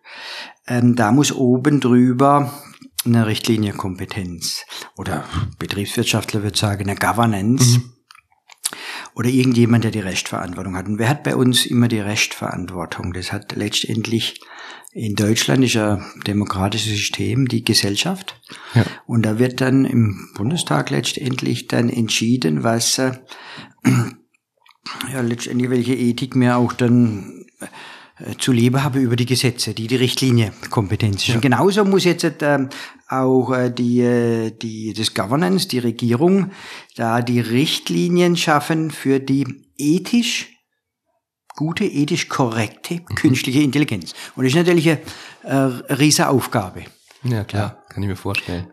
Ähm, 0.67 0.95
da 0.95 1.12
muss 1.12 1.33
oben 1.33 1.81
drüber 1.81 2.53
eine 3.05 3.27
Richtlinienkompetenz 3.27 4.65
oder 4.97 5.25
Betriebswirtschaftler 5.59 6.43
würde 6.43 6.59
sagen 6.59 6.89
eine 6.89 6.99
Governance 6.99 7.79
mhm. 7.79 7.93
oder 9.15 9.29
irgendjemand, 9.29 9.85
der 9.85 9.93
die 9.93 10.01
Restverantwortung 10.01 10.77
hat. 10.77 10.87
Und 10.87 10.99
wer 10.99 11.09
hat 11.09 11.23
bei 11.23 11.37
uns 11.37 11.67
immer 11.67 11.89
die 11.89 12.01
Restverantwortung? 12.01 13.12
Das 13.12 13.33
hat 13.33 13.55
letztendlich 13.55 14.41
in 14.93 15.15
Deutschland 15.15 15.62
ist 15.62 15.75
ja 15.75 16.01
demokratisches 16.27 16.93
System 16.93 17.49
die 17.49 17.62
Gesellschaft. 17.62 18.41
Ja. 18.75 18.87
Und 19.07 19.27
da 19.27 19.39
wird 19.39 19.61
dann 19.61 19.85
im 19.85 20.31
Bundestag 20.35 20.89
letztendlich 20.89 21.69
dann 21.69 21.91
entschieden, 21.91 22.62
was 22.62 22.97
äh, 22.97 23.12
ja, 25.12 25.20
letztendlich 25.20 25.70
welche 25.70 25.94
Ethik 25.94 26.37
mir 26.37 26.57
auch 26.57 26.72
dann 26.72 27.44
äh, 28.18 28.37
zu 28.38 28.53
leben 28.53 28.83
habe 28.83 28.99
über 28.99 29.16
die 29.16 29.27
Gesetze, 29.27 29.75
die 29.75 29.87
die 29.87 29.96
Richtlinie 29.96 30.53
Kompetenz 30.70 31.22
ist. 31.22 31.29
Ja. 31.29 31.35
Und 31.35 31.42
genauso 31.42 31.85
muss 31.85 32.05
jetzt 32.05 32.25
äh, 32.25 32.68
auch 33.09 33.53
äh, 33.53 33.70
die, 33.70 34.01
äh, 34.01 34.51
die, 34.51 34.94
das 34.94 35.12
Governance, 35.14 35.68
die 35.68 35.81
Regierung, 35.81 36.51
da 36.96 37.20
die 37.20 37.40
Richtlinien 37.40 38.37
schaffen 38.37 38.90
für 38.90 39.20
die 39.20 39.66
ethisch 39.77 40.51
gute, 41.57 41.85
ethisch 41.85 42.29
korrekte 42.29 42.94
mhm. 42.94 43.14
künstliche 43.16 43.61
Intelligenz. 43.61 44.14
Und 44.35 44.44
das 44.44 44.53
ist 44.53 44.59
natürlich 44.59 44.88
eine, 44.88 45.01
äh, 45.42 45.94
riesige 45.94 46.29
Aufgabe. 46.29 46.85
Ja, 47.22 47.44
klar, 47.44 47.83
kann 47.88 48.03
ich 48.03 48.09
mir 48.09 48.16
vorstellen. 48.16 48.68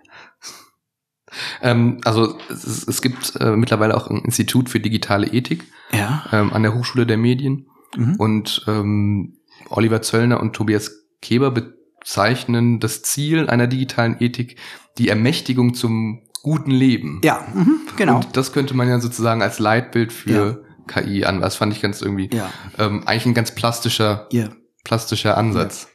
Ähm, 1.61 1.99
also 2.03 2.37
es, 2.49 2.87
es 2.87 3.01
gibt 3.01 3.35
äh, 3.37 3.55
mittlerweile 3.55 3.97
auch 3.97 4.09
ein 4.09 4.19
Institut 4.19 4.69
für 4.69 4.79
digitale 4.79 5.27
Ethik 5.27 5.65
ja. 5.93 6.25
ähm, 6.31 6.53
an 6.53 6.63
der 6.63 6.73
Hochschule 6.73 7.05
der 7.05 7.17
Medien. 7.17 7.67
Mhm. 7.95 8.15
Und 8.15 8.65
ähm, 8.67 9.37
Oliver 9.69 10.01
Zöllner 10.01 10.39
und 10.39 10.53
Tobias 10.53 10.91
Keber 11.21 11.51
bezeichnen 11.51 12.79
das 12.79 13.01
Ziel 13.03 13.49
einer 13.49 13.67
digitalen 13.67 14.17
Ethik 14.19 14.57
die 14.97 15.09
Ermächtigung 15.09 15.73
zum 15.73 16.21
guten 16.41 16.71
Leben. 16.71 17.21
Ja, 17.23 17.47
mhm, 17.53 17.79
genau. 17.95 18.17
Und 18.17 18.35
das 18.35 18.51
könnte 18.51 18.73
man 18.75 18.89
ja 18.89 18.99
sozusagen 18.99 19.41
als 19.41 19.59
Leitbild 19.59 20.11
für 20.11 20.65
ja. 20.89 21.01
KI 21.01 21.25
an. 21.25 21.41
Das 21.41 21.55
fand 21.55 21.73
ich 21.73 21.81
ganz 21.81 22.01
irgendwie 22.01 22.29
ja. 22.33 22.51
ähm, 22.77 23.03
eigentlich 23.05 23.25
ein 23.27 23.33
ganz 23.33 23.55
plastischer, 23.55 24.27
ja. 24.31 24.49
plastischer 24.83 25.37
Ansatz. 25.37 25.87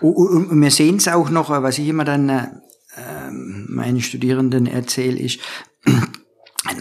Ja. 0.00 0.08
Und 0.08 0.60
wir 0.60 0.70
sehen 0.70 0.96
es 0.96 1.08
auch 1.08 1.30
noch, 1.30 1.48
was 1.50 1.78
ich 1.78 1.88
immer 1.88 2.04
dann 2.04 2.28
äh, 2.28 2.46
ähm, 2.96 3.66
meinen 3.68 4.00
Studierenden 4.00 4.66
erzähle, 4.66 5.18
ist, 5.18 5.40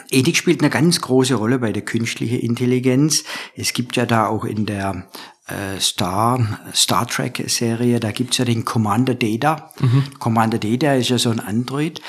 Ethik 0.10 0.38
spielt 0.38 0.62
eine 0.62 0.70
ganz 0.70 1.02
große 1.02 1.36
Rolle 1.36 1.60
bei 1.60 1.72
der 1.72 1.84
künstlichen 1.84 2.40
Intelligenz. 2.40 3.24
Es 3.56 3.74
gibt 3.74 3.96
ja 3.96 4.06
da 4.06 4.28
auch 4.28 4.46
in 4.46 4.66
der 4.66 5.08
äh, 5.48 5.80
Star, 5.80 6.60
Star 6.74 7.08
Trek 7.08 7.44
Serie, 7.48 8.00
da 8.00 8.12
gibt's 8.12 8.38
ja 8.38 8.46
den 8.46 8.66
Commander 8.66 9.16
Data. 9.16 9.72
Mhm. 9.80 10.04
Commander 10.20 10.58
Data 10.58 10.94
ist 10.94 11.10
ja 11.10 11.18
so 11.18 11.30
ein 11.30 11.40
Android. 11.40 12.02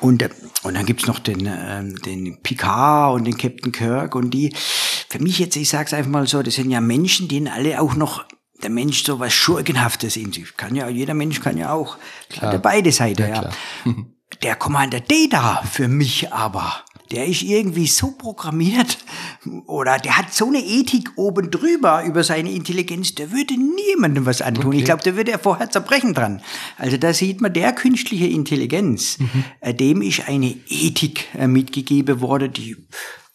Und, 0.00 0.28
und 0.64 0.74
dann 0.74 0.86
gibt's 0.86 1.06
noch 1.06 1.20
den, 1.20 1.46
ähm, 1.46 1.96
den 2.02 2.42
Picard 2.42 3.14
und 3.14 3.24
den 3.24 3.36
Captain 3.36 3.70
Kirk 3.70 4.16
und 4.16 4.30
die, 4.30 4.52
für 5.08 5.20
mich 5.20 5.38
jetzt, 5.38 5.54
ich 5.56 5.68
sag's 5.68 5.94
einfach 5.94 6.10
mal 6.10 6.26
so, 6.26 6.42
das 6.42 6.54
sind 6.54 6.70
ja 6.70 6.80
Menschen, 6.80 7.28
denen 7.28 7.46
alle 7.46 7.80
auch 7.80 7.94
noch 7.94 8.24
der 8.62 8.70
Mensch 8.70 9.04
so 9.04 9.18
was 9.20 9.32
Schurkenhaftes 9.32 10.16
in 10.16 10.32
sich. 10.32 10.56
Kann 10.56 10.74
ja, 10.74 10.88
jeder 10.88 11.14
Mensch 11.14 11.40
kann 11.40 11.56
ja 11.56 11.72
auch. 11.72 11.98
Klar. 12.28 12.52
Hat 12.52 12.62
beide 12.62 12.92
Seiten, 12.92 13.22
ja. 13.22 13.42
ja. 13.42 13.50
Der 14.42 14.56
Commander 14.56 15.00
Data 15.00 15.62
für 15.70 15.88
mich 15.88 16.32
aber, 16.32 16.82
der 17.12 17.26
ist 17.26 17.42
irgendwie 17.42 17.86
so 17.86 18.12
programmiert 18.12 18.98
oder 19.66 19.98
der 19.98 20.16
hat 20.16 20.32
so 20.32 20.46
eine 20.46 20.58
Ethik 20.58 21.10
oben 21.16 21.50
drüber 21.50 22.04
über 22.04 22.24
seine 22.24 22.50
Intelligenz, 22.50 23.14
der 23.14 23.30
würde 23.30 23.54
niemandem 23.54 24.26
was 24.26 24.40
antun. 24.40 24.68
Okay. 24.68 24.78
Ich 24.78 24.84
glaube, 24.84 25.02
da 25.04 25.14
würde 25.14 25.30
er 25.30 25.38
vorher 25.38 25.70
zerbrechen 25.70 26.14
dran. 26.14 26.42
Also 26.78 26.96
da 26.96 27.12
sieht 27.12 27.40
man, 27.40 27.52
der 27.52 27.72
künstliche 27.72 28.26
Intelligenz, 28.26 29.18
mhm. 29.18 29.44
äh, 29.60 29.74
dem 29.74 30.02
ist 30.02 30.28
eine 30.28 30.56
Ethik 30.68 31.28
äh, 31.34 31.46
mitgegeben 31.46 32.20
worden, 32.20 32.52
die 32.52 32.76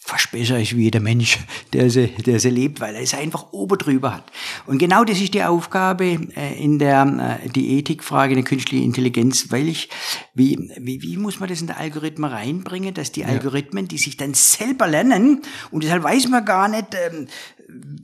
fast 0.07 0.31
besser 0.31 0.57
ist 0.59 0.75
wie 0.75 0.83
jeder 0.83 1.01
Mensch, 1.01 1.37
der 1.73 1.89
sie, 1.89 2.07
der 2.07 2.39
sie 2.39 2.49
lebt, 2.49 2.79
weil 2.79 2.95
er 2.95 3.01
es 3.01 3.13
einfach 3.13 3.51
oben 3.51 3.77
drüber 3.77 4.15
hat. 4.15 4.31
Und 4.65 4.77
genau 4.77 5.03
das 5.03 5.19
ist 5.19 5.33
die 5.33 5.43
Aufgabe 5.43 6.05
äh, 6.05 6.63
in 6.63 6.79
der 6.79 7.39
äh, 7.43 7.49
die 7.49 7.77
Ethikfrage 7.77 8.33
der 8.33 8.45
künstlichen 8.45 8.85
Intelligenz, 8.85 9.51
weil 9.51 9.67
ich, 9.67 9.89
wie, 10.33 10.71
wie, 10.77 11.01
wie 11.01 11.17
muss 11.17 11.41
man 11.41 11.49
das 11.49 11.59
in 11.59 11.67
der 11.67 11.77
Algorithmen 11.77 12.31
reinbringen, 12.31 12.93
dass 12.93 13.11
die 13.11 13.25
Algorithmen, 13.25 13.89
die 13.89 13.97
sich 13.97 14.15
dann 14.15 14.33
selber 14.33 14.87
lernen, 14.87 15.41
und 15.71 15.83
deshalb 15.83 16.03
weiß 16.03 16.29
man 16.29 16.45
gar 16.45 16.69
nicht, 16.69 16.95
ähm, 16.95 17.27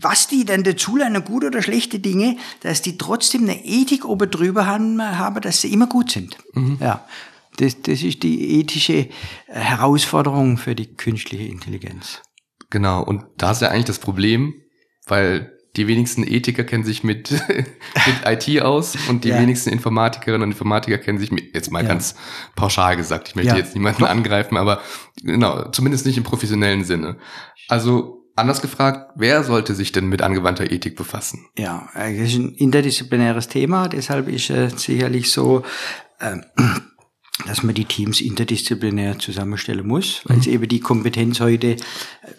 was 0.02 0.28
die 0.28 0.44
dann 0.44 0.64
dazu 0.64 0.98
lernen, 0.98 1.24
gute 1.24 1.48
oder 1.48 1.62
schlechte 1.62 2.00
Dinge, 2.00 2.36
dass 2.60 2.82
die 2.82 2.98
trotzdem 2.98 3.44
eine 3.44 3.66
Ethik 3.66 4.04
oben 4.04 4.30
drüber 4.30 4.66
haben, 4.66 5.02
haben 5.02 5.40
dass 5.40 5.62
sie 5.62 5.72
immer 5.72 5.88
gut 5.88 6.12
sind. 6.12 6.38
Mhm. 6.54 6.80
Ja. 6.82 7.06
Das, 7.58 7.82
das 7.82 8.02
ist 8.02 8.24
die 8.24 8.60
ethische 8.60 8.94
äh, 8.94 9.10
Herausforderung 9.48 10.58
für 10.58 10.76
die 10.76 10.96
künstliche 10.96 11.46
Intelligenz. 11.46 12.22
Genau, 12.70 13.04
und 13.04 13.26
da 13.38 13.52
ist 13.52 13.62
ja 13.62 13.70
eigentlich 13.70 13.86
das 13.86 14.00
Problem, 14.00 14.56
weil 15.06 15.54
die 15.76 15.88
wenigsten 15.88 16.24
Ethiker 16.24 16.64
kennen 16.64 16.84
sich 16.84 17.04
mit, 17.04 17.32
mit 17.52 18.26
IT 18.26 18.62
aus 18.62 18.96
und 19.10 19.24
die 19.24 19.30
ja. 19.30 19.40
wenigsten 19.40 19.70
Informatikerinnen 19.70 20.44
und 20.44 20.52
Informatiker 20.52 20.98
kennen 20.98 21.18
sich 21.18 21.32
mit, 21.32 21.54
jetzt 21.54 21.72
mal 21.72 21.84
ja. 21.84 21.90
ganz 21.90 22.16
pauschal 22.56 22.96
gesagt, 22.96 23.30
ich 23.30 23.36
möchte 23.36 23.52
ja. 23.52 23.58
jetzt 23.58 23.74
niemanden 23.74 24.04
angreifen, 24.06 24.58
aber 24.58 24.82
genau, 25.22 25.70
zumindest 25.70 26.06
nicht 26.06 26.18
im 26.18 26.24
professionellen 26.24 26.84
Sinne. 26.84 27.18
Also 27.70 28.24
anders 28.36 28.62
gefragt, 28.62 29.12
wer 29.16 29.44
sollte 29.44 29.76
sich 29.76 29.92
denn 29.92 30.08
mit 30.08 30.22
angewandter 30.22 30.72
Ethik 30.72 30.96
befassen? 30.96 31.46
Ja, 31.58 31.90
das 31.94 32.12
ist 32.12 32.36
ein 32.36 32.54
interdisziplinäres 32.56 33.48
Thema, 33.48 33.88
deshalb 33.88 34.28
ist 34.28 34.50
es 34.50 34.82
sicherlich 34.82 35.32
so, 35.32 35.64
äh, 36.20 36.38
dass 37.48 37.64
man 37.64 37.74
die 37.74 37.86
Teams 37.86 38.22
interdisziplinär 38.22 39.18
zusammenstellen 39.18 39.88
muss, 39.88 40.22
weil 40.26 40.38
es 40.38 40.46
mhm. 40.46 40.54
eben 40.54 40.68
die 40.68 40.80
Kompetenz 40.80 41.40
heute, 41.40 41.78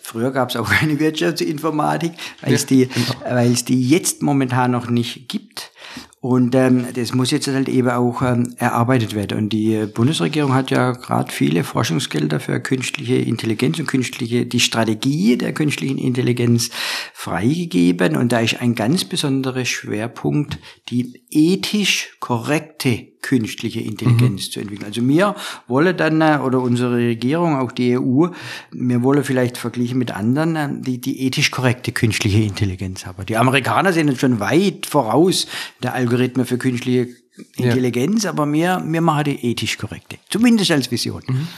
früher 0.01 0.30
gab 0.30 0.51
es 0.51 0.57
auch 0.57 0.70
keine 0.70 0.99
Wirtschaftsinformatik, 1.01 2.12
weil 2.42 2.55
es 2.55 2.62
ja, 2.62 2.68
die, 2.68 2.86
genau. 2.86 3.20
weil 3.28 3.53
es 3.53 3.64
die 3.64 3.88
jetzt 3.88 4.22
momentan 4.22 4.70
noch 4.70 4.88
nicht 4.88 5.28
gibt. 5.28 5.72
Und 6.20 6.55
ähm, 6.55 6.86
das 6.95 7.12
muss 7.12 7.30
jetzt 7.32 7.49
halt 7.49 7.68
eben 7.68 7.90
auch 7.90 8.22
ähm, 8.22 8.55
erarbeitet 8.57 9.14
werden. 9.14 9.36
Und 9.36 9.51
die 9.51 9.84
Bundesregierung 9.84 10.55
hat 10.55 10.70
ja 10.70 10.92
gerade 10.92 11.30
viele 11.30 11.64
Forschungsgelder 11.64 12.40
für 12.40 12.61
künstliche 12.61 13.16
Intelligenz 13.16 13.78
und 13.78 13.86
künstliche, 13.86 14.47
die 14.47 14.61
Strategie 14.61 15.36
der 15.36 15.53
künstlichen 15.53 15.99
Intelligenz 15.99 16.70
freigegeben. 17.12 18.16
Und 18.16 18.32
da 18.32 18.40
ist 18.40 18.59
ein 18.59 18.74
ganz 18.74 19.05
besonderer 19.05 19.66
Schwerpunkt 19.66 20.59
die 20.88 21.24
ethisch 21.30 22.16
korrekte 22.20 23.13
künstliche 23.25 23.81
Intelligenz 23.81 24.47
mhm. 24.49 24.53
zu 24.53 24.61
entwickeln. 24.61 24.87
Also 24.87 25.09
wir 25.09 25.35
wollen 25.66 25.97
dann, 25.97 26.20
äh, 26.20 26.39
oder 26.45 26.61
unsere 26.61 26.97
Regierung, 26.97 27.57
auch 27.57 27.72
die 27.72 27.99
EU, 27.99 28.27
wir 28.70 29.03
wollen 29.03 29.25
vielleicht 29.25 29.57
verglichen 29.57 29.99
mit 29.99 30.14
anderen, 30.14 30.57
äh, 30.57 30.68
die, 30.72 31.01
die 31.01 31.22
ethisch 31.22 31.51
korrekte 31.51 31.91
künstliche 31.91 32.43
Intelligenz 32.43 33.07
haben. 33.07 33.25
Die 33.25 33.39
Amerikaner 33.39 33.95
sind 33.95 34.09
jetzt 34.09 34.20
schon 34.20 34.41
weit 34.41 34.85
voraus 34.85 35.47
der 35.83 35.95
Algorithmen 35.95 36.45
für 36.45 36.59
künstliche 36.59 37.09
Intelligenz, 37.57 38.25
ja. 38.25 38.31
aber 38.31 38.51
wir, 38.53 38.85
wir 38.87 39.01
machen 39.01 39.25
die 39.25 39.51
ethisch 39.51 39.79
korrekte. 39.79 40.18
Zumindest 40.29 40.70
als 40.70 40.91
Vision. 40.91 41.22
Mhm. 41.27 41.49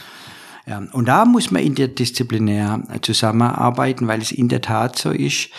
Ja, 0.65 0.81
und 0.93 1.07
da 1.07 1.25
muss 1.25 1.51
man 1.51 1.63
interdisziplinär 1.63 2.83
zusammenarbeiten, 3.01 4.07
weil 4.07 4.21
es 4.21 4.31
in 4.31 4.47
der 4.47 4.61
Tat 4.61 4.97
so 4.97 5.11
ist, 5.11 5.49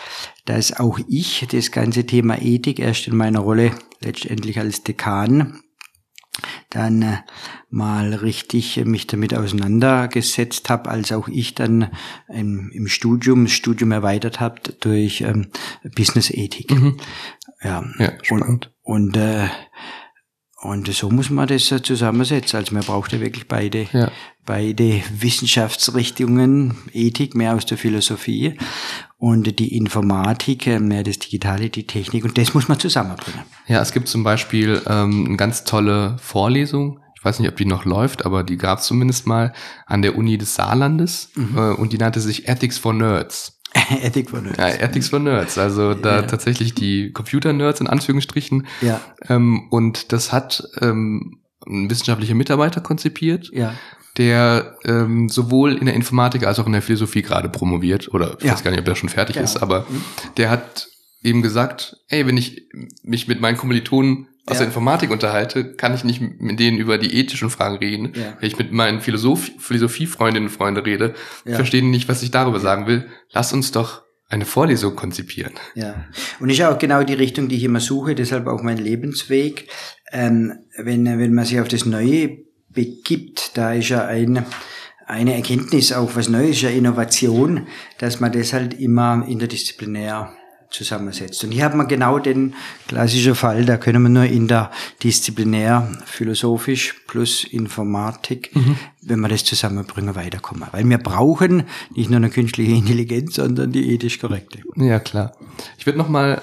dass 0.47 0.79
auch 0.79 0.99
ich 1.07 1.47
das 1.51 1.71
ganze 1.71 2.05
Thema 2.05 2.41
Ethik 2.41 2.79
erst 2.79 3.09
in 3.09 3.17
meiner 3.17 3.41
Rolle 3.41 3.73
letztendlich 4.01 4.59
als 4.59 4.83
Dekan 4.85 5.61
dann 6.71 7.03
äh, 7.03 7.17
mal 7.71 8.15
richtig 8.15 8.85
mich 8.85 9.07
damit 9.07 9.35
auseinandergesetzt 9.35 10.71
habe, 10.71 10.91
als 10.91 11.13
auch 11.13 11.29
ich 11.29 11.55
dann 11.55 11.91
im, 12.29 12.71
im 12.73 12.87
Studium, 12.89 13.45
das 13.45 13.53
Studium 13.53 13.93
erweitert 13.93 14.41
habe 14.41 14.61
durch 14.81 15.21
ähm, 15.23 15.49
Business 15.97 16.31
Ethik. 16.31 16.71
Mhm. 16.71 16.97
Ja, 17.63 17.85
ja 17.99 18.13
spannend. 18.23 18.71
Und, 18.83 19.17
und 19.17 19.17
äh, 19.17 19.49
und 20.61 20.93
so 20.93 21.09
muss 21.09 21.31
man 21.31 21.47
das 21.47 21.67
zusammensetzen. 21.67 22.59
Also 22.59 22.75
man 22.75 22.83
braucht 22.83 23.13
ja 23.13 23.21
wirklich 23.21 23.47
beide, 23.47 23.87
ja. 23.93 24.11
beide 24.45 25.03
Wissenschaftsrichtungen, 25.17 26.77
Ethik 26.93 27.37
mehr 27.37 27.55
aus 27.55 27.65
der 27.65 27.79
Philosophie 27.79 28.59
und 29.19 29.59
die 29.61 29.77
Informatik 29.77 30.67
mehr 30.81 31.05
das 31.05 31.21
Digitale, 31.21 31.71
die 31.71 31.87
Technik. 31.87 32.25
Und 32.25 32.39
das 32.39 32.55
muss 32.55 32.67
man 32.67 32.81
zusammenbringen. 32.81 33.43
Ja, 33.69 33.81
es 33.81 33.93
gibt 33.93 34.09
zum 34.09 34.25
Beispiel 34.25 34.83
ähm, 34.87 35.27
eine 35.27 35.37
ganz 35.37 35.63
tolle 35.63 36.17
Vorlesung. 36.21 37.01
Ich 37.15 37.25
weiß 37.25 37.39
nicht, 37.39 37.49
ob 37.49 37.57
die 37.57 37.65
noch 37.65 37.85
läuft, 37.85 38.27
aber 38.27 38.43
die 38.43 38.57
gab 38.57 38.81
es 38.81 38.87
zumindest 38.87 39.29
mal 39.29 39.53
an 39.87 40.03
der 40.03 40.17
Uni 40.17 40.39
des 40.39 40.57
Saarlandes 40.57 41.31
mhm. 41.37 41.57
äh, 41.57 41.71
und 41.71 41.93
die 41.93 41.99
nannte 41.99 42.21
sich 42.21 42.49
Ethics 42.49 42.79
for 42.79 42.93
Nerds. 42.93 43.58
Ethics 44.03 44.31
for 44.31 44.41
Nerds. 44.41 44.59
Ja, 44.59 44.69
Ethics 44.69 45.09
for 45.09 45.19
Nerds. 45.19 45.59
Also 45.59 45.95
da 45.95 46.17
ja. 46.17 46.23
tatsächlich 46.23 46.75
die 46.75 47.13
Computer-Nerds 47.13 47.81
in 47.81 47.87
Anführungsstrichen. 47.87 48.67
Ja. 48.81 49.01
Ähm, 49.29 49.69
und 49.71 50.13
das 50.13 50.33
hat 50.33 50.63
ähm, 50.81 51.41
ein 51.67 51.91
wissenschaftlicher 51.91 52.35
Mitarbeiter 52.35 52.81
konzipiert. 52.81 53.51
Ja. 53.53 53.75
Der 54.17 54.77
ähm, 54.85 55.29
sowohl 55.29 55.77
in 55.77 55.87
der 55.87 55.95
Informatik 55.95 56.45
als 56.45 56.59
auch 56.59 56.67
in 56.67 56.73
der 56.73 56.83
Philosophie 56.83 57.23
gerade 57.23 57.49
promoviert, 57.49 58.13
oder 58.13 58.37
ich 58.39 58.45
ja. 58.45 58.53
weiß 58.53 58.65
gar 58.65 58.71
nicht, 58.71 58.81
ob 58.81 58.87
der 58.87 58.97
schon 58.97 59.09
fertig 59.09 59.37
ja. 59.37 59.43
ist, 59.43 59.63
aber 59.63 59.87
mhm. 59.89 60.03
der 60.37 60.51
hat 60.51 60.89
eben 61.23 61.43
gesagt, 61.43 61.97
ey, 62.09 62.27
wenn 62.27 62.37
ich 62.37 62.69
mich 63.03 63.29
mit 63.29 63.41
meinen 63.41 63.57
Kommilitonen 63.57 64.29
aus 64.49 64.55
ja. 64.55 64.61
der 64.61 64.69
Informatik 64.69 65.11
unterhalte, 65.11 65.75
kann 65.75 65.95
ich 65.95 66.05
nicht 66.05 66.21
mit 66.21 66.59
denen 66.59 66.79
über 66.79 66.99
die 66.99 67.15
ethischen 67.15 67.51
Fragen 67.51 67.77
reden. 67.77 68.13
Ja. 68.15 68.37
Wenn 68.41 68.49
ich 68.49 68.59
mit 68.59 68.73
meinen 68.73 69.01
Philosoph 69.01 69.51
Philosophiefreundinnen 69.59 70.49
und 70.49 70.55
Freunden 70.55 70.83
rede, 70.83 71.15
ja. 71.45 71.55
verstehen 71.55 71.91
nicht, 71.91 72.09
was 72.09 72.23
ich 72.23 72.31
darüber 72.31 72.61
sagen 72.61 72.87
will. 72.87 73.09
Lass 73.31 73.53
uns 73.53 73.73
doch 73.73 74.03
eine 74.29 74.45
Vorlesung 74.45 74.95
konzipieren. 74.97 75.55
Ja, 75.75 76.05
und 76.41 76.51
ist 76.51 76.63
auch 76.63 76.79
genau 76.79 77.03
die 77.03 77.15
Richtung, 77.15 77.49
die 77.49 77.57
ich 77.57 77.65
immer 77.65 77.81
suche, 77.81 78.15
deshalb 78.15 78.47
auch 78.47 78.63
mein 78.63 78.79
Lebensweg. 78.79 79.69
Ähm, 80.13 80.53
wenn, 80.77 81.05
wenn 81.05 81.35
man 81.35 81.45
sich 81.45 81.61
auf 81.61 81.69
das 81.69 81.85
Neue 81.85 82.39
begibt, 82.69 83.57
da 83.57 83.73
ist 83.73 83.89
ja 83.89 84.07
ein, 84.07 84.45
eine 85.07 85.35
Erkenntnis 85.35 85.93
auch 85.93 86.15
was 86.15 86.29
Neues, 86.29 86.61
ja 86.61 86.69
Innovation, 86.69 87.67
dass 87.99 88.21
man 88.21 88.33
das 88.33 88.53
halt 88.53 88.79
immer 88.79 89.25
interdisziplinär 89.27 90.33
zusammensetzt. 90.71 91.43
Und 91.45 91.53
hier 91.53 91.65
hat 91.65 91.75
man 91.75 91.89
genau 91.89 92.19
den 92.19 92.55
klassischen 92.87 93.35
Fall, 93.35 93.65
da 93.65 93.77
können 93.77 94.03
wir 94.03 94.09
nur 94.09 94.25
in 94.25 94.49
der 94.49 94.71
disziplinär 95.03 95.91
philosophisch 96.05 96.95
plus 97.07 97.45
Informatik, 97.45 98.55
mhm. 98.55 98.77
wenn 99.03 99.21
wir 99.21 99.29
das 99.29 99.45
zusammenbringen, 99.45 100.15
weiterkommen. 100.15 100.69
Weil 100.73 100.89
wir 100.89 100.99
brauchen 100.99 101.65
nicht 101.95 102.11
nur 102.11 102.19
eine 102.19 102.31
künstliche 102.31 102.73
Intelligenz, 102.73 103.37
sondern 103.37 103.73
die 103.73 103.93
ethisch 103.95 104.19
korrekte. 104.19 104.61
Ja, 104.77 105.01
klar. 105.01 105.33
Ich 105.79 105.87
würde 105.87 105.99
noch 105.99 106.09
mal 106.09 106.43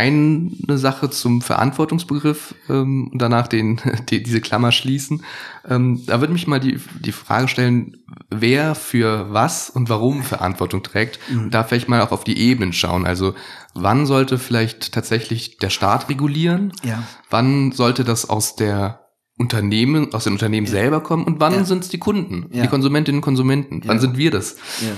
eine 0.00 0.78
Sache 0.78 1.10
zum 1.10 1.42
Verantwortungsbegriff 1.42 2.54
ähm, 2.68 3.08
und 3.12 3.20
danach 3.20 3.48
den, 3.48 3.80
die, 4.08 4.22
diese 4.22 4.40
Klammer 4.40 4.72
schließen. 4.72 5.24
Ähm, 5.68 6.02
da 6.06 6.20
würde 6.20 6.32
mich 6.32 6.46
mal 6.46 6.60
die, 6.60 6.80
die 7.00 7.12
Frage 7.12 7.48
stellen, 7.48 7.98
wer 8.30 8.74
für 8.74 9.32
was 9.32 9.68
und 9.68 9.88
warum 9.88 10.22
Verantwortung 10.22 10.82
trägt. 10.82 11.18
Mhm. 11.30 11.50
Da 11.50 11.64
vielleicht 11.64 11.88
mal 11.88 12.00
auch 12.00 12.12
auf 12.12 12.24
die 12.24 12.38
Ebenen 12.38 12.72
schauen. 12.72 13.06
Also 13.06 13.34
wann 13.74 14.06
sollte 14.06 14.38
vielleicht 14.38 14.92
tatsächlich 14.92 15.58
der 15.58 15.70
Staat 15.70 16.08
regulieren? 16.08 16.72
Ja. 16.82 17.02
Wann 17.28 17.72
sollte 17.72 18.04
das 18.04 18.28
aus 18.28 18.56
der 18.56 19.06
Unternehmen, 19.36 20.12
aus 20.14 20.24
dem 20.24 20.34
Unternehmen 20.34 20.66
ja. 20.66 20.72
selber 20.72 21.02
kommen 21.02 21.24
und 21.24 21.40
wann 21.40 21.54
ja. 21.54 21.64
sind 21.64 21.82
es 21.84 21.88
die 21.88 21.98
Kunden, 21.98 22.48
ja. 22.52 22.62
die 22.62 22.68
Konsumentinnen 22.68 23.18
und 23.18 23.24
Konsumenten? 23.24 23.82
Wann 23.84 24.00
sind 24.00 24.16
wir 24.16 24.30
das? 24.30 24.56
Ja. 24.80 24.92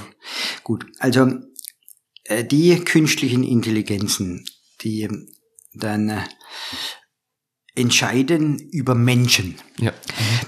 Gut, 0.65 0.87
also 0.99 1.29
äh, 2.25 2.45
die 2.45 2.77
künstlichen 2.81 3.45
Intelligenzen 3.45 4.45
die 4.83 5.09
dann 5.75 6.09
äh, 6.09 6.21
entscheiden 7.75 8.59
über 8.59 8.95
Menschen. 8.95 9.55
Ja. 9.79 9.93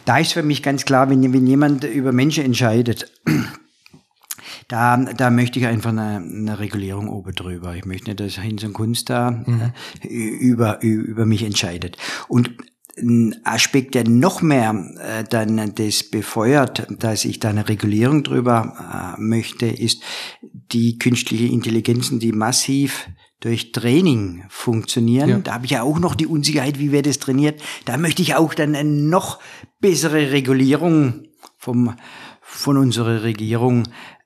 Da 0.04 0.18
ist 0.18 0.34
für 0.34 0.42
mich 0.42 0.62
ganz 0.62 0.84
klar, 0.84 1.08
wenn, 1.08 1.32
wenn 1.32 1.46
jemand 1.46 1.84
über 1.84 2.12
Menschen 2.12 2.44
entscheidet, 2.44 3.10
da, 4.68 4.96
da 4.96 5.30
möchte 5.30 5.58
ich 5.58 5.66
einfach 5.66 5.90
eine, 5.90 6.16
eine 6.16 6.58
Regulierung 6.58 7.08
oben 7.08 7.34
drüber. 7.34 7.74
Ich 7.76 7.86
möchte 7.86 8.10
nicht, 8.10 8.20
dass 8.20 8.38
Hinz 8.38 8.62
und 8.64 8.74
Kunst 8.74 9.08
da 9.08 9.30
mhm. 9.30 9.72
äh, 10.02 10.08
über, 10.08 10.82
über 10.82 11.24
mich 11.24 11.42
entscheidet. 11.42 11.96
Und 12.28 12.50
ein 12.96 13.34
Aspekt, 13.44 13.94
der 13.94 14.08
noch 14.08 14.40
mehr 14.40 14.72
äh, 15.00 15.24
dann 15.24 15.74
das 15.74 16.04
befeuert, 16.04 16.86
dass 16.90 17.24
ich 17.24 17.40
da 17.40 17.50
eine 17.50 17.68
Regulierung 17.68 18.22
drüber 18.22 19.16
äh, 19.18 19.20
möchte, 19.20 19.66
ist 19.66 20.02
die 20.42 20.98
künstliche 20.98 21.46
Intelligenzen, 21.46 22.20
die 22.20 22.32
massiv 22.32 23.08
durch 23.44 23.72
Training 23.72 24.44
funktionieren. 24.48 25.28
Ja. 25.28 25.38
Da 25.38 25.54
habe 25.54 25.66
ich 25.66 25.72
ja 25.72 25.82
auch 25.82 25.98
noch 25.98 26.14
die 26.14 26.26
Unsicherheit, 26.26 26.78
wie 26.78 26.92
wird 26.92 27.04
das 27.04 27.18
trainiert. 27.18 27.62
Da 27.84 27.98
möchte 27.98 28.22
ich 28.22 28.36
auch 28.36 28.54
dann 28.54 28.74
eine 28.74 28.88
noch 28.88 29.38
bessere 29.80 30.32
Regulierung 30.32 31.24
vom, 31.58 31.94
von 32.40 32.78
unserer 32.78 33.22
Regierung 33.22 33.84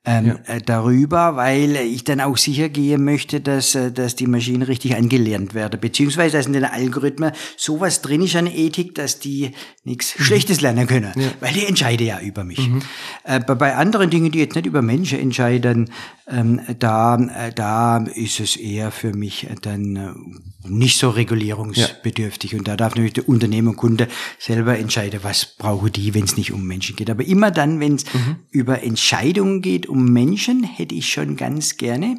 ähm, 0.08 0.26
ja. 0.26 0.54
Äh, 0.54 0.60
darüber, 0.64 1.36
weil 1.36 1.76
ich 1.76 2.02
dann 2.02 2.20
auch 2.20 2.38
sicher 2.38 2.70
gehen 2.70 3.04
möchte, 3.04 3.40
dass, 3.40 3.74
äh, 3.74 3.92
dass 3.92 4.16
die 4.16 4.26
Maschinen 4.26 4.62
richtig 4.62 4.96
angelernt 4.96 5.52
werden, 5.52 5.78
beziehungsweise 5.78 6.38
dass 6.38 6.46
in 6.46 6.54
den 6.54 6.64
Algorithmen 6.64 7.32
sowas 7.58 8.00
drin 8.00 8.22
ist 8.22 8.34
an 8.34 8.46
Ethik, 8.46 8.94
dass 8.94 9.18
die 9.18 9.52
nichts 9.84 10.18
mhm. 10.18 10.24
Schlechtes 10.24 10.62
lernen 10.62 10.86
können, 10.86 11.12
ja. 11.14 11.28
weil 11.40 11.52
die 11.52 11.66
entscheiden 11.66 12.06
ja 12.06 12.20
über 12.20 12.42
mich. 12.42 12.58
Mhm. 12.58 12.80
Äh, 13.24 13.40
bei 13.40 13.76
anderen 13.76 14.08
Dingen, 14.08 14.32
die 14.32 14.38
jetzt 14.38 14.54
nicht 14.54 14.66
über 14.66 14.80
Menschen 14.80 15.18
entscheiden, 15.18 15.90
ähm, 16.30 16.60
da, 16.78 17.16
äh, 17.16 17.52
da 17.52 17.98
ist 17.98 18.40
es 18.40 18.56
eher 18.56 18.90
für 18.90 19.14
mich 19.14 19.46
dann 19.62 19.96
äh, 19.96 20.68
nicht 20.68 20.98
so 20.98 21.10
regulierungsbedürftig. 21.10 22.52
Ja. 22.52 22.58
Und 22.58 22.68
da 22.68 22.76
darf 22.76 22.92
natürlich 22.92 23.14
der 23.14 23.28
Unternehmer 23.28 23.70
und 23.70 23.76
Kunde 23.76 24.08
selber 24.38 24.78
entscheiden, 24.78 25.20
was 25.22 25.46
brauchen 25.56 25.92
die, 25.92 26.14
wenn 26.14 26.24
es 26.24 26.36
nicht 26.36 26.52
um 26.52 26.66
Menschen 26.66 26.96
geht. 26.96 27.08
Aber 27.10 27.24
immer 27.24 27.50
dann, 27.50 27.80
wenn 27.80 27.94
es 27.94 28.04
mhm. 28.12 28.36
über 28.50 28.82
Entscheidungen 28.82 29.62
geht, 29.62 29.86
um 29.86 29.97
Menschen, 30.04 30.64
hätte 30.64 30.94
ich 30.94 31.12
schon 31.12 31.36
ganz 31.36 31.76
gerne, 31.76 32.18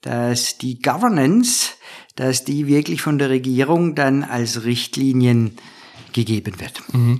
dass 0.00 0.58
die 0.58 0.80
Governance, 0.80 1.72
dass 2.16 2.44
die 2.44 2.66
wirklich 2.66 3.02
von 3.02 3.18
der 3.18 3.30
Regierung 3.30 3.94
dann 3.94 4.24
als 4.24 4.64
Richtlinien 4.64 5.56
gegeben 6.12 6.58
wird. 6.60 6.82
Mhm. 6.92 7.18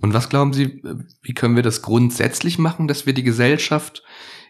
Und 0.00 0.12
was 0.12 0.28
glauben 0.28 0.52
Sie, 0.52 0.82
wie 1.22 1.34
können 1.34 1.56
wir 1.56 1.62
das 1.62 1.82
grundsätzlich 1.82 2.58
machen, 2.58 2.88
dass 2.88 3.06
wir 3.06 3.14
die 3.14 3.22
Gesellschaft 3.22 4.02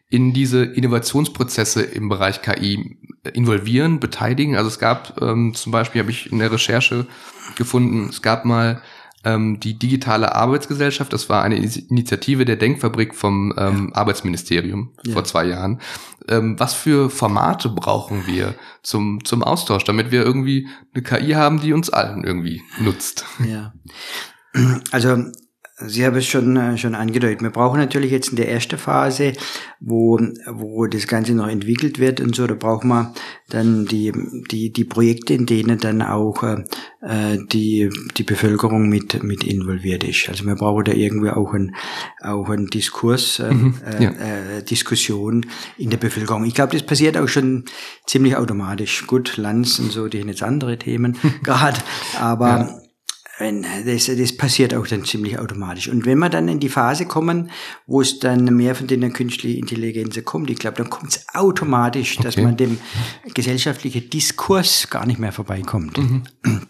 in 0.08 0.32
diese 0.32 0.64
Innovationsprozesse 0.64 1.82
im 1.82 2.08
Bereich 2.08 2.42
KI 2.42 2.98
involvieren, 3.32 4.00
beteiligen. 4.00 4.56
Also 4.56 4.68
es 4.68 4.78
gab 4.78 5.20
ähm, 5.22 5.54
zum 5.54 5.72
Beispiel, 5.72 6.02
habe 6.02 6.10
ich 6.10 6.30
in 6.30 6.38
der 6.38 6.52
Recherche 6.52 7.06
gefunden, 7.56 8.08
es 8.10 8.22
gab 8.22 8.44
mal 8.44 8.82
ähm, 9.24 9.60
die 9.60 9.78
digitale 9.78 10.34
Arbeitsgesellschaft. 10.34 11.12
Das 11.12 11.28
war 11.28 11.42
eine 11.42 11.56
Initiative 11.56 12.44
der 12.44 12.56
Denkfabrik 12.56 13.14
vom 13.14 13.54
ähm, 13.56 13.90
ja. 13.90 13.96
Arbeitsministerium 13.96 14.92
ja. 15.04 15.12
vor 15.12 15.24
zwei 15.24 15.46
Jahren. 15.46 15.80
Ähm, 16.28 16.58
was 16.58 16.74
für 16.74 17.10
Formate 17.10 17.68
brauchen 17.68 18.26
wir 18.26 18.54
zum, 18.82 19.24
zum 19.24 19.42
Austausch, 19.42 19.84
damit 19.84 20.10
wir 20.10 20.24
irgendwie 20.24 20.68
eine 20.94 21.02
KI 21.02 21.32
haben, 21.32 21.60
die 21.60 21.72
uns 21.72 21.90
allen 21.90 22.24
irgendwie 22.24 22.62
nutzt? 22.78 23.24
Ja. 23.46 23.72
Also 24.92 25.24
Sie 25.86 26.04
haben 26.04 26.16
es 26.16 26.26
schon, 26.26 26.56
äh, 26.56 26.76
schon 26.78 26.94
angedeutet. 26.94 27.42
Wir 27.42 27.50
brauchen 27.50 27.78
natürlich 27.78 28.10
jetzt 28.10 28.28
in 28.30 28.36
der 28.36 28.50
ersten 28.50 28.78
Phase, 28.78 29.32
wo, 29.80 30.18
wo 30.46 30.86
das 30.86 31.06
Ganze 31.06 31.34
noch 31.34 31.48
entwickelt 31.48 31.98
wird 31.98 32.20
und 32.20 32.34
so, 32.34 32.46
da 32.46 32.54
brauchen 32.54 32.88
wir 32.88 33.12
dann 33.48 33.86
die, 33.86 34.12
die, 34.50 34.72
die 34.72 34.84
Projekte, 34.84 35.34
in 35.34 35.46
denen 35.46 35.78
dann 35.78 36.02
auch 36.02 36.42
äh, 36.42 37.38
die, 37.52 37.90
die 38.16 38.22
Bevölkerung 38.22 38.88
mit, 38.88 39.22
mit 39.22 39.44
involviert 39.44 40.04
ist. 40.04 40.28
Also 40.28 40.44
wir 40.44 40.54
brauchen 40.54 40.84
da 40.84 40.92
irgendwie 40.92 41.30
auch 41.30 41.52
einen, 41.52 41.74
auch 42.22 42.48
einen 42.48 42.66
Diskurs, 42.66 43.38
äh, 43.38 43.52
mhm, 43.52 43.74
ja. 44.00 44.10
äh, 44.10 44.62
Diskussion 44.62 45.46
in 45.76 45.90
der 45.90 45.98
Bevölkerung. 45.98 46.44
Ich 46.44 46.54
glaube, 46.54 46.72
das 46.72 46.84
passiert 46.84 47.16
auch 47.16 47.28
schon 47.28 47.64
ziemlich 48.06 48.36
automatisch. 48.36 49.06
Gut, 49.06 49.36
Lanz 49.36 49.78
und 49.78 49.92
so, 49.92 50.08
die 50.08 50.20
haben 50.20 50.28
jetzt 50.28 50.42
andere 50.42 50.78
Themen 50.78 51.16
gerade, 51.42 51.78
aber 52.18 52.48
ja 52.48 52.83
das, 53.38 54.06
das 54.06 54.36
passiert 54.36 54.74
auch 54.74 54.86
dann 54.86 55.04
ziemlich 55.04 55.38
automatisch. 55.38 55.88
Und 55.88 56.06
wenn 56.06 56.18
wir 56.18 56.28
dann 56.28 56.48
in 56.48 56.60
die 56.60 56.68
Phase 56.68 57.06
kommen, 57.06 57.50
wo 57.86 58.00
es 58.00 58.20
dann 58.20 58.44
mehr 58.44 58.74
von 58.74 58.86
den 58.86 59.12
künstlichen 59.12 59.58
Intelligenzen 59.58 60.24
kommt, 60.24 60.50
ich 60.50 60.58
glaube, 60.58 60.76
dann 60.76 60.90
kommt 60.90 61.10
es 61.10 61.26
automatisch, 61.34 62.14
okay. 62.14 62.22
dass 62.22 62.36
man 62.36 62.56
dem 62.56 62.78
gesellschaftlichen 63.34 64.08
Diskurs 64.08 64.88
gar 64.88 65.06
nicht 65.06 65.18
mehr 65.18 65.32
vorbeikommt. 65.32 65.98
Mhm. 65.98 66.22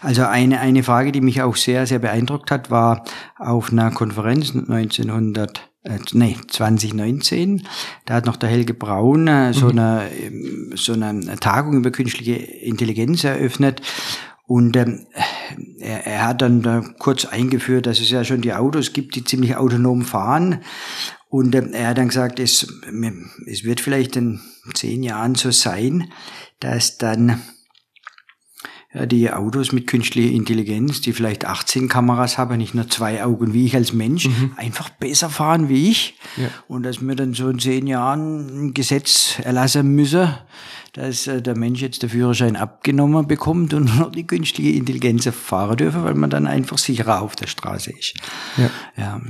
Also 0.00 0.24
eine, 0.24 0.58
eine 0.58 0.82
Frage, 0.82 1.12
die 1.12 1.20
mich 1.20 1.40
auch 1.40 1.54
sehr, 1.54 1.86
sehr 1.86 2.00
beeindruckt 2.00 2.50
hat, 2.50 2.72
war 2.72 3.04
auf 3.38 3.70
einer 3.70 3.92
Konferenz 3.92 4.52
1900 4.52 5.70
äh, 5.84 5.98
nee, 6.12 6.36
2019, 6.48 7.66
da 8.04 8.14
hat 8.14 8.26
noch 8.26 8.36
der 8.36 8.48
Helge 8.48 8.74
Braun 8.74 9.28
äh, 9.28 9.52
so, 9.52 9.66
mhm. 9.66 9.78
eine, 9.78 10.10
so 10.74 10.92
eine 10.94 11.36
Tagung 11.38 11.76
über 11.76 11.92
künstliche 11.92 12.34
Intelligenz 12.34 13.22
eröffnet 13.22 13.82
und 14.46 14.76
ähm, 14.76 15.06
er, 15.78 16.06
er 16.06 16.26
hat 16.26 16.42
dann 16.42 16.62
da 16.62 16.80
kurz 16.98 17.24
eingeführt, 17.24 17.86
dass 17.86 18.00
es 18.00 18.10
ja 18.10 18.24
schon 18.24 18.40
die 18.40 18.54
Autos 18.54 18.92
gibt, 18.92 19.14
die 19.14 19.24
ziemlich 19.24 19.56
autonom 19.56 20.02
fahren. 20.02 20.62
Und 21.28 21.54
ähm, 21.54 21.72
er 21.72 21.88
hat 21.88 21.98
dann 21.98 22.08
gesagt, 22.08 22.38
es, 22.38 22.66
es 23.46 23.64
wird 23.64 23.80
vielleicht 23.80 24.16
in 24.16 24.40
zehn 24.74 25.02
Jahren 25.02 25.34
so 25.34 25.50
sein, 25.50 26.12
dass 26.60 26.98
dann 26.98 27.40
ja, 28.94 29.06
die 29.06 29.30
Autos 29.30 29.72
mit 29.72 29.86
künstlicher 29.86 30.32
Intelligenz, 30.32 31.00
die 31.00 31.12
vielleicht 31.12 31.46
18 31.46 31.88
Kameras 31.88 32.36
haben, 32.36 32.58
nicht 32.58 32.74
nur 32.74 32.88
zwei 32.88 33.24
Augen 33.24 33.54
wie 33.54 33.64
ich 33.64 33.74
als 33.74 33.92
Mensch, 33.92 34.26
mhm. 34.26 34.52
einfach 34.56 34.90
besser 34.90 35.30
fahren 35.30 35.68
wie 35.68 35.90
ich. 35.90 36.18
Ja. 36.36 36.48
Und 36.68 36.82
dass 36.82 37.00
wir 37.00 37.14
dann 37.14 37.32
so 37.32 37.48
in 37.48 37.58
zehn 37.58 37.86
Jahren 37.86 38.66
ein 38.66 38.74
Gesetz 38.74 39.38
erlassen 39.42 39.94
müssen, 39.94 40.34
dass 40.92 41.26
äh, 41.26 41.40
der 41.40 41.56
Mensch 41.56 41.80
jetzt 41.80 42.02
den 42.02 42.10
Führerschein 42.10 42.56
abgenommen 42.56 43.26
bekommt 43.26 43.72
und 43.72 43.96
nur 43.98 44.10
die 44.10 44.26
künstliche 44.26 44.76
Intelligenz 44.76 45.26
fahren 45.28 45.76
dürfe, 45.78 46.04
weil 46.04 46.14
man 46.14 46.28
dann 46.28 46.46
einfach 46.46 46.76
sicherer 46.76 47.22
auf 47.22 47.34
der 47.34 47.46
Straße 47.46 47.92
ist. 47.98 48.14
Ja. 48.58 48.70
ja. 48.96 49.20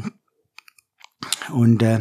Und 1.50 1.82
äh, 1.82 2.00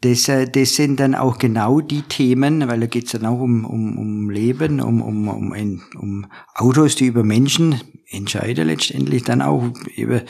das, 0.00 0.28
äh, 0.28 0.48
das 0.48 0.76
sind 0.76 1.00
dann 1.00 1.14
auch 1.14 1.38
genau 1.38 1.80
die 1.80 2.02
Themen, 2.02 2.68
weil 2.68 2.80
da 2.80 2.86
geht 2.86 3.06
es 3.06 3.12
dann 3.12 3.26
auch 3.26 3.40
um, 3.40 3.64
um, 3.64 3.98
um 3.98 4.30
Leben, 4.30 4.80
um, 4.80 5.02
um, 5.02 5.28
um, 5.28 5.52
ein, 5.52 5.82
um 5.98 6.26
Autos, 6.54 6.94
die 6.94 7.06
über 7.06 7.24
Menschen 7.24 7.80
entscheiden 8.10 8.68
letztendlich 8.68 9.24
dann 9.24 9.42
auch 9.42 9.72
über, 9.96 10.22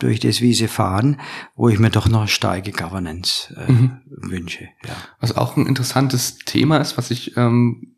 durch 0.00 0.20
das, 0.20 0.40
wie 0.40 0.54
sie 0.54 0.68
fahren, 0.68 1.20
wo 1.54 1.68
ich 1.68 1.78
mir 1.78 1.90
doch 1.90 2.08
noch 2.08 2.28
starke 2.28 2.72
Governance 2.72 3.54
äh, 3.56 3.70
mhm. 3.72 4.00
wünsche. 4.06 4.68
Ja. 4.84 4.96
Was 5.20 5.36
auch 5.36 5.56
ein 5.56 5.66
interessantes 5.66 6.38
Thema 6.38 6.78
ist, 6.78 6.98
was 6.98 7.10
ich 7.10 7.36
ähm, 7.36 7.96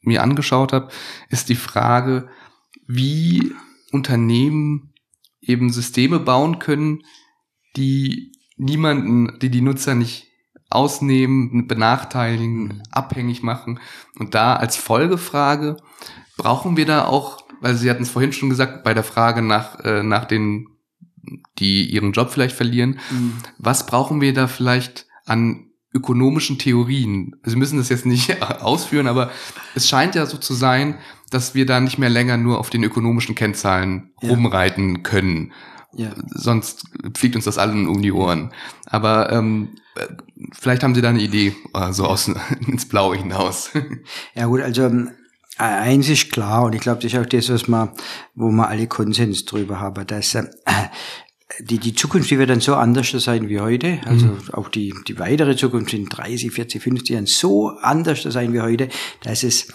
mir 0.00 0.22
angeschaut 0.22 0.72
habe, 0.72 0.90
ist 1.30 1.48
die 1.48 1.54
Frage, 1.54 2.28
wie 2.86 3.52
Unternehmen 3.92 4.92
eben 5.40 5.70
Systeme 5.70 6.18
bauen 6.18 6.58
können, 6.58 7.04
die 7.76 8.32
niemanden, 8.56 9.38
die 9.38 9.50
die 9.50 9.60
Nutzer 9.60 9.94
nicht 9.94 10.27
ausnehmen, 10.70 11.66
benachteiligen, 11.66 12.62
mhm. 12.64 12.82
abhängig 12.90 13.42
machen. 13.42 13.80
Und 14.18 14.34
da 14.34 14.56
als 14.56 14.76
Folgefrage, 14.76 15.76
brauchen 16.36 16.76
wir 16.76 16.86
da 16.86 17.06
auch, 17.06 17.44
weil 17.60 17.74
Sie 17.74 17.90
hatten 17.90 18.02
es 18.02 18.10
vorhin 18.10 18.32
schon 18.32 18.50
gesagt, 18.50 18.84
bei 18.84 18.94
der 18.94 19.04
Frage 19.04 19.42
nach, 19.42 19.80
äh, 19.80 20.02
nach 20.02 20.24
den, 20.24 20.68
die 21.58 21.86
ihren 21.86 22.12
Job 22.12 22.30
vielleicht 22.30 22.56
verlieren, 22.56 22.98
mhm. 23.10 23.34
was 23.58 23.86
brauchen 23.86 24.20
wir 24.20 24.32
da 24.32 24.46
vielleicht 24.46 25.06
an 25.26 25.70
ökonomischen 25.92 26.58
Theorien? 26.58 27.36
Sie 27.44 27.56
müssen 27.56 27.78
das 27.78 27.88
jetzt 27.88 28.06
nicht 28.06 28.42
ausführen, 28.60 29.08
aber 29.08 29.30
es 29.74 29.88
scheint 29.88 30.14
ja 30.14 30.26
so 30.26 30.36
zu 30.36 30.54
sein, 30.54 30.98
dass 31.30 31.54
wir 31.54 31.66
da 31.66 31.80
nicht 31.80 31.98
mehr 31.98 32.10
länger 32.10 32.36
nur 32.36 32.58
auf 32.58 32.70
den 32.70 32.84
ökonomischen 32.84 33.34
Kennzahlen 33.34 34.12
ja. 34.22 34.30
rumreiten 34.30 35.02
können. 35.02 35.52
Ja. 35.94 36.10
Sonst 36.28 36.84
fliegt 37.16 37.34
uns 37.34 37.44
das 37.44 37.58
allen 37.58 37.88
um 37.88 38.02
die 38.02 38.12
Ohren. 38.12 38.52
Aber 38.86 39.32
ähm, 39.32 39.70
vielleicht 40.52 40.82
haben 40.82 40.94
Sie 40.94 41.00
da 41.00 41.10
eine 41.10 41.20
Idee, 41.22 41.54
äh, 41.74 41.92
so 41.92 42.04
aus 42.04 42.30
ins 42.66 42.86
Blaue 42.86 43.16
hinaus. 43.16 43.70
Ja 44.34 44.46
gut, 44.46 44.60
also 44.60 44.84
ähm, 44.84 45.10
eins 45.58 46.08
ist 46.08 46.30
klar 46.30 46.64
und 46.64 46.74
ich 46.74 46.80
glaube, 46.80 47.02
das 47.02 47.12
ist 47.12 47.18
auch 47.18 47.26
das, 47.26 47.48
was 47.50 47.68
man, 47.68 47.90
wo 48.34 48.50
wir 48.50 48.68
alle 48.68 48.86
Konsens 48.86 49.44
drüber 49.44 49.80
haben, 49.80 50.06
dass 50.06 50.34
äh, 50.34 50.44
die, 51.60 51.78
die 51.78 51.94
Zukunft, 51.94 52.30
die 52.30 52.38
wird 52.38 52.50
dann 52.50 52.60
so 52.60 52.74
anders 52.74 53.10
sein 53.10 53.48
wie 53.48 53.60
heute. 53.60 54.00
Also 54.04 54.26
mhm. 54.26 54.38
auch 54.52 54.68
die, 54.68 54.94
die 55.06 55.18
weitere 55.18 55.56
Zukunft 55.56 55.92
in 55.92 56.06
30, 56.06 56.52
40, 56.52 56.82
50 56.82 57.10
Jahren 57.10 57.26
so 57.26 57.70
anders 57.80 58.22
sein 58.22 58.52
wie 58.52 58.60
heute, 58.60 58.88
dass 59.22 59.42
es 59.42 59.68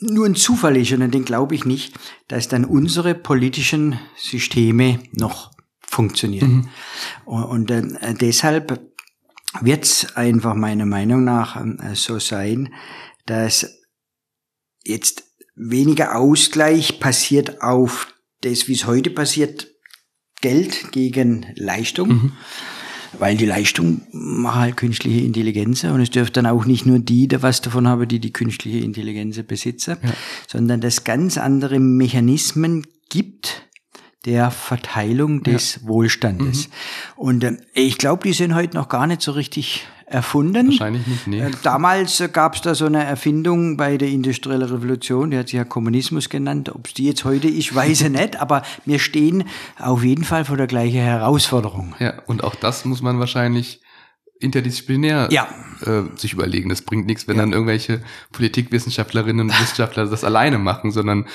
nur 0.00 0.26
ein 0.26 0.34
Zufall 0.34 0.76
ist 0.78 0.92
und 0.92 1.02
an 1.02 1.10
den 1.10 1.24
glaube 1.24 1.54
ich 1.54 1.64
nicht, 1.64 1.94
dass 2.28 2.48
dann 2.48 2.64
unsere 2.64 3.14
politischen 3.14 3.98
Systeme 4.16 5.00
noch 5.12 5.50
funktionieren. 5.90 6.50
Mhm. 6.50 6.68
Und, 7.24 7.44
und 7.44 7.70
äh, 7.70 8.14
deshalb 8.14 8.80
wird 9.60 9.84
es 9.84 10.16
einfach 10.16 10.54
meiner 10.54 10.86
Meinung 10.86 11.24
nach 11.24 11.56
äh, 11.56 11.94
so 11.94 12.18
sein, 12.18 12.72
dass 13.26 13.80
jetzt 14.84 15.24
weniger 15.56 16.16
Ausgleich 16.16 17.00
passiert 17.00 17.60
auf 17.60 18.14
das, 18.40 18.68
wie 18.68 18.74
es 18.74 18.86
heute 18.86 19.10
passiert, 19.10 19.68
Geld 20.40 20.92
gegen 20.92 21.46
Leistung. 21.56 22.08
Mhm 22.08 22.32
weil 23.18 23.36
die 23.36 23.46
Leistung 23.46 24.02
macht 24.12 24.56
halt 24.56 24.76
künstliche 24.76 25.24
Intelligenz 25.24 25.82
und 25.82 26.00
es 26.00 26.10
dürfte 26.10 26.34
dann 26.34 26.46
auch 26.46 26.64
nicht 26.64 26.86
nur 26.86 27.00
die 27.00 27.26
da 27.26 27.42
was 27.42 27.60
davon 27.60 27.88
haben, 27.88 28.06
die 28.06 28.20
die 28.20 28.32
künstliche 28.32 28.78
Intelligenz 28.78 29.42
besitzen, 29.42 29.96
ja. 30.02 30.12
sondern 30.46 30.80
dass 30.80 31.02
ganz 31.02 31.36
andere 31.36 31.80
Mechanismen 31.80 32.86
gibt, 33.08 33.68
der 34.24 34.50
Verteilung 34.50 35.42
des 35.42 35.76
ja. 35.76 35.88
Wohlstandes. 35.88 36.68
Mhm. 36.68 36.72
Und 37.16 37.44
äh, 37.44 37.56
ich 37.74 37.98
glaube, 37.98 38.22
die 38.24 38.32
sind 38.32 38.54
heute 38.54 38.76
noch 38.76 38.88
gar 38.88 39.06
nicht 39.06 39.22
so 39.22 39.32
richtig 39.32 39.86
erfunden. 40.10 40.66
Wahrscheinlich 40.68 41.06
nicht, 41.06 41.26
nee. 41.26 41.40
Äh, 41.40 41.52
damals 41.62 42.20
äh, 42.20 42.28
gab 42.28 42.56
es 42.56 42.62
da 42.62 42.74
so 42.74 42.86
eine 42.86 43.04
Erfindung 43.04 43.76
bei 43.76 43.96
der 43.96 44.08
industriellen 44.08 44.68
Revolution, 44.68 45.30
die 45.30 45.38
hat 45.38 45.48
sich 45.48 45.56
ja 45.56 45.64
Kommunismus 45.64 46.28
genannt. 46.28 46.68
Ob 46.74 46.88
es 46.88 46.94
die 46.94 47.04
jetzt 47.04 47.24
heute 47.24 47.48
ist, 47.48 47.74
weiß 47.74 48.02
ich 48.02 48.10
nicht, 48.10 48.40
aber 48.40 48.62
wir 48.84 48.98
stehen 48.98 49.44
auf 49.78 50.02
jeden 50.02 50.24
Fall 50.24 50.44
vor 50.44 50.56
der 50.56 50.66
gleichen 50.66 51.00
Herausforderung. 51.00 51.94
Ja, 52.00 52.20
und 52.26 52.44
auch 52.44 52.56
das 52.56 52.84
muss 52.84 53.02
man 53.02 53.20
wahrscheinlich 53.20 53.80
interdisziplinär 54.40 55.28
ja. 55.30 55.48
äh, 55.82 56.16
sich 56.16 56.32
überlegen. 56.32 56.68
Das 56.68 56.82
bringt 56.82 57.06
nichts, 57.06 57.28
wenn 57.28 57.36
ja. 57.36 57.42
dann 57.42 57.52
irgendwelche 57.52 58.02
Politikwissenschaftlerinnen 58.32 59.48
und 59.48 59.60
Wissenschaftler 59.60 60.06
das 60.06 60.24
alleine 60.24 60.58
machen, 60.58 60.90
sondern 60.90 61.26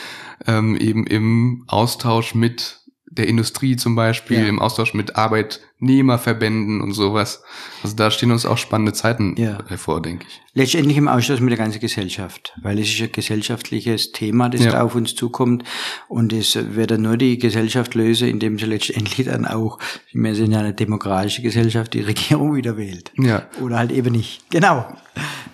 ähm, 0.48 0.76
eben 0.76 1.08
im 1.08 1.64
Austausch 1.68 2.36
mit 2.36 2.82
der 3.08 3.28
Industrie 3.28 3.76
zum 3.76 3.96
Beispiel, 3.96 4.40
ja. 4.40 4.48
im 4.48 4.60
Austausch 4.60 4.94
mit 4.94 5.16
Arbeitnehmerverbänden 5.16 6.82
und 6.82 6.94
sowas. 6.94 7.44
Also 7.84 7.96
da 7.96 8.10
stehen 8.10 8.32
uns 8.32 8.46
auch 8.46 8.58
spannende 8.58 8.94
Zeiten 8.94 9.36
ja. 9.38 9.60
hervor, 9.68 10.02
denke 10.02 10.26
ich. 10.28 10.42
Letztendlich 10.54 10.98
im 10.98 11.08
Austausch 11.08 11.40
mit 11.40 11.52
der 11.52 11.58
ganzen 11.58 11.80
Gesellschaft, 11.80 12.54
weil 12.62 12.80
es 12.80 12.90
ist 12.90 13.02
ein 13.02 13.12
gesellschaftliches 13.12 14.12
Thema, 14.12 14.50
das 14.50 14.64
ja. 14.64 14.72
da 14.72 14.82
auf 14.82 14.96
uns 14.96 15.16
zukommt 15.16 15.64
und 16.08 16.34
es 16.34 16.58
wird 16.76 16.92
dann 16.92 17.04
nur 17.04 17.18
die 17.18 17.38
Gesellschaft 17.38 17.94
lösen, 17.94 18.28
indem 18.28 18.58
sie 18.58 18.66
letztendlich 18.66 19.28
dann 19.28 19.46
auch, 19.46 19.78
wir 20.12 20.36
sind 20.36 20.52
ja 20.52 20.60
eine 20.60 20.74
demokratische 20.74 21.42
Gesellschaft, 21.42 21.94
die 21.94 22.02
Regierung 22.02 22.56
wieder 22.56 22.76
wählt. 22.76 23.12
Ja. 23.18 23.48
Oder 23.62 23.78
halt 23.78 23.92
eben 23.92 24.14
nicht. 24.14 24.50
Genau. 24.50 24.86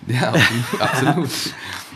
Ja, 0.06 0.32
absolut. 0.78 1.30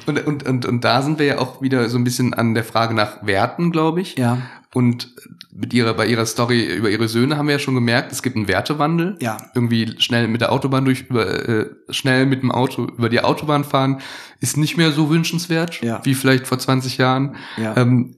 Und, 0.06 0.24
und, 0.26 0.42
und, 0.44 0.66
und 0.66 0.84
da 0.84 1.02
sind 1.02 1.18
wir 1.18 1.26
ja 1.26 1.38
auch 1.38 1.60
wieder 1.60 1.88
so 1.88 1.98
ein 1.98 2.04
bisschen 2.04 2.34
an 2.34 2.54
der 2.54 2.62
Frage 2.62 2.94
nach 2.94 3.26
Werten, 3.26 3.72
glaube 3.72 4.00
ich. 4.00 4.16
Ja. 4.16 4.38
Und 4.76 5.14
mit 5.54 5.72
ihrer, 5.72 5.94
bei 5.94 6.06
ihrer 6.06 6.26
Story 6.26 6.62
über 6.66 6.90
ihre 6.90 7.08
Söhne 7.08 7.38
haben 7.38 7.46
wir 7.46 7.54
ja 7.54 7.58
schon 7.58 7.74
gemerkt, 7.74 8.12
es 8.12 8.22
gibt 8.22 8.36
einen 8.36 8.46
Wertewandel. 8.46 9.16
Ja. 9.22 9.38
Irgendwie 9.54 9.94
schnell 9.96 10.28
mit 10.28 10.42
der 10.42 10.52
Autobahn 10.52 10.84
durch, 10.84 11.06
über, 11.08 11.48
äh, 11.48 11.70
schnell 11.88 12.26
mit 12.26 12.42
dem 12.42 12.52
Auto 12.52 12.84
über 12.84 13.08
die 13.08 13.22
Autobahn 13.22 13.64
fahren, 13.64 14.02
ist 14.40 14.58
nicht 14.58 14.76
mehr 14.76 14.92
so 14.92 15.08
wünschenswert, 15.08 15.80
ja. 15.80 16.04
wie 16.04 16.12
vielleicht 16.12 16.46
vor 16.46 16.58
20 16.58 16.98
Jahren. 16.98 17.36
Ja. 17.56 17.74
Ähm, 17.74 18.16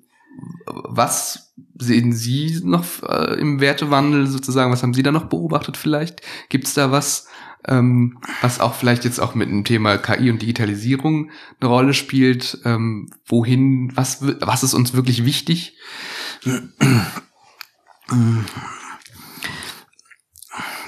was 0.67 1.55
sehen 1.79 2.13
Sie 2.13 2.61
noch 2.65 3.05
äh, 3.05 3.39
im 3.39 3.61
Wertewandel 3.61 4.27
sozusagen? 4.27 4.73
Was 4.73 4.83
haben 4.83 4.95
Sie 4.95 5.05
da 5.05 5.13
noch 5.13 5.27
beobachtet 5.27 5.77
vielleicht? 5.77 6.23
Gibt 6.49 6.67
es 6.67 6.75
da 6.75 6.91
was, 6.91 7.29
ähm, 7.69 8.19
was 8.41 8.59
auch 8.59 8.75
vielleicht 8.75 9.05
jetzt 9.05 9.21
auch 9.21 9.37
mit 9.37 9.49
dem 9.49 9.63
Thema 9.63 9.97
KI 9.97 10.29
und 10.29 10.43
Digitalisierung 10.43 11.31
eine 11.61 11.71
Rolle 11.71 11.95
spielt? 11.95 12.59
Ähm, 12.65 13.11
wohin, 13.27 13.93
was, 13.95 14.25
was 14.41 14.65
ist 14.65 14.75
uns 14.75 14.95
wirklich 14.95 15.25
wichtig? 15.25 15.77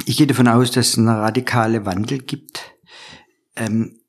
Ich 0.07 0.17
gehe 0.17 0.27
davon 0.27 0.49
aus, 0.49 0.71
dass 0.71 0.89
es 0.89 0.99
einen 0.99 1.09
radikalen 1.09 1.85
Wandel 1.87 2.19
gibt. 2.19 2.73
Ähm, 3.57 4.01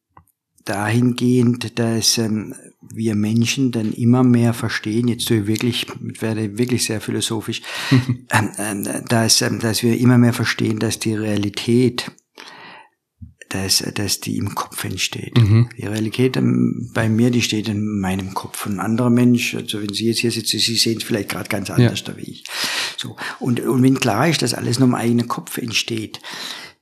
dahingehend, 0.66 1.80
dass 1.80 2.18
ähm, 2.18 2.56
wir 2.82 3.16
Menschen 3.16 3.72
dann 3.72 3.91
immer 3.93 4.24
mehr 4.24 4.54
verstehen, 4.54 5.08
jetzt 5.08 5.28
tue 5.28 5.41
ich 5.41 5.47
wirklich, 5.47 5.88
werde 6.20 6.58
wirklich 6.58 6.86
sehr 6.86 7.02
philosophisch, 7.02 7.62
ähm, 7.91 8.86
äh, 8.86 9.02
dass, 9.08 9.41
ähm, 9.41 9.60
dass 9.60 9.84
wir 9.84 9.97
immer 9.99 10.18
mehr 10.18 10.34
verstehen, 10.34 10.80
dass 10.80 10.99
die 10.99 11.16
Realität 11.16 12.12
dass, 13.54 13.84
dass 13.93 14.20
die 14.20 14.38
im 14.38 14.56
Kopf 14.56 14.84
entsteht. 14.84 15.38
Mhm. 15.38 15.70
Die 15.78 15.86
Realität 15.86 16.38
ähm, 16.38 16.89
bei 16.93 17.10
mir, 17.10 17.32
die 17.32 17.41
steht 17.41 17.68
in 17.68 17.99
meinem 17.99 18.34
Kopf. 18.34 18.66
Ein 18.66 18.80
anderer 18.80 19.10
Mensch, 19.10 19.56
also 19.56 19.82
wenn 19.82 19.93
Sie 19.93 20.08
jetzt 20.08 20.20
hier 20.20 20.32
sitzen, 20.32 20.60
Sie 20.60 20.76
sehen 20.76 20.97
es 20.97 21.04
vielleicht 21.04 21.30
gerade 21.30 21.49
ganz 21.49 21.70
anders 21.70 22.04
ja. 22.08 22.18
wie 22.18 22.32
ich. 22.32 22.43
So. 22.97 23.16
Und, 23.39 23.60
und 23.60 23.84
wenn 23.84 23.99
klar 23.99 24.28
ist, 24.28 24.41
dass 24.41 24.54
alles 24.54 24.80
nur 24.80 24.88
im 24.88 24.95
eigenen 24.95 25.28
Kopf 25.28 25.58
entsteht, 25.58 26.22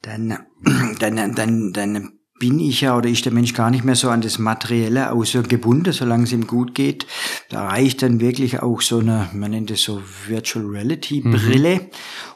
dann, 0.02 0.40
dann, 1.00 1.36
dann, 1.36 1.74
dann 1.74 2.19
bin 2.40 2.60
ich 2.62 2.82
ja 2.82 2.98
oder 2.98 3.10
ist 3.10 3.26
der 3.26 3.34
Mensch 3.34 3.54
gar 3.54 3.70
nicht 3.70 3.84
mehr 3.84 3.96
so 3.96 4.10
an 4.10 4.22
das 4.22 4.40
Materielle 4.40 5.12
außer 5.12 5.44
gebunden, 5.44 5.92
solange 5.92 6.24
es 6.24 6.32
ihm 6.32 6.48
gut 6.48 6.74
geht. 6.74 7.06
Da 7.50 7.68
reicht 7.68 8.02
dann 8.02 8.22
wirklich 8.22 8.62
auch 8.62 8.82
so 8.82 9.00
eine, 9.00 9.30
man 9.34 9.52
nennt 9.52 9.70
es 9.72 9.84
so 9.84 10.02
Virtual 10.28 10.66
Reality 10.66 11.20
Brille, 11.20 11.76
mhm. 11.76 11.88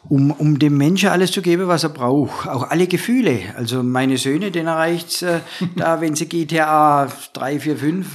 um, 0.10 0.32
um 0.32 0.60
dem 0.60 0.78
Menschen 0.78 1.10
alles 1.10 1.32
zu 1.32 1.42
geben, 1.42 1.68
was 1.70 1.84
er 1.84 1.90
braucht. 1.90 2.50
Auch 2.50 2.70
alle 2.70 2.88
Gefühle. 2.88 3.40
Also 3.56 3.82
meine 3.82 4.18
Söhne, 4.18 4.52
denen 4.52 4.68
erreicht's 4.68 5.22
äh, 5.22 5.40
da, 5.78 6.02
wenn 6.02 6.16
sie 6.16 6.28
GTA 6.28 7.08
3, 7.32 7.60
4, 7.62 7.78
5 7.78 8.08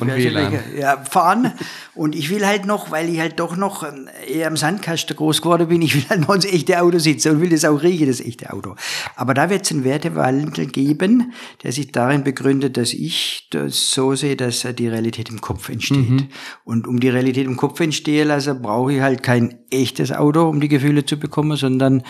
ja, 0.78 0.98
fahren. 0.98 1.52
Und 1.94 2.14
ich 2.14 2.28
will 2.28 2.46
halt 2.46 2.66
noch, 2.66 2.90
weil 2.90 3.08
ich 3.08 3.18
halt 3.18 3.40
doch 3.40 3.56
noch 3.56 3.82
ähm, 3.82 4.08
eher 4.28 4.46
am 4.46 4.56
Sandkasten 4.56 5.16
groß 5.16 5.40
geworden 5.40 5.68
bin, 5.68 5.80
ich 5.80 5.94
will 5.94 6.04
halt 6.10 6.20
noch 6.20 6.34
ins 6.34 6.44
echte 6.44 6.80
Auto 6.82 6.98
sitzen 6.98 7.32
und 7.32 7.40
will 7.40 7.48
das 7.48 7.64
auch 7.64 7.82
riechen, 7.82 8.06
das 8.06 8.20
echte 8.20 8.52
Auto. 8.52 8.74
Aber 9.16 9.32
da 9.32 9.48
wird 9.48 9.64
es 9.64 9.72
einen 9.72 9.84
Wertewandel 9.84 10.66
geben, 10.66 11.32
der 11.62 11.72
sich 11.78 11.92
darin 11.92 12.24
begründet, 12.24 12.76
dass 12.76 12.92
ich 12.92 13.48
das 13.50 13.90
so 13.90 14.14
sehe, 14.14 14.36
dass 14.36 14.66
die 14.76 14.88
Realität 14.88 15.30
im 15.30 15.40
Kopf 15.40 15.68
entsteht. 15.68 16.10
Mhm. 16.10 16.28
Und 16.64 16.86
um 16.86 17.00
die 17.00 17.08
Realität 17.08 17.46
im 17.46 17.56
Kopf 17.56 17.80
entstehen 17.80 18.28
lassen, 18.28 18.60
brauche 18.60 18.92
ich 18.92 19.00
halt 19.00 19.22
kein 19.22 19.58
echtes 19.70 20.12
Auto, 20.12 20.48
um 20.48 20.60
die 20.60 20.68
Gefühle 20.68 21.04
zu 21.04 21.18
bekommen, 21.18 21.56
sondern 21.56 22.02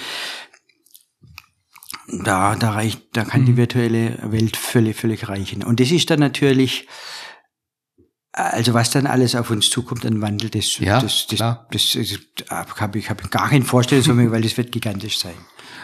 da, 2.09 2.57
da 2.57 2.71
reicht, 2.71 3.03
da 3.13 3.25
kann 3.25 3.43
mhm. 3.43 3.47
die 3.47 3.57
virtuelle 3.57 4.19
Welt 4.23 4.57
völlig, 4.57 4.97
völlig 4.97 5.29
reichen. 5.29 5.63
Und 5.63 5.81
das 5.81 5.91
ist 5.91 6.11
dann 6.11 6.21
natürlich, 6.21 6.87
also 8.39 8.73
was 8.73 8.91
dann 8.91 9.07
alles 9.07 9.35
auf 9.35 9.51
uns 9.51 9.69
zukommt, 9.69 10.05
dann 10.05 10.21
wandelt 10.21 10.55
das, 10.55 10.79
ja, 10.79 11.01
das, 11.01 11.27
das, 11.27 11.39
das, 11.39 11.67
das, 11.71 11.93
das, 11.93 12.19
das 12.49 12.81
habe 12.81 12.99
ich, 12.99 13.11
hab 13.11 13.31
gar 13.31 13.49
keine 13.49 13.65
Vorstellung, 13.65 14.31
weil 14.31 14.43
das 14.43 14.57
wird 14.57 14.71
gigantisch 14.71 15.19
sein. 15.19 15.35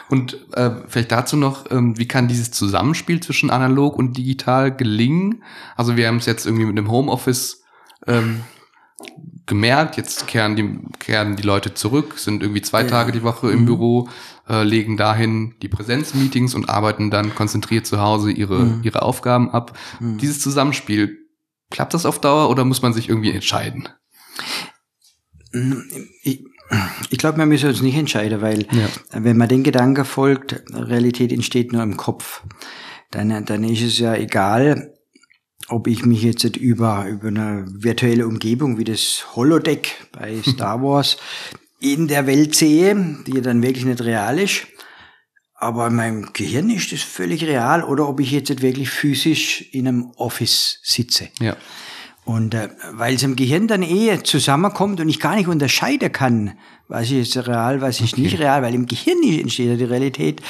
Und 0.09 0.39
äh, 0.53 0.71
vielleicht 0.87 1.13
dazu 1.13 1.37
noch, 1.37 1.71
ähm, 1.71 1.99
wie 1.99 2.07
kann 2.07 2.29
dieses 2.29 2.51
Zusammenspiel 2.51 3.21
zwischen 3.21 3.51
analog 3.51 3.97
und 3.97 4.17
digital 4.17 4.75
gelingen? 4.75 5.43
Also 5.77 5.97
wir 5.97 6.07
haben 6.07 6.19
es 6.19 6.27
jetzt 6.27 6.47
irgendwie 6.47 6.67
mit 6.67 6.77
dem 6.77 6.91
Homeoffice 6.91 7.63
ähm, 8.07 8.43
gemerkt, 9.47 9.97
jetzt 9.97 10.27
kehren 10.27 10.57
die, 10.57 10.79
kehren 10.99 11.37
die 11.37 11.43
Leute 11.43 11.75
zurück, 11.75 12.19
sind 12.19 12.43
irgendwie 12.43 12.63
zwei 12.63 12.83
ja. 12.83 12.89
Tage 12.89 13.13
die 13.13 13.23
Woche 13.23 13.51
im 13.51 13.63
mhm. 13.63 13.67
Büro, 13.67 14.09
äh, 14.49 14.63
legen 14.63 14.97
dahin 14.97 15.55
die 15.63 15.69
Präsenzmeetings 15.69 16.55
und 16.55 16.69
arbeiten 16.69 17.11
dann 17.11 17.35
konzentriert 17.35 17.87
zu 17.87 18.01
Hause 18.01 18.31
ihre, 18.31 18.59
mhm. 18.59 18.81
ihre 18.83 19.03
Aufgaben 19.03 19.51
ab. 19.51 19.77
Mhm. 20.01 20.19
Dieses 20.19 20.41
Zusammenspiel, 20.41 21.24
klappt 21.71 21.95
das 21.95 22.07
auf 22.07 22.21
Dauer 22.21 22.51
oder 22.51 22.65
muss 22.65 22.83
man 22.83 22.93
sich 22.93 23.09
irgendwie 23.09 23.33
entscheiden? 23.33 23.89
Ich, 26.23 26.45
ich 27.11 27.19
glaube, 27.19 27.39
wir 27.39 27.47
müssen 27.47 27.69
uns 27.69 27.83
nicht 27.83 27.97
entscheiden, 27.97 28.41
weil 28.41 28.67
ja. 28.73 28.89
wenn 29.13 29.37
man 29.37 29.49
den 29.49 29.63
Gedanken 29.63 30.05
folgt, 30.05 30.63
Realität 30.73 31.33
entsteht 31.33 31.73
nur 31.73 31.83
im 31.83 31.97
Kopf, 31.97 32.43
dann, 33.11 33.45
dann 33.45 33.65
ist 33.65 33.83
es 33.83 33.99
ja 33.99 34.15
egal, 34.17 34.95
ob 35.69 35.87
ich 35.87 36.05
mich 36.05 36.23
jetzt 36.23 36.45
über, 36.57 37.07
über 37.07 37.29
eine 37.29 37.65
virtuelle 37.69 38.27
Umgebung 38.27 38.79
wie 38.79 38.85
das 38.85 39.25
Holodeck 39.35 40.09
bei 40.13 40.43
Star 40.47 40.83
Wars 40.83 41.17
in 41.81 42.09
der 42.09 42.27
Welt 42.27 42.55
sehe, 42.55 43.19
die 43.27 43.35
ja 43.37 43.41
dann 43.41 43.63
wirklich 43.63 43.85
nicht 43.85 44.03
real 44.03 44.39
ist. 44.39 44.67
Aber 45.55 45.87
in 45.87 45.95
meinem 45.95 46.33
Gehirn 46.33 46.69
ist 46.71 46.93
das 46.93 47.03
völlig 47.03 47.45
real 47.45 47.85
oder 47.85 48.09
ob 48.09 48.21
ich 48.21 48.33
jetzt 48.33 48.61
wirklich 48.61 48.91
physisch 48.91 49.63
in 49.73 49.89
einem 49.89 50.11
Office 50.17 50.81
sitze. 50.83 51.29
Ja. 51.41 51.57
Und 52.25 52.55
äh, 52.55 52.71
weil 52.93 53.15
es 53.15 53.23
im 53.23 53.37
Gehirn 53.37 53.69
dann 53.69 53.83
eh 53.83 54.23
zusammenkommt 54.23 55.01
und 55.01 55.09
ich 55.09 55.21
gar 55.21 55.37
nicht 55.37 55.49
unterscheiden 55.49 56.11
kann, 56.11 56.59
was 56.89 57.11
ist 57.11 57.37
real, 57.37 57.81
was 57.81 58.01
ist 58.01 58.15
okay. 58.15 58.23
nicht 58.23 58.39
real, 58.39 58.63
weil 58.63 58.75
im 58.75 58.87
Gehirn 58.87 59.23
entsteht 59.23 59.69
ja 59.69 59.77
die 59.77 59.85
Realität, 59.85 60.43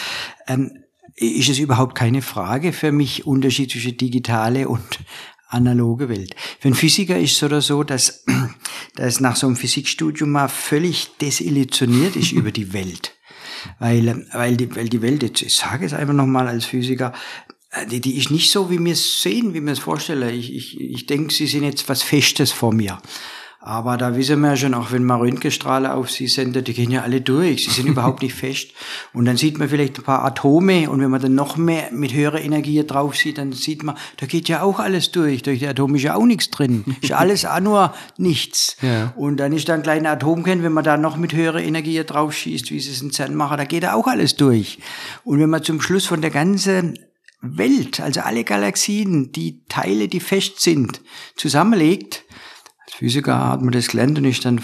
ähm, 0.46 0.84
ist 1.16 1.48
es 1.48 1.59
überhaupt 1.59 1.94
keine 1.94 2.22
Frage 2.22 2.72
für 2.72 2.92
mich, 2.92 3.26
Unterschied 3.26 3.70
zwischen 3.70 3.96
digitale 3.96 4.68
und 4.68 5.00
analoge 5.48 6.09
Welt. 6.09 6.34
Für 6.59 6.68
einen 6.68 6.74
Physiker 6.74 7.18
ist 7.18 7.32
es 7.32 7.42
oder 7.42 7.61
so, 7.61 7.84
dass, 7.84 8.24
dass 8.96 9.20
nach 9.20 9.36
so 9.36 9.46
einem 9.46 9.57
Physikstudium 9.57 10.30
mal 10.30 10.48
völlig 10.48 11.16
desillusioniert 11.20 12.16
ist 12.16 12.32
über 12.32 12.50
die 12.50 12.72
Welt. 12.72 13.13
Weil, 13.78 14.26
weil, 14.32 14.56
die, 14.56 14.74
weil 14.74 14.88
die 14.88 15.02
Welt, 15.02 15.22
jetzt, 15.22 15.42
ich 15.42 15.54
sage 15.54 15.86
es 15.86 15.92
einfach 15.92 16.14
nochmal 16.14 16.48
als 16.48 16.64
Physiker, 16.64 17.12
äh, 17.70 17.86
die, 17.86 18.00
die 18.00 18.16
ist 18.16 18.30
nicht 18.30 18.50
so, 18.50 18.70
wie 18.70 18.78
wir 18.78 18.92
es 18.92 19.22
sehen, 19.22 19.54
wie 19.54 19.60
wir 19.60 19.72
es 19.72 19.78
vorstellen. 19.78 20.34
Ich, 20.34 20.54
ich, 20.54 20.80
ich 20.80 21.06
denke, 21.06 21.32
sie 21.32 21.46
sind 21.46 21.64
jetzt 21.64 21.88
was 21.88 22.02
Festes 22.02 22.52
vor 22.52 22.72
mir. 22.72 22.98
Aber 23.66 23.96
da 23.96 24.14
wissen 24.14 24.40
wir 24.40 24.50
ja 24.50 24.56
schon, 24.58 24.74
auch 24.74 24.92
wenn 24.92 25.04
man 25.04 25.20
Röntgenstrahlen 25.20 25.90
auf 25.90 26.10
sie 26.10 26.26
sendet, 26.26 26.68
die 26.68 26.74
gehen 26.74 26.90
ja 26.90 27.00
alle 27.00 27.22
durch. 27.22 27.64
Sie 27.64 27.70
sind 27.70 27.86
überhaupt 27.92 28.22
nicht 28.22 28.34
fest. 28.34 28.72
Und 29.14 29.24
dann 29.24 29.38
sieht 29.38 29.58
man 29.58 29.70
vielleicht 29.70 29.98
ein 29.98 30.04
paar 30.04 30.22
Atome 30.22 30.90
und 30.90 31.00
wenn 31.00 31.08
man 31.08 31.22
dann 31.22 31.34
noch 31.34 31.56
mehr 31.56 31.88
mit 31.90 32.12
höherer 32.12 32.42
Energie 32.42 32.84
drauf 32.86 33.16
sieht, 33.16 33.38
dann 33.38 33.52
sieht 33.52 33.82
man, 33.82 33.96
da 34.18 34.26
geht 34.26 34.50
ja 34.50 34.60
auch 34.60 34.80
alles 34.80 35.12
durch. 35.12 35.42
Durch 35.42 35.60
die 35.60 35.66
Atome 35.66 35.96
ist 35.96 36.02
ja 36.02 36.14
auch 36.14 36.26
nichts 36.26 36.50
drin. 36.50 36.84
Ist 37.00 37.12
alles 37.12 37.46
auch 37.46 37.60
nur 37.60 37.94
nichts. 38.18 38.76
Ja. 38.82 39.14
Und 39.16 39.38
dann 39.38 39.54
ist 39.54 39.66
da 39.66 39.72
ein 39.74 39.82
kleiner 39.82 40.10
Atomkern, 40.10 40.62
wenn 40.62 40.74
man 40.74 40.84
da 40.84 40.98
noch 40.98 41.16
mit 41.16 41.32
höherer 41.32 41.62
Energie 41.62 42.04
drauf 42.04 42.34
schießt, 42.34 42.70
wie 42.70 42.80
sie 42.80 42.90
es 42.90 43.00
in 43.00 43.12
CERN 43.12 43.34
machen, 43.34 43.56
da 43.56 43.64
geht 43.64 43.84
da 43.84 43.94
auch 43.94 44.08
alles 44.08 44.36
durch. 44.36 44.78
Und 45.24 45.40
wenn 45.40 45.48
man 45.48 45.62
zum 45.62 45.80
Schluss 45.80 46.04
von 46.04 46.20
der 46.20 46.30
ganzen 46.30 46.98
Welt, 47.40 48.00
also 48.00 48.20
alle 48.20 48.44
Galaxien, 48.44 49.32
die 49.32 49.62
Teile, 49.70 50.08
die 50.08 50.20
fest 50.20 50.60
sind, 50.60 51.00
zusammenlegt, 51.34 52.24
Physiker 53.05 53.50
hat 53.50 53.61
man 53.61 53.72
das 53.72 53.88
gelernt 53.88 54.16
und 54.18 54.24
ist 54.24 54.46
dann 54.46 54.61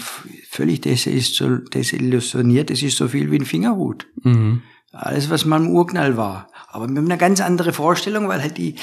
völlig 0.49 0.81
desillusioniert, 0.81 2.71
es 2.71 2.81
ist 2.81 2.97
so 2.97 3.07
viel 3.07 3.29
wie 3.29 3.35
ein 3.35 3.45
Fingerhut. 3.45 4.07
Mhm. 4.23 4.63
Alles, 4.91 5.29
was 5.29 5.45
mal 5.45 5.61
im 5.61 5.69
Urknall 5.69 6.17
war. 6.17 6.49
Aber 6.69 6.87
wir 6.89 6.97
haben 6.97 7.05
eine 7.05 7.19
ganz 7.19 7.39
andere 7.39 7.71
Vorstellung, 7.71 8.27
weil 8.27 8.41
halt 8.41 8.57
die, 8.57 8.75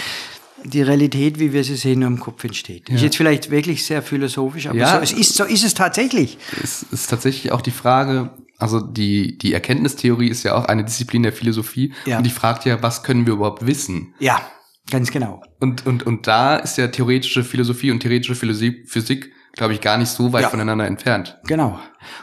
die 0.64 0.82
Realität, 0.82 1.40
wie 1.40 1.52
wir 1.52 1.64
sie 1.64 1.74
sehen, 1.74 1.98
nur 1.98 2.08
im 2.08 2.20
Kopf 2.20 2.44
entsteht. 2.44 2.88
Ja. 2.88 2.94
Ist 2.94 3.02
jetzt 3.02 3.16
vielleicht 3.16 3.50
wirklich 3.50 3.84
sehr 3.84 4.00
philosophisch, 4.00 4.68
aber 4.68 4.78
ja, 4.78 4.94
so, 4.94 5.02
es 5.02 5.12
ist, 5.12 5.34
so 5.34 5.42
ist 5.42 5.64
es 5.64 5.74
tatsächlich. 5.74 6.38
Es 6.62 6.84
ist 6.84 7.10
tatsächlich 7.10 7.50
auch 7.50 7.60
die 7.60 7.72
Frage, 7.72 8.30
also 8.58 8.80
die, 8.80 9.38
die 9.38 9.52
Erkenntnistheorie 9.54 10.28
ist 10.28 10.44
ja 10.44 10.54
auch 10.54 10.66
eine 10.66 10.84
Disziplin 10.84 11.24
der 11.24 11.32
Philosophie 11.32 11.92
ja. 12.06 12.18
und 12.18 12.24
die 12.24 12.30
fragt 12.30 12.64
ja, 12.64 12.80
was 12.80 13.02
können 13.02 13.26
wir 13.26 13.32
überhaupt 13.32 13.66
wissen? 13.66 14.14
Ja, 14.20 14.40
ganz 14.88 15.10
genau. 15.10 15.42
Und, 15.58 15.84
und, 15.84 16.06
und 16.06 16.28
da 16.28 16.54
ist 16.54 16.78
ja 16.78 16.86
theoretische 16.86 17.42
Philosophie 17.42 17.90
und 17.90 17.98
theoretische 17.98 18.36
Physik 18.36 19.32
glaube 19.58 19.74
ich, 19.74 19.80
gar 19.80 19.98
nicht 19.98 20.08
so 20.08 20.32
weit 20.32 20.42
ja. 20.42 20.50
voneinander 20.50 20.86
entfernt. 20.86 21.36
Genau. 21.46 21.80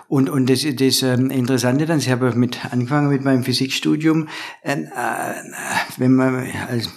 Und, 0.08 0.30
und 0.30 0.50
das, 0.50 0.66
das 0.76 1.04
ähm, 1.04 1.30
Interessante 1.30 1.86
dann, 1.86 2.00
ich 2.00 2.10
habe 2.10 2.34
mit 2.34 2.72
angefangen 2.72 3.10
mit 3.10 3.26
meinem 3.26 3.44
Physikstudium, 3.44 4.30
äh, 4.62 4.72
äh, 4.72 4.86
wenn 5.98 6.16
man, 6.16 6.48
also, 6.70 6.90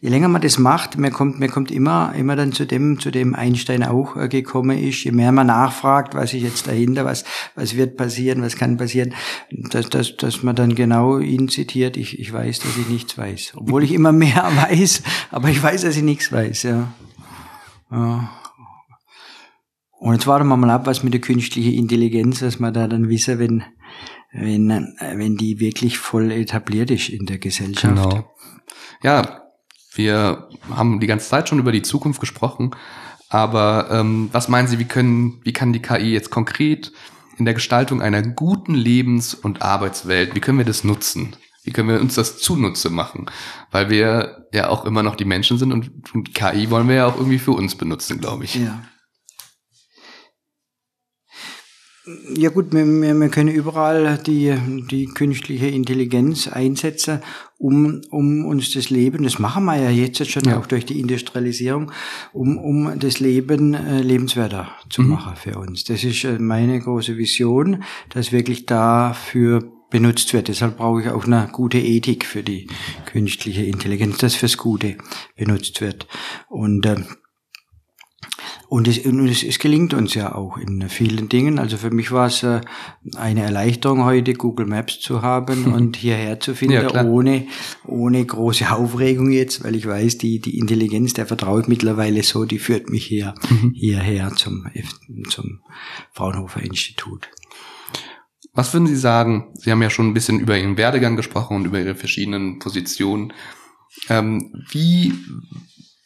je 0.00 0.08
länger 0.08 0.26
man 0.26 0.42
das 0.42 0.58
macht, 0.58 0.98
man 0.98 1.12
kommt, 1.12 1.38
man 1.38 1.48
kommt 1.48 1.70
immer, 1.70 2.12
immer 2.16 2.34
dann 2.34 2.52
zu 2.52 2.66
dem, 2.66 2.98
zu 2.98 3.12
dem 3.12 3.36
Einstein 3.36 3.84
auch 3.84 4.16
äh, 4.16 4.28
gekommen 4.28 4.76
ist, 4.76 5.04
je 5.04 5.12
mehr 5.12 5.30
man 5.30 5.46
nachfragt, 5.46 6.14
was 6.14 6.34
ist 6.34 6.42
jetzt 6.42 6.66
dahinter, 6.66 7.04
was, 7.04 7.24
was 7.54 7.76
wird 7.76 7.96
passieren, 7.96 8.42
was 8.42 8.56
kann 8.56 8.76
passieren, 8.76 9.14
dass, 9.50 9.88
dass, 9.90 10.16
dass 10.16 10.42
man 10.42 10.56
dann 10.56 10.74
genau 10.74 11.18
ihn 11.18 11.48
zitiert, 11.48 11.96
ich, 11.96 12.18
ich 12.18 12.32
weiß, 12.32 12.58
dass 12.58 12.76
ich 12.76 12.88
nichts 12.88 13.16
weiß. 13.16 13.52
Obwohl 13.54 13.84
ich 13.84 13.92
immer 13.92 14.12
mehr 14.24 14.50
weiß, 14.56 15.02
aber 15.30 15.50
ich 15.50 15.62
weiß, 15.62 15.82
dass 15.82 15.96
ich 15.96 16.02
nichts 16.02 16.32
weiß, 16.32 16.64
ja. 16.64 16.88
ja. 17.92 18.28
Und 20.04 20.12
jetzt 20.12 20.26
warten 20.26 20.48
wir 20.48 20.58
mal 20.58 20.68
ab, 20.68 20.84
was 20.84 21.02
mit 21.02 21.14
der 21.14 21.22
künstlichen 21.22 21.72
Intelligenz, 21.72 22.40
dass 22.40 22.60
wir 22.60 22.70
da 22.70 22.88
dann 22.88 23.08
wissen, 23.08 23.38
wenn, 23.38 23.64
wenn, 24.32 24.94
wenn 25.00 25.36
die 25.38 25.60
wirklich 25.60 25.96
voll 25.96 26.30
etabliert 26.30 26.90
ist 26.90 27.08
in 27.08 27.24
der 27.24 27.38
Gesellschaft. 27.38 27.94
Genau. 27.94 28.30
Ja, 29.02 29.40
wir 29.94 30.50
haben 30.68 31.00
die 31.00 31.06
ganze 31.06 31.30
Zeit 31.30 31.48
schon 31.48 31.58
über 31.58 31.72
die 31.72 31.80
Zukunft 31.80 32.20
gesprochen, 32.20 32.72
Aber 33.30 33.88
ähm, 33.90 34.28
was 34.30 34.50
meinen 34.50 34.68
Sie, 34.68 34.78
wie 34.78 34.84
können, 34.84 35.40
wie 35.42 35.54
kann 35.54 35.72
die 35.72 35.80
KI 35.80 36.12
jetzt 36.12 36.28
konkret 36.28 36.92
in 37.38 37.46
der 37.46 37.54
Gestaltung 37.54 38.02
einer 38.02 38.20
guten 38.20 38.74
Lebens- 38.74 39.32
und 39.32 39.62
Arbeitswelt, 39.62 40.34
wie 40.34 40.40
können 40.40 40.58
wir 40.58 40.66
das 40.66 40.84
nutzen? 40.84 41.34
Wie 41.62 41.70
können 41.70 41.88
wir 41.88 42.02
uns 42.02 42.14
das 42.14 42.36
zunutze 42.36 42.90
machen? 42.90 43.24
Weil 43.70 43.88
wir 43.88 44.48
ja 44.52 44.68
auch 44.68 44.84
immer 44.84 45.02
noch 45.02 45.16
die 45.16 45.24
Menschen 45.24 45.56
sind 45.56 45.72
und, 45.72 45.90
und 46.12 46.34
KI 46.34 46.70
wollen 46.70 46.88
wir 46.88 46.96
ja 46.96 47.06
auch 47.06 47.16
irgendwie 47.16 47.38
für 47.38 47.52
uns 47.52 47.74
benutzen, 47.74 48.20
glaube 48.20 48.44
ich. 48.44 48.56
Ja. 48.56 48.82
Ja 52.34 52.50
gut, 52.50 52.74
wir, 52.74 52.84
wir 52.84 53.28
können 53.30 53.48
überall 53.48 54.18
die, 54.18 54.54
die 54.90 55.06
künstliche 55.06 55.68
Intelligenz 55.68 56.48
einsetzen, 56.48 57.20
um, 57.56 58.02
um 58.10 58.44
uns 58.44 58.72
das 58.72 58.90
Leben, 58.90 59.24
das 59.24 59.38
machen 59.38 59.64
wir 59.64 59.76
ja 59.76 59.88
jetzt 59.88 60.30
schon 60.30 60.44
ja. 60.44 60.58
auch 60.58 60.66
durch 60.66 60.84
die 60.84 61.00
Industrialisierung, 61.00 61.92
um, 62.34 62.58
um 62.58 62.98
das 62.98 63.20
Leben 63.20 63.72
äh, 63.72 64.02
lebenswerter 64.02 64.68
zu 64.90 65.00
mhm. 65.00 65.10
machen 65.10 65.36
für 65.36 65.58
uns. 65.58 65.84
Das 65.84 66.04
ist 66.04 66.24
äh, 66.24 66.38
meine 66.38 66.78
große 66.78 67.16
Vision, 67.16 67.84
dass 68.10 68.32
wirklich 68.32 68.66
dafür 68.66 69.72
benutzt 69.88 70.34
wird. 70.34 70.48
Deshalb 70.48 70.76
brauche 70.76 71.00
ich 71.00 71.08
auch 71.08 71.24
eine 71.24 71.48
gute 71.52 71.78
Ethik 71.78 72.26
für 72.26 72.42
die 72.42 72.66
künstliche 73.06 73.62
Intelligenz, 73.62 74.18
dass 74.18 74.34
fürs 74.34 74.58
Gute 74.58 74.98
benutzt 75.36 75.80
wird. 75.80 76.06
Und 76.48 76.84
äh, 76.84 76.96
und 78.74 78.88
es, 78.88 78.98
es, 78.98 79.44
es 79.44 79.60
gelingt 79.60 79.94
uns 79.94 80.14
ja 80.14 80.34
auch 80.34 80.56
in 80.56 80.88
vielen 80.88 81.28
Dingen. 81.28 81.60
Also 81.60 81.76
für 81.76 81.92
mich 81.92 82.10
war 82.10 82.26
es 82.26 82.42
äh, 82.42 82.60
eine 83.14 83.44
Erleichterung 83.44 84.04
heute, 84.04 84.34
Google 84.34 84.66
Maps 84.66 84.98
zu 84.98 85.22
haben 85.22 85.72
und 85.72 85.96
hierher 85.96 86.40
zu 86.40 86.56
finden, 86.56 86.82
ja, 86.82 87.04
ohne, 87.04 87.46
ohne 87.86 88.24
große 88.24 88.72
Aufregung 88.72 89.30
jetzt, 89.30 89.62
weil 89.62 89.76
ich 89.76 89.86
weiß, 89.86 90.18
die, 90.18 90.40
die 90.40 90.58
Intelligenz, 90.58 91.12
der 91.12 91.26
vertraue 91.26 91.60
ich 91.60 91.68
mittlerweile 91.68 92.24
so, 92.24 92.46
die 92.46 92.58
führt 92.58 92.90
mich 92.90 93.06
hier, 93.06 93.36
mhm. 93.48 93.70
hierher 93.76 94.32
zum, 94.34 94.66
zum 95.28 95.60
Fraunhofer 96.12 96.60
Institut. 96.60 97.28
Was 98.54 98.74
würden 98.74 98.88
Sie 98.88 98.96
sagen? 98.96 99.52
Sie 99.54 99.70
haben 99.70 99.82
ja 99.82 99.90
schon 99.90 100.08
ein 100.08 100.14
bisschen 100.14 100.40
über 100.40 100.58
Ihren 100.58 100.76
Werdegang 100.76 101.14
gesprochen 101.14 101.58
und 101.58 101.66
über 101.66 101.78
Ihre 101.78 101.94
verschiedenen 101.94 102.58
Positionen. 102.58 103.32
Ähm, 104.08 104.64
wie 104.72 105.14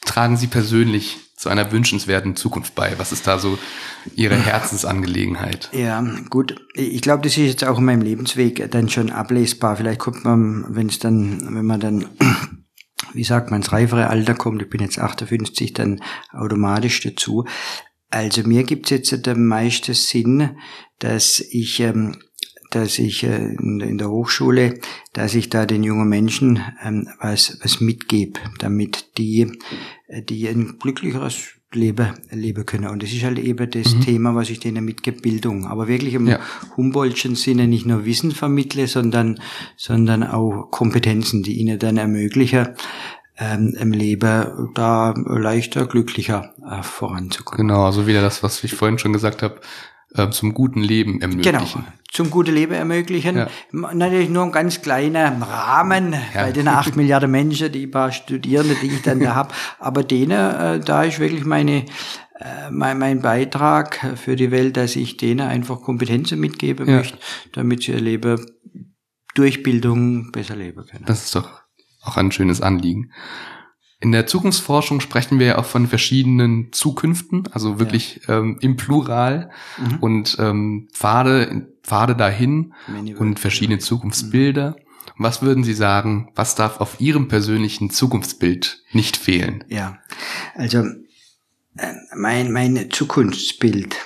tragen 0.05 0.37
Sie 0.37 0.49
persönlich 0.49 1.17
zu 1.39 1.49
einer 1.49 1.71
wünschenswerten 1.71 2.35
Zukunft 2.35 2.75
bei? 2.75 2.99
Was 2.99 3.13
ist 3.13 3.27
da 3.27 3.39
so 3.39 3.59
Ihre 4.17 4.35
Herzensangelegenheit? 4.37 5.71
Ja, 5.73 6.05
gut. 6.29 6.57
Ich 6.75 7.01
glaube, 7.01 7.23
das 7.23 7.37
ist 7.37 7.47
jetzt 7.47 7.65
auch 7.65 7.79
in 7.79 7.85
meinem 7.85 8.03
Lebensweg 8.03 8.69
dann 8.73 8.89
schon 8.89 9.11
ablesbar. 9.11 9.77
Vielleicht 9.77 10.01
kommt 10.01 10.25
man, 10.25 10.67
wenn 10.69 10.89
es 10.89 10.99
dann, 10.99 11.55
wenn 11.55 11.65
man 11.65 11.79
dann, 11.79 12.07
wie 13.13 13.25
sagt 13.25 13.51
man, 13.51 13.61
ins 13.61 13.73
reifere 13.73 14.09
Alter 14.09 14.35
kommt, 14.35 14.63
ich 14.63 14.69
bin 14.69 14.81
jetzt 14.81 14.99
58, 14.99 15.73
dann 15.73 16.03
automatisch 16.33 17.01
dazu. 17.03 17.45
Also 18.11 18.43
mir 18.43 18.65
gibt's 18.65 18.91
jetzt 18.91 19.25
der 19.25 19.37
meiste 19.37 19.95
Sinn, 19.95 20.57
dass 20.99 21.39
ich 21.39 21.79
ähm, 21.79 22.17
dass 22.71 22.99
ich 22.99 23.25
äh, 23.25 23.55
in 23.59 23.99
der 23.99 24.11
Hochschule, 24.11 24.79
dass 25.13 25.35
ich 25.35 25.49
da 25.49 25.67
den 25.67 25.83
jungen 25.83 26.09
Menschen 26.09 26.63
ähm, 26.85 27.09
was, 27.21 27.59
was 27.63 27.81
mitgebe, 27.81 28.41
damit 28.59 29.19
die, 29.19 29.53
äh, 30.09 30.23
die 30.23 30.49
ein 30.49 30.79
glücklicheres 30.79 31.59
Leben 31.73 32.15
leben 32.31 32.65
können. 32.65 32.89
Und 32.89 33.03
das 33.03 33.13
ist 33.13 33.25
halt 33.25 33.39
eben 33.39 33.71
das 33.71 33.95
mhm. 33.95 34.01
Thema, 34.01 34.35
was 34.35 34.49
ich 34.49 34.59
denen 34.59 34.85
mitgebe, 34.85 35.21
Bildung. 35.21 35.67
Aber 35.67 35.87
wirklich 35.87 36.15
im 36.15 36.27
ja. 36.27 36.41
Humboldtschen 36.77 37.35
Sinne 37.35 37.69
nicht 37.69 37.85
nur 37.85 38.07
Wissen 38.07 38.33
vermittle, 38.33 38.87
sondern, 38.87 39.41
sondern 39.77 40.23
auch 40.23 40.71
Kompetenzen, 40.71 41.43
die 41.43 41.59
ihnen 41.59 41.79
dann 41.79 41.99
ermöglichen, 41.99 42.69
ähm, 43.39 43.75
im 43.79 43.93
Leben 43.93 44.71
da 44.75 45.15
leichter, 45.15 45.87
glücklicher 45.87 46.55
äh, 46.69 46.83
voranzukommen. 46.83 47.69
Genau, 47.69 47.85
also 47.85 48.07
wieder 48.07 48.23
das, 48.23 48.43
was 48.43 48.65
ich 48.65 48.75
vorhin 48.75 48.99
schon 48.99 49.13
gesagt 49.13 49.43
habe, 49.43 49.61
äh, 50.15 50.31
zum 50.31 50.55
guten 50.55 50.81
Leben 50.81 51.21
ermöglichen. 51.21 51.53
Genau, 51.53 51.85
zum 52.11 52.31
guten 52.31 52.55
Leben 52.55 52.73
ermöglichen. 52.73 53.37
Ja. 53.37 53.49
Natürlich 53.73 54.31
nur 54.31 54.45
ein 54.45 54.53
ganz 54.53 54.81
kleiner 54.81 55.41
Rahmen 55.41 56.13
ja. 56.13 56.45
bei 56.45 56.53
den 56.53 56.69
acht 56.69 56.97
Milliarden 56.97 57.31
Menschen, 57.31 57.71
die 57.71 57.87
paar 57.87 58.13
Studierende, 58.13 58.75
die 58.81 58.89
ich 58.89 59.03
dann 59.03 59.21
da 59.21 59.35
habe. 59.35 59.55
Aber 59.79 60.03
denen, 60.03 60.31
äh, 60.33 60.81
da 60.81 61.05
ist 61.05 61.19
wirklich 61.19 61.45
meine, 61.45 61.85
äh, 62.41 62.71
mein, 62.71 62.99
mein 62.99 63.21
Beitrag 63.21 64.17
für 64.17 64.37
die 64.37 64.51
Welt, 64.51 64.77
dass 64.77 64.97
ich 64.97 65.17
denen 65.17 65.47
einfach 65.47 65.83
Kompetenzen 65.83 66.41
mitgeben 66.41 66.89
ja. 66.89 66.97
möchte, 66.97 67.19
damit 67.53 67.83
sie 67.83 67.93
ihr 67.93 68.01
Leben 68.01 68.45
durch 69.35 69.63
Bildung 69.63 70.33
besser 70.33 70.57
leben 70.57 70.85
können. 70.87 71.05
Das 71.07 71.25
ist 71.25 71.35
doch 71.35 71.63
auch 72.03 72.17
ein 72.17 72.33
schönes 72.33 72.63
Anliegen. 72.63 73.13
In 74.01 74.13
der 74.13 74.27
Zukunftsforschung 74.27 75.01
sprechen 75.01 75.41
wir 75.41 75.47
ja 75.47 75.59
auch 75.59 75.65
von 75.65 75.89
verschiedenen 75.89 76.73
Zukünften, 76.73 77.49
also 77.51 77.81
wirklich 77.81 78.21
ja. 78.29 78.39
ähm, 78.39 78.59
im 78.61 78.77
Plural 78.77 79.51
mhm. 79.77 79.97
und 79.99 80.37
ähm, 80.39 80.89
Pfade, 80.93 81.67
Pfade 81.83 82.15
dahin 82.15 82.75
und 83.19 83.41
verschiedene 83.41 83.79
Zukunftsbilder. 83.79 84.77
Mhm. 84.79 84.83
Was 85.21 85.43
würden 85.43 85.65
Sie 85.65 85.75
sagen, 85.75 86.31
was 86.37 86.55
darf 86.55 86.81
auf 86.81 87.01
Ihrem 87.01 87.27
persönlichen 87.27 87.91
Zukunftsbild 87.91 88.85
nicht 88.93 89.17
fehlen? 89.17 89.65
Ja, 89.69 89.99
also 90.55 90.85
äh, 91.77 91.95
mein, 92.15 92.53
mein 92.53 92.89
Zukunftsbild 92.91 93.97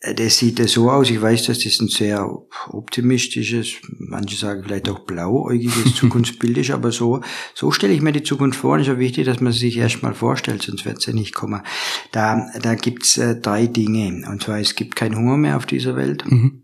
das 0.00 0.38
sieht 0.38 0.60
so 0.68 0.90
aus. 0.90 1.10
Ich 1.10 1.20
weiß, 1.20 1.46
dass 1.46 1.58
das 1.58 1.80
ein 1.80 1.88
sehr 1.88 2.24
optimistisches, 2.68 3.74
manche 3.98 4.36
sagen 4.36 4.62
vielleicht 4.64 4.88
auch 4.88 5.00
blauäugiges 5.00 5.94
Zukunftsbild 5.96 6.58
ist, 6.58 6.70
aber 6.70 6.92
so, 6.92 7.20
so 7.54 7.72
stelle 7.72 7.94
ich 7.94 8.00
mir 8.00 8.12
die 8.12 8.22
Zukunft 8.22 8.60
vor. 8.60 8.74
Und 8.74 8.80
es 8.80 8.86
ist 8.86 8.92
ja 8.92 8.98
wichtig, 8.98 9.26
dass 9.26 9.40
man 9.40 9.52
sich 9.52 9.76
erstmal 9.76 10.14
vorstellt, 10.14 10.62
sonst 10.62 10.84
wird 10.84 10.98
es 10.98 11.06
ja 11.06 11.12
nicht 11.12 11.34
kommen. 11.34 11.62
Da, 12.12 12.46
da 12.62 12.76
gibt's 12.76 13.18
äh, 13.18 13.40
drei 13.40 13.66
Dinge. 13.66 14.28
Und 14.30 14.44
zwar, 14.44 14.60
es 14.60 14.76
gibt 14.76 14.94
keinen 14.94 15.16
Hunger 15.16 15.36
mehr 15.36 15.56
auf 15.56 15.66
dieser 15.66 15.96
Welt. 15.96 16.24
Mhm. 16.30 16.62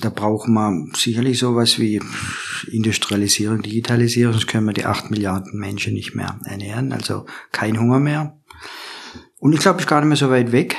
Da 0.00 0.10
braucht 0.10 0.48
man 0.48 0.92
sicherlich 0.94 1.40
sowas 1.40 1.80
wie 1.80 2.00
Industrialisierung, 2.70 3.62
Digitalisierung, 3.62 4.34
sonst 4.34 4.46
können 4.46 4.66
wir 4.66 4.74
die 4.74 4.84
acht 4.84 5.10
Milliarden 5.10 5.58
Menschen 5.58 5.94
nicht 5.94 6.14
mehr 6.14 6.38
ernähren. 6.44 6.92
Also 6.92 7.26
kein 7.50 7.80
Hunger 7.80 7.98
mehr. 7.98 8.38
Und 9.40 9.54
ich 9.54 9.60
glaube, 9.60 9.78
es 9.78 9.84
ist 9.84 9.88
gar 9.88 10.00
nicht 10.00 10.08
mehr 10.08 10.16
so 10.16 10.30
weit 10.30 10.52
weg 10.52 10.76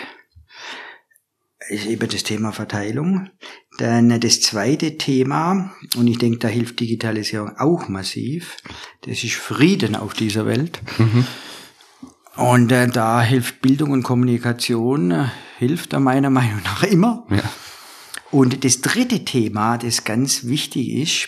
ist 1.69 1.85
eben 1.85 2.09
das 2.09 2.23
Thema 2.23 2.51
Verteilung. 2.51 3.29
Dann 3.77 4.19
das 4.19 4.41
zweite 4.41 4.97
Thema, 4.97 5.71
und 5.95 6.07
ich 6.07 6.17
denke, 6.17 6.39
da 6.39 6.47
hilft 6.47 6.79
Digitalisierung 6.79 7.57
auch 7.57 7.87
massiv, 7.87 8.57
das 9.01 9.23
ist 9.23 9.35
Frieden 9.35 9.95
auf 9.95 10.13
dieser 10.13 10.45
Welt. 10.45 10.81
Mhm. 10.97 11.25
Und 12.35 12.71
äh, 12.71 12.87
da 12.87 13.21
hilft 13.21 13.61
Bildung 13.61 13.91
und 13.91 14.03
Kommunikation, 14.03 15.11
äh, 15.11 15.25
hilft 15.57 15.93
da 15.93 15.99
meiner 15.99 16.29
Meinung 16.29 16.61
nach 16.63 16.83
immer. 16.83 17.25
Ja. 17.29 17.43
Und 18.31 18.63
das 18.63 18.81
dritte 18.81 19.25
Thema, 19.25 19.77
das 19.77 20.03
ganz 20.03 20.45
wichtig 20.45 20.89
ist, 20.89 21.27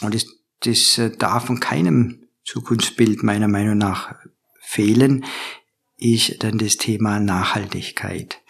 und 0.00 0.14
das, 0.14 0.26
das 0.60 0.98
äh, 0.98 1.16
darf 1.16 1.46
von 1.46 1.60
keinem 1.60 2.28
Zukunftsbild 2.44 3.22
meiner 3.22 3.48
Meinung 3.48 3.78
nach 3.78 4.14
fehlen, 4.60 5.24
ist 6.02 6.42
dann 6.42 6.58
das 6.58 6.76
Thema 6.76 7.20
Nachhaltigkeit. 7.20 8.40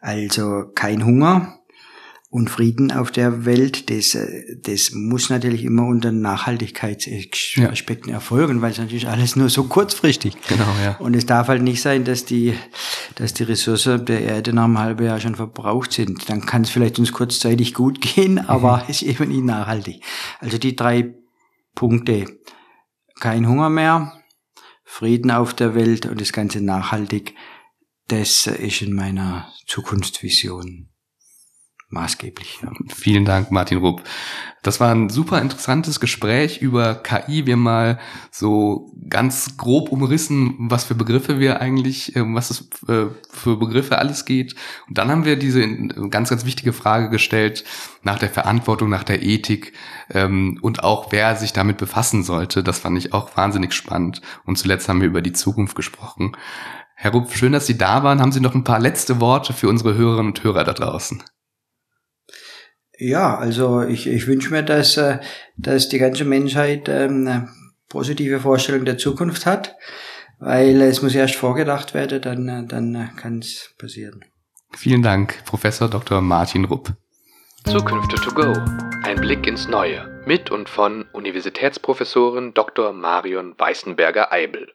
Also 0.00 0.64
kein 0.74 1.04
Hunger 1.04 1.58
und 2.34 2.50
Frieden 2.50 2.90
auf 2.90 3.12
der 3.12 3.44
Welt, 3.44 3.90
das, 3.90 4.18
das 4.62 4.90
muss 4.90 5.30
natürlich 5.30 5.62
immer 5.64 5.86
unter 5.86 6.10
Nachhaltigkeitsaspekten 6.10 8.08
ja. 8.08 8.16
erfolgen, 8.16 8.60
weil 8.60 8.72
es 8.72 8.78
natürlich 8.78 9.06
alles 9.06 9.36
nur 9.36 9.48
so 9.48 9.62
kurzfristig. 9.64 10.36
Genau, 10.48 10.66
ja. 10.82 10.96
Und 10.98 11.14
es 11.14 11.26
darf 11.26 11.46
halt 11.46 11.62
nicht 11.62 11.80
sein, 11.80 12.02
dass 12.02 12.24
die, 12.24 12.54
dass 13.14 13.34
die 13.34 13.44
Ressourcen 13.44 14.04
der 14.04 14.22
Erde 14.22 14.52
nach 14.52 14.64
einem 14.64 14.80
halben 14.80 15.06
Jahr 15.06 15.20
schon 15.20 15.36
verbraucht 15.36 15.92
sind. 15.92 16.28
Dann 16.28 16.44
kann 16.44 16.62
es 16.62 16.70
vielleicht 16.70 16.98
uns 16.98 17.12
kurzzeitig 17.12 17.72
gut 17.72 18.00
gehen, 18.00 18.38
aber 18.48 18.78
mhm. 18.78 18.90
ist 18.90 19.02
eben 19.02 19.28
nicht 19.28 19.44
nachhaltig. 19.44 20.02
Also 20.40 20.58
die 20.58 20.74
drei 20.74 21.14
Punkte. 21.76 22.26
Kein 23.20 23.46
Hunger 23.46 23.70
mehr, 23.70 24.12
Frieden 24.84 25.30
auf 25.30 25.54
der 25.54 25.74
Welt 25.74 26.06
und 26.06 26.20
das 26.20 26.32
Ganze 26.32 26.60
nachhaltig, 26.60 27.34
das 28.08 28.46
ist 28.46 28.82
in 28.82 28.94
meiner 28.94 29.50
Zukunftsvision 29.66 30.90
maßgeblich. 31.94 32.58
Ja. 32.62 32.70
Vielen 32.94 33.24
Dank, 33.24 33.50
Martin 33.50 33.78
Rupp. 33.78 34.02
Das 34.62 34.80
war 34.80 34.94
ein 34.94 35.10
super 35.10 35.40
interessantes 35.40 36.00
Gespräch 36.00 36.60
über 36.60 36.94
KI. 36.94 37.46
Wir 37.46 37.56
mal 37.56 37.98
so 38.30 38.92
ganz 39.08 39.56
grob 39.56 39.92
umrissen, 39.92 40.54
was 40.58 40.84
für 40.84 40.94
Begriffe 40.94 41.38
wir 41.38 41.60
eigentlich, 41.60 42.16
ähm, 42.16 42.34
was 42.34 42.50
es 42.50 42.68
äh, 42.88 43.06
für 43.30 43.56
Begriffe 43.56 43.98
alles 43.98 44.24
geht. 44.24 44.54
Und 44.88 44.98
dann 44.98 45.10
haben 45.10 45.24
wir 45.24 45.36
diese 45.36 45.66
ganz, 46.08 46.30
ganz 46.30 46.44
wichtige 46.44 46.72
Frage 46.72 47.10
gestellt 47.10 47.64
nach 48.02 48.18
der 48.18 48.30
Verantwortung, 48.30 48.88
nach 48.88 49.04
der 49.04 49.22
Ethik 49.22 49.74
ähm, 50.10 50.58
und 50.62 50.82
auch 50.82 51.12
wer 51.12 51.36
sich 51.36 51.52
damit 51.52 51.76
befassen 51.76 52.22
sollte. 52.22 52.62
Das 52.62 52.78
fand 52.78 52.98
ich 52.98 53.12
auch 53.12 53.36
wahnsinnig 53.36 53.72
spannend. 53.72 54.20
Und 54.44 54.56
zuletzt 54.56 54.88
haben 54.88 55.00
wir 55.00 55.08
über 55.08 55.22
die 55.22 55.32
Zukunft 55.32 55.76
gesprochen. 55.76 56.32
Herr 56.96 57.10
Rupp, 57.10 57.32
schön, 57.32 57.52
dass 57.52 57.66
Sie 57.66 57.76
da 57.76 58.02
waren. 58.02 58.20
Haben 58.20 58.32
Sie 58.32 58.40
noch 58.40 58.54
ein 58.54 58.64
paar 58.64 58.80
letzte 58.80 59.20
Worte 59.20 59.52
für 59.52 59.68
unsere 59.68 59.94
Hörerinnen 59.94 60.32
und 60.32 60.42
Hörer 60.42 60.64
da 60.64 60.72
draußen? 60.72 61.22
Ja, 62.98 63.36
also 63.36 63.82
ich, 63.82 64.06
ich 64.06 64.26
wünsche 64.26 64.50
mir, 64.50 64.62
dass, 64.62 64.96
äh, 64.96 65.18
dass 65.56 65.88
die 65.88 65.98
ganze 65.98 66.24
Menschheit 66.24 66.88
ähm, 66.88 67.26
eine 67.26 67.48
positive 67.88 68.40
Vorstellung 68.40 68.84
der 68.84 68.98
Zukunft 68.98 69.46
hat, 69.46 69.76
weil 70.38 70.80
es 70.82 71.02
muss 71.02 71.14
erst 71.14 71.36
vorgedacht 71.36 71.94
werden, 71.94 72.22
dann, 72.22 72.68
dann 72.68 73.10
kann 73.16 73.38
es 73.38 73.74
passieren. 73.78 74.24
Vielen 74.72 75.02
Dank, 75.02 75.44
Professor 75.44 75.88
Dr. 75.88 76.20
Martin 76.20 76.64
Rupp. 76.64 76.92
Zukünfte 77.66 78.16
to 78.16 78.30
go. 78.34 78.52
Ein 79.04 79.16
Blick 79.16 79.46
ins 79.46 79.68
Neue 79.68 80.22
mit 80.26 80.50
und 80.50 80.68
von 80.68 81.06
Universitätsprofessorin 81.12 82.52
Dr. 82.52 82.92
Marion 82.92 83.54
Weißenberger-Eibel. 83.56 84.73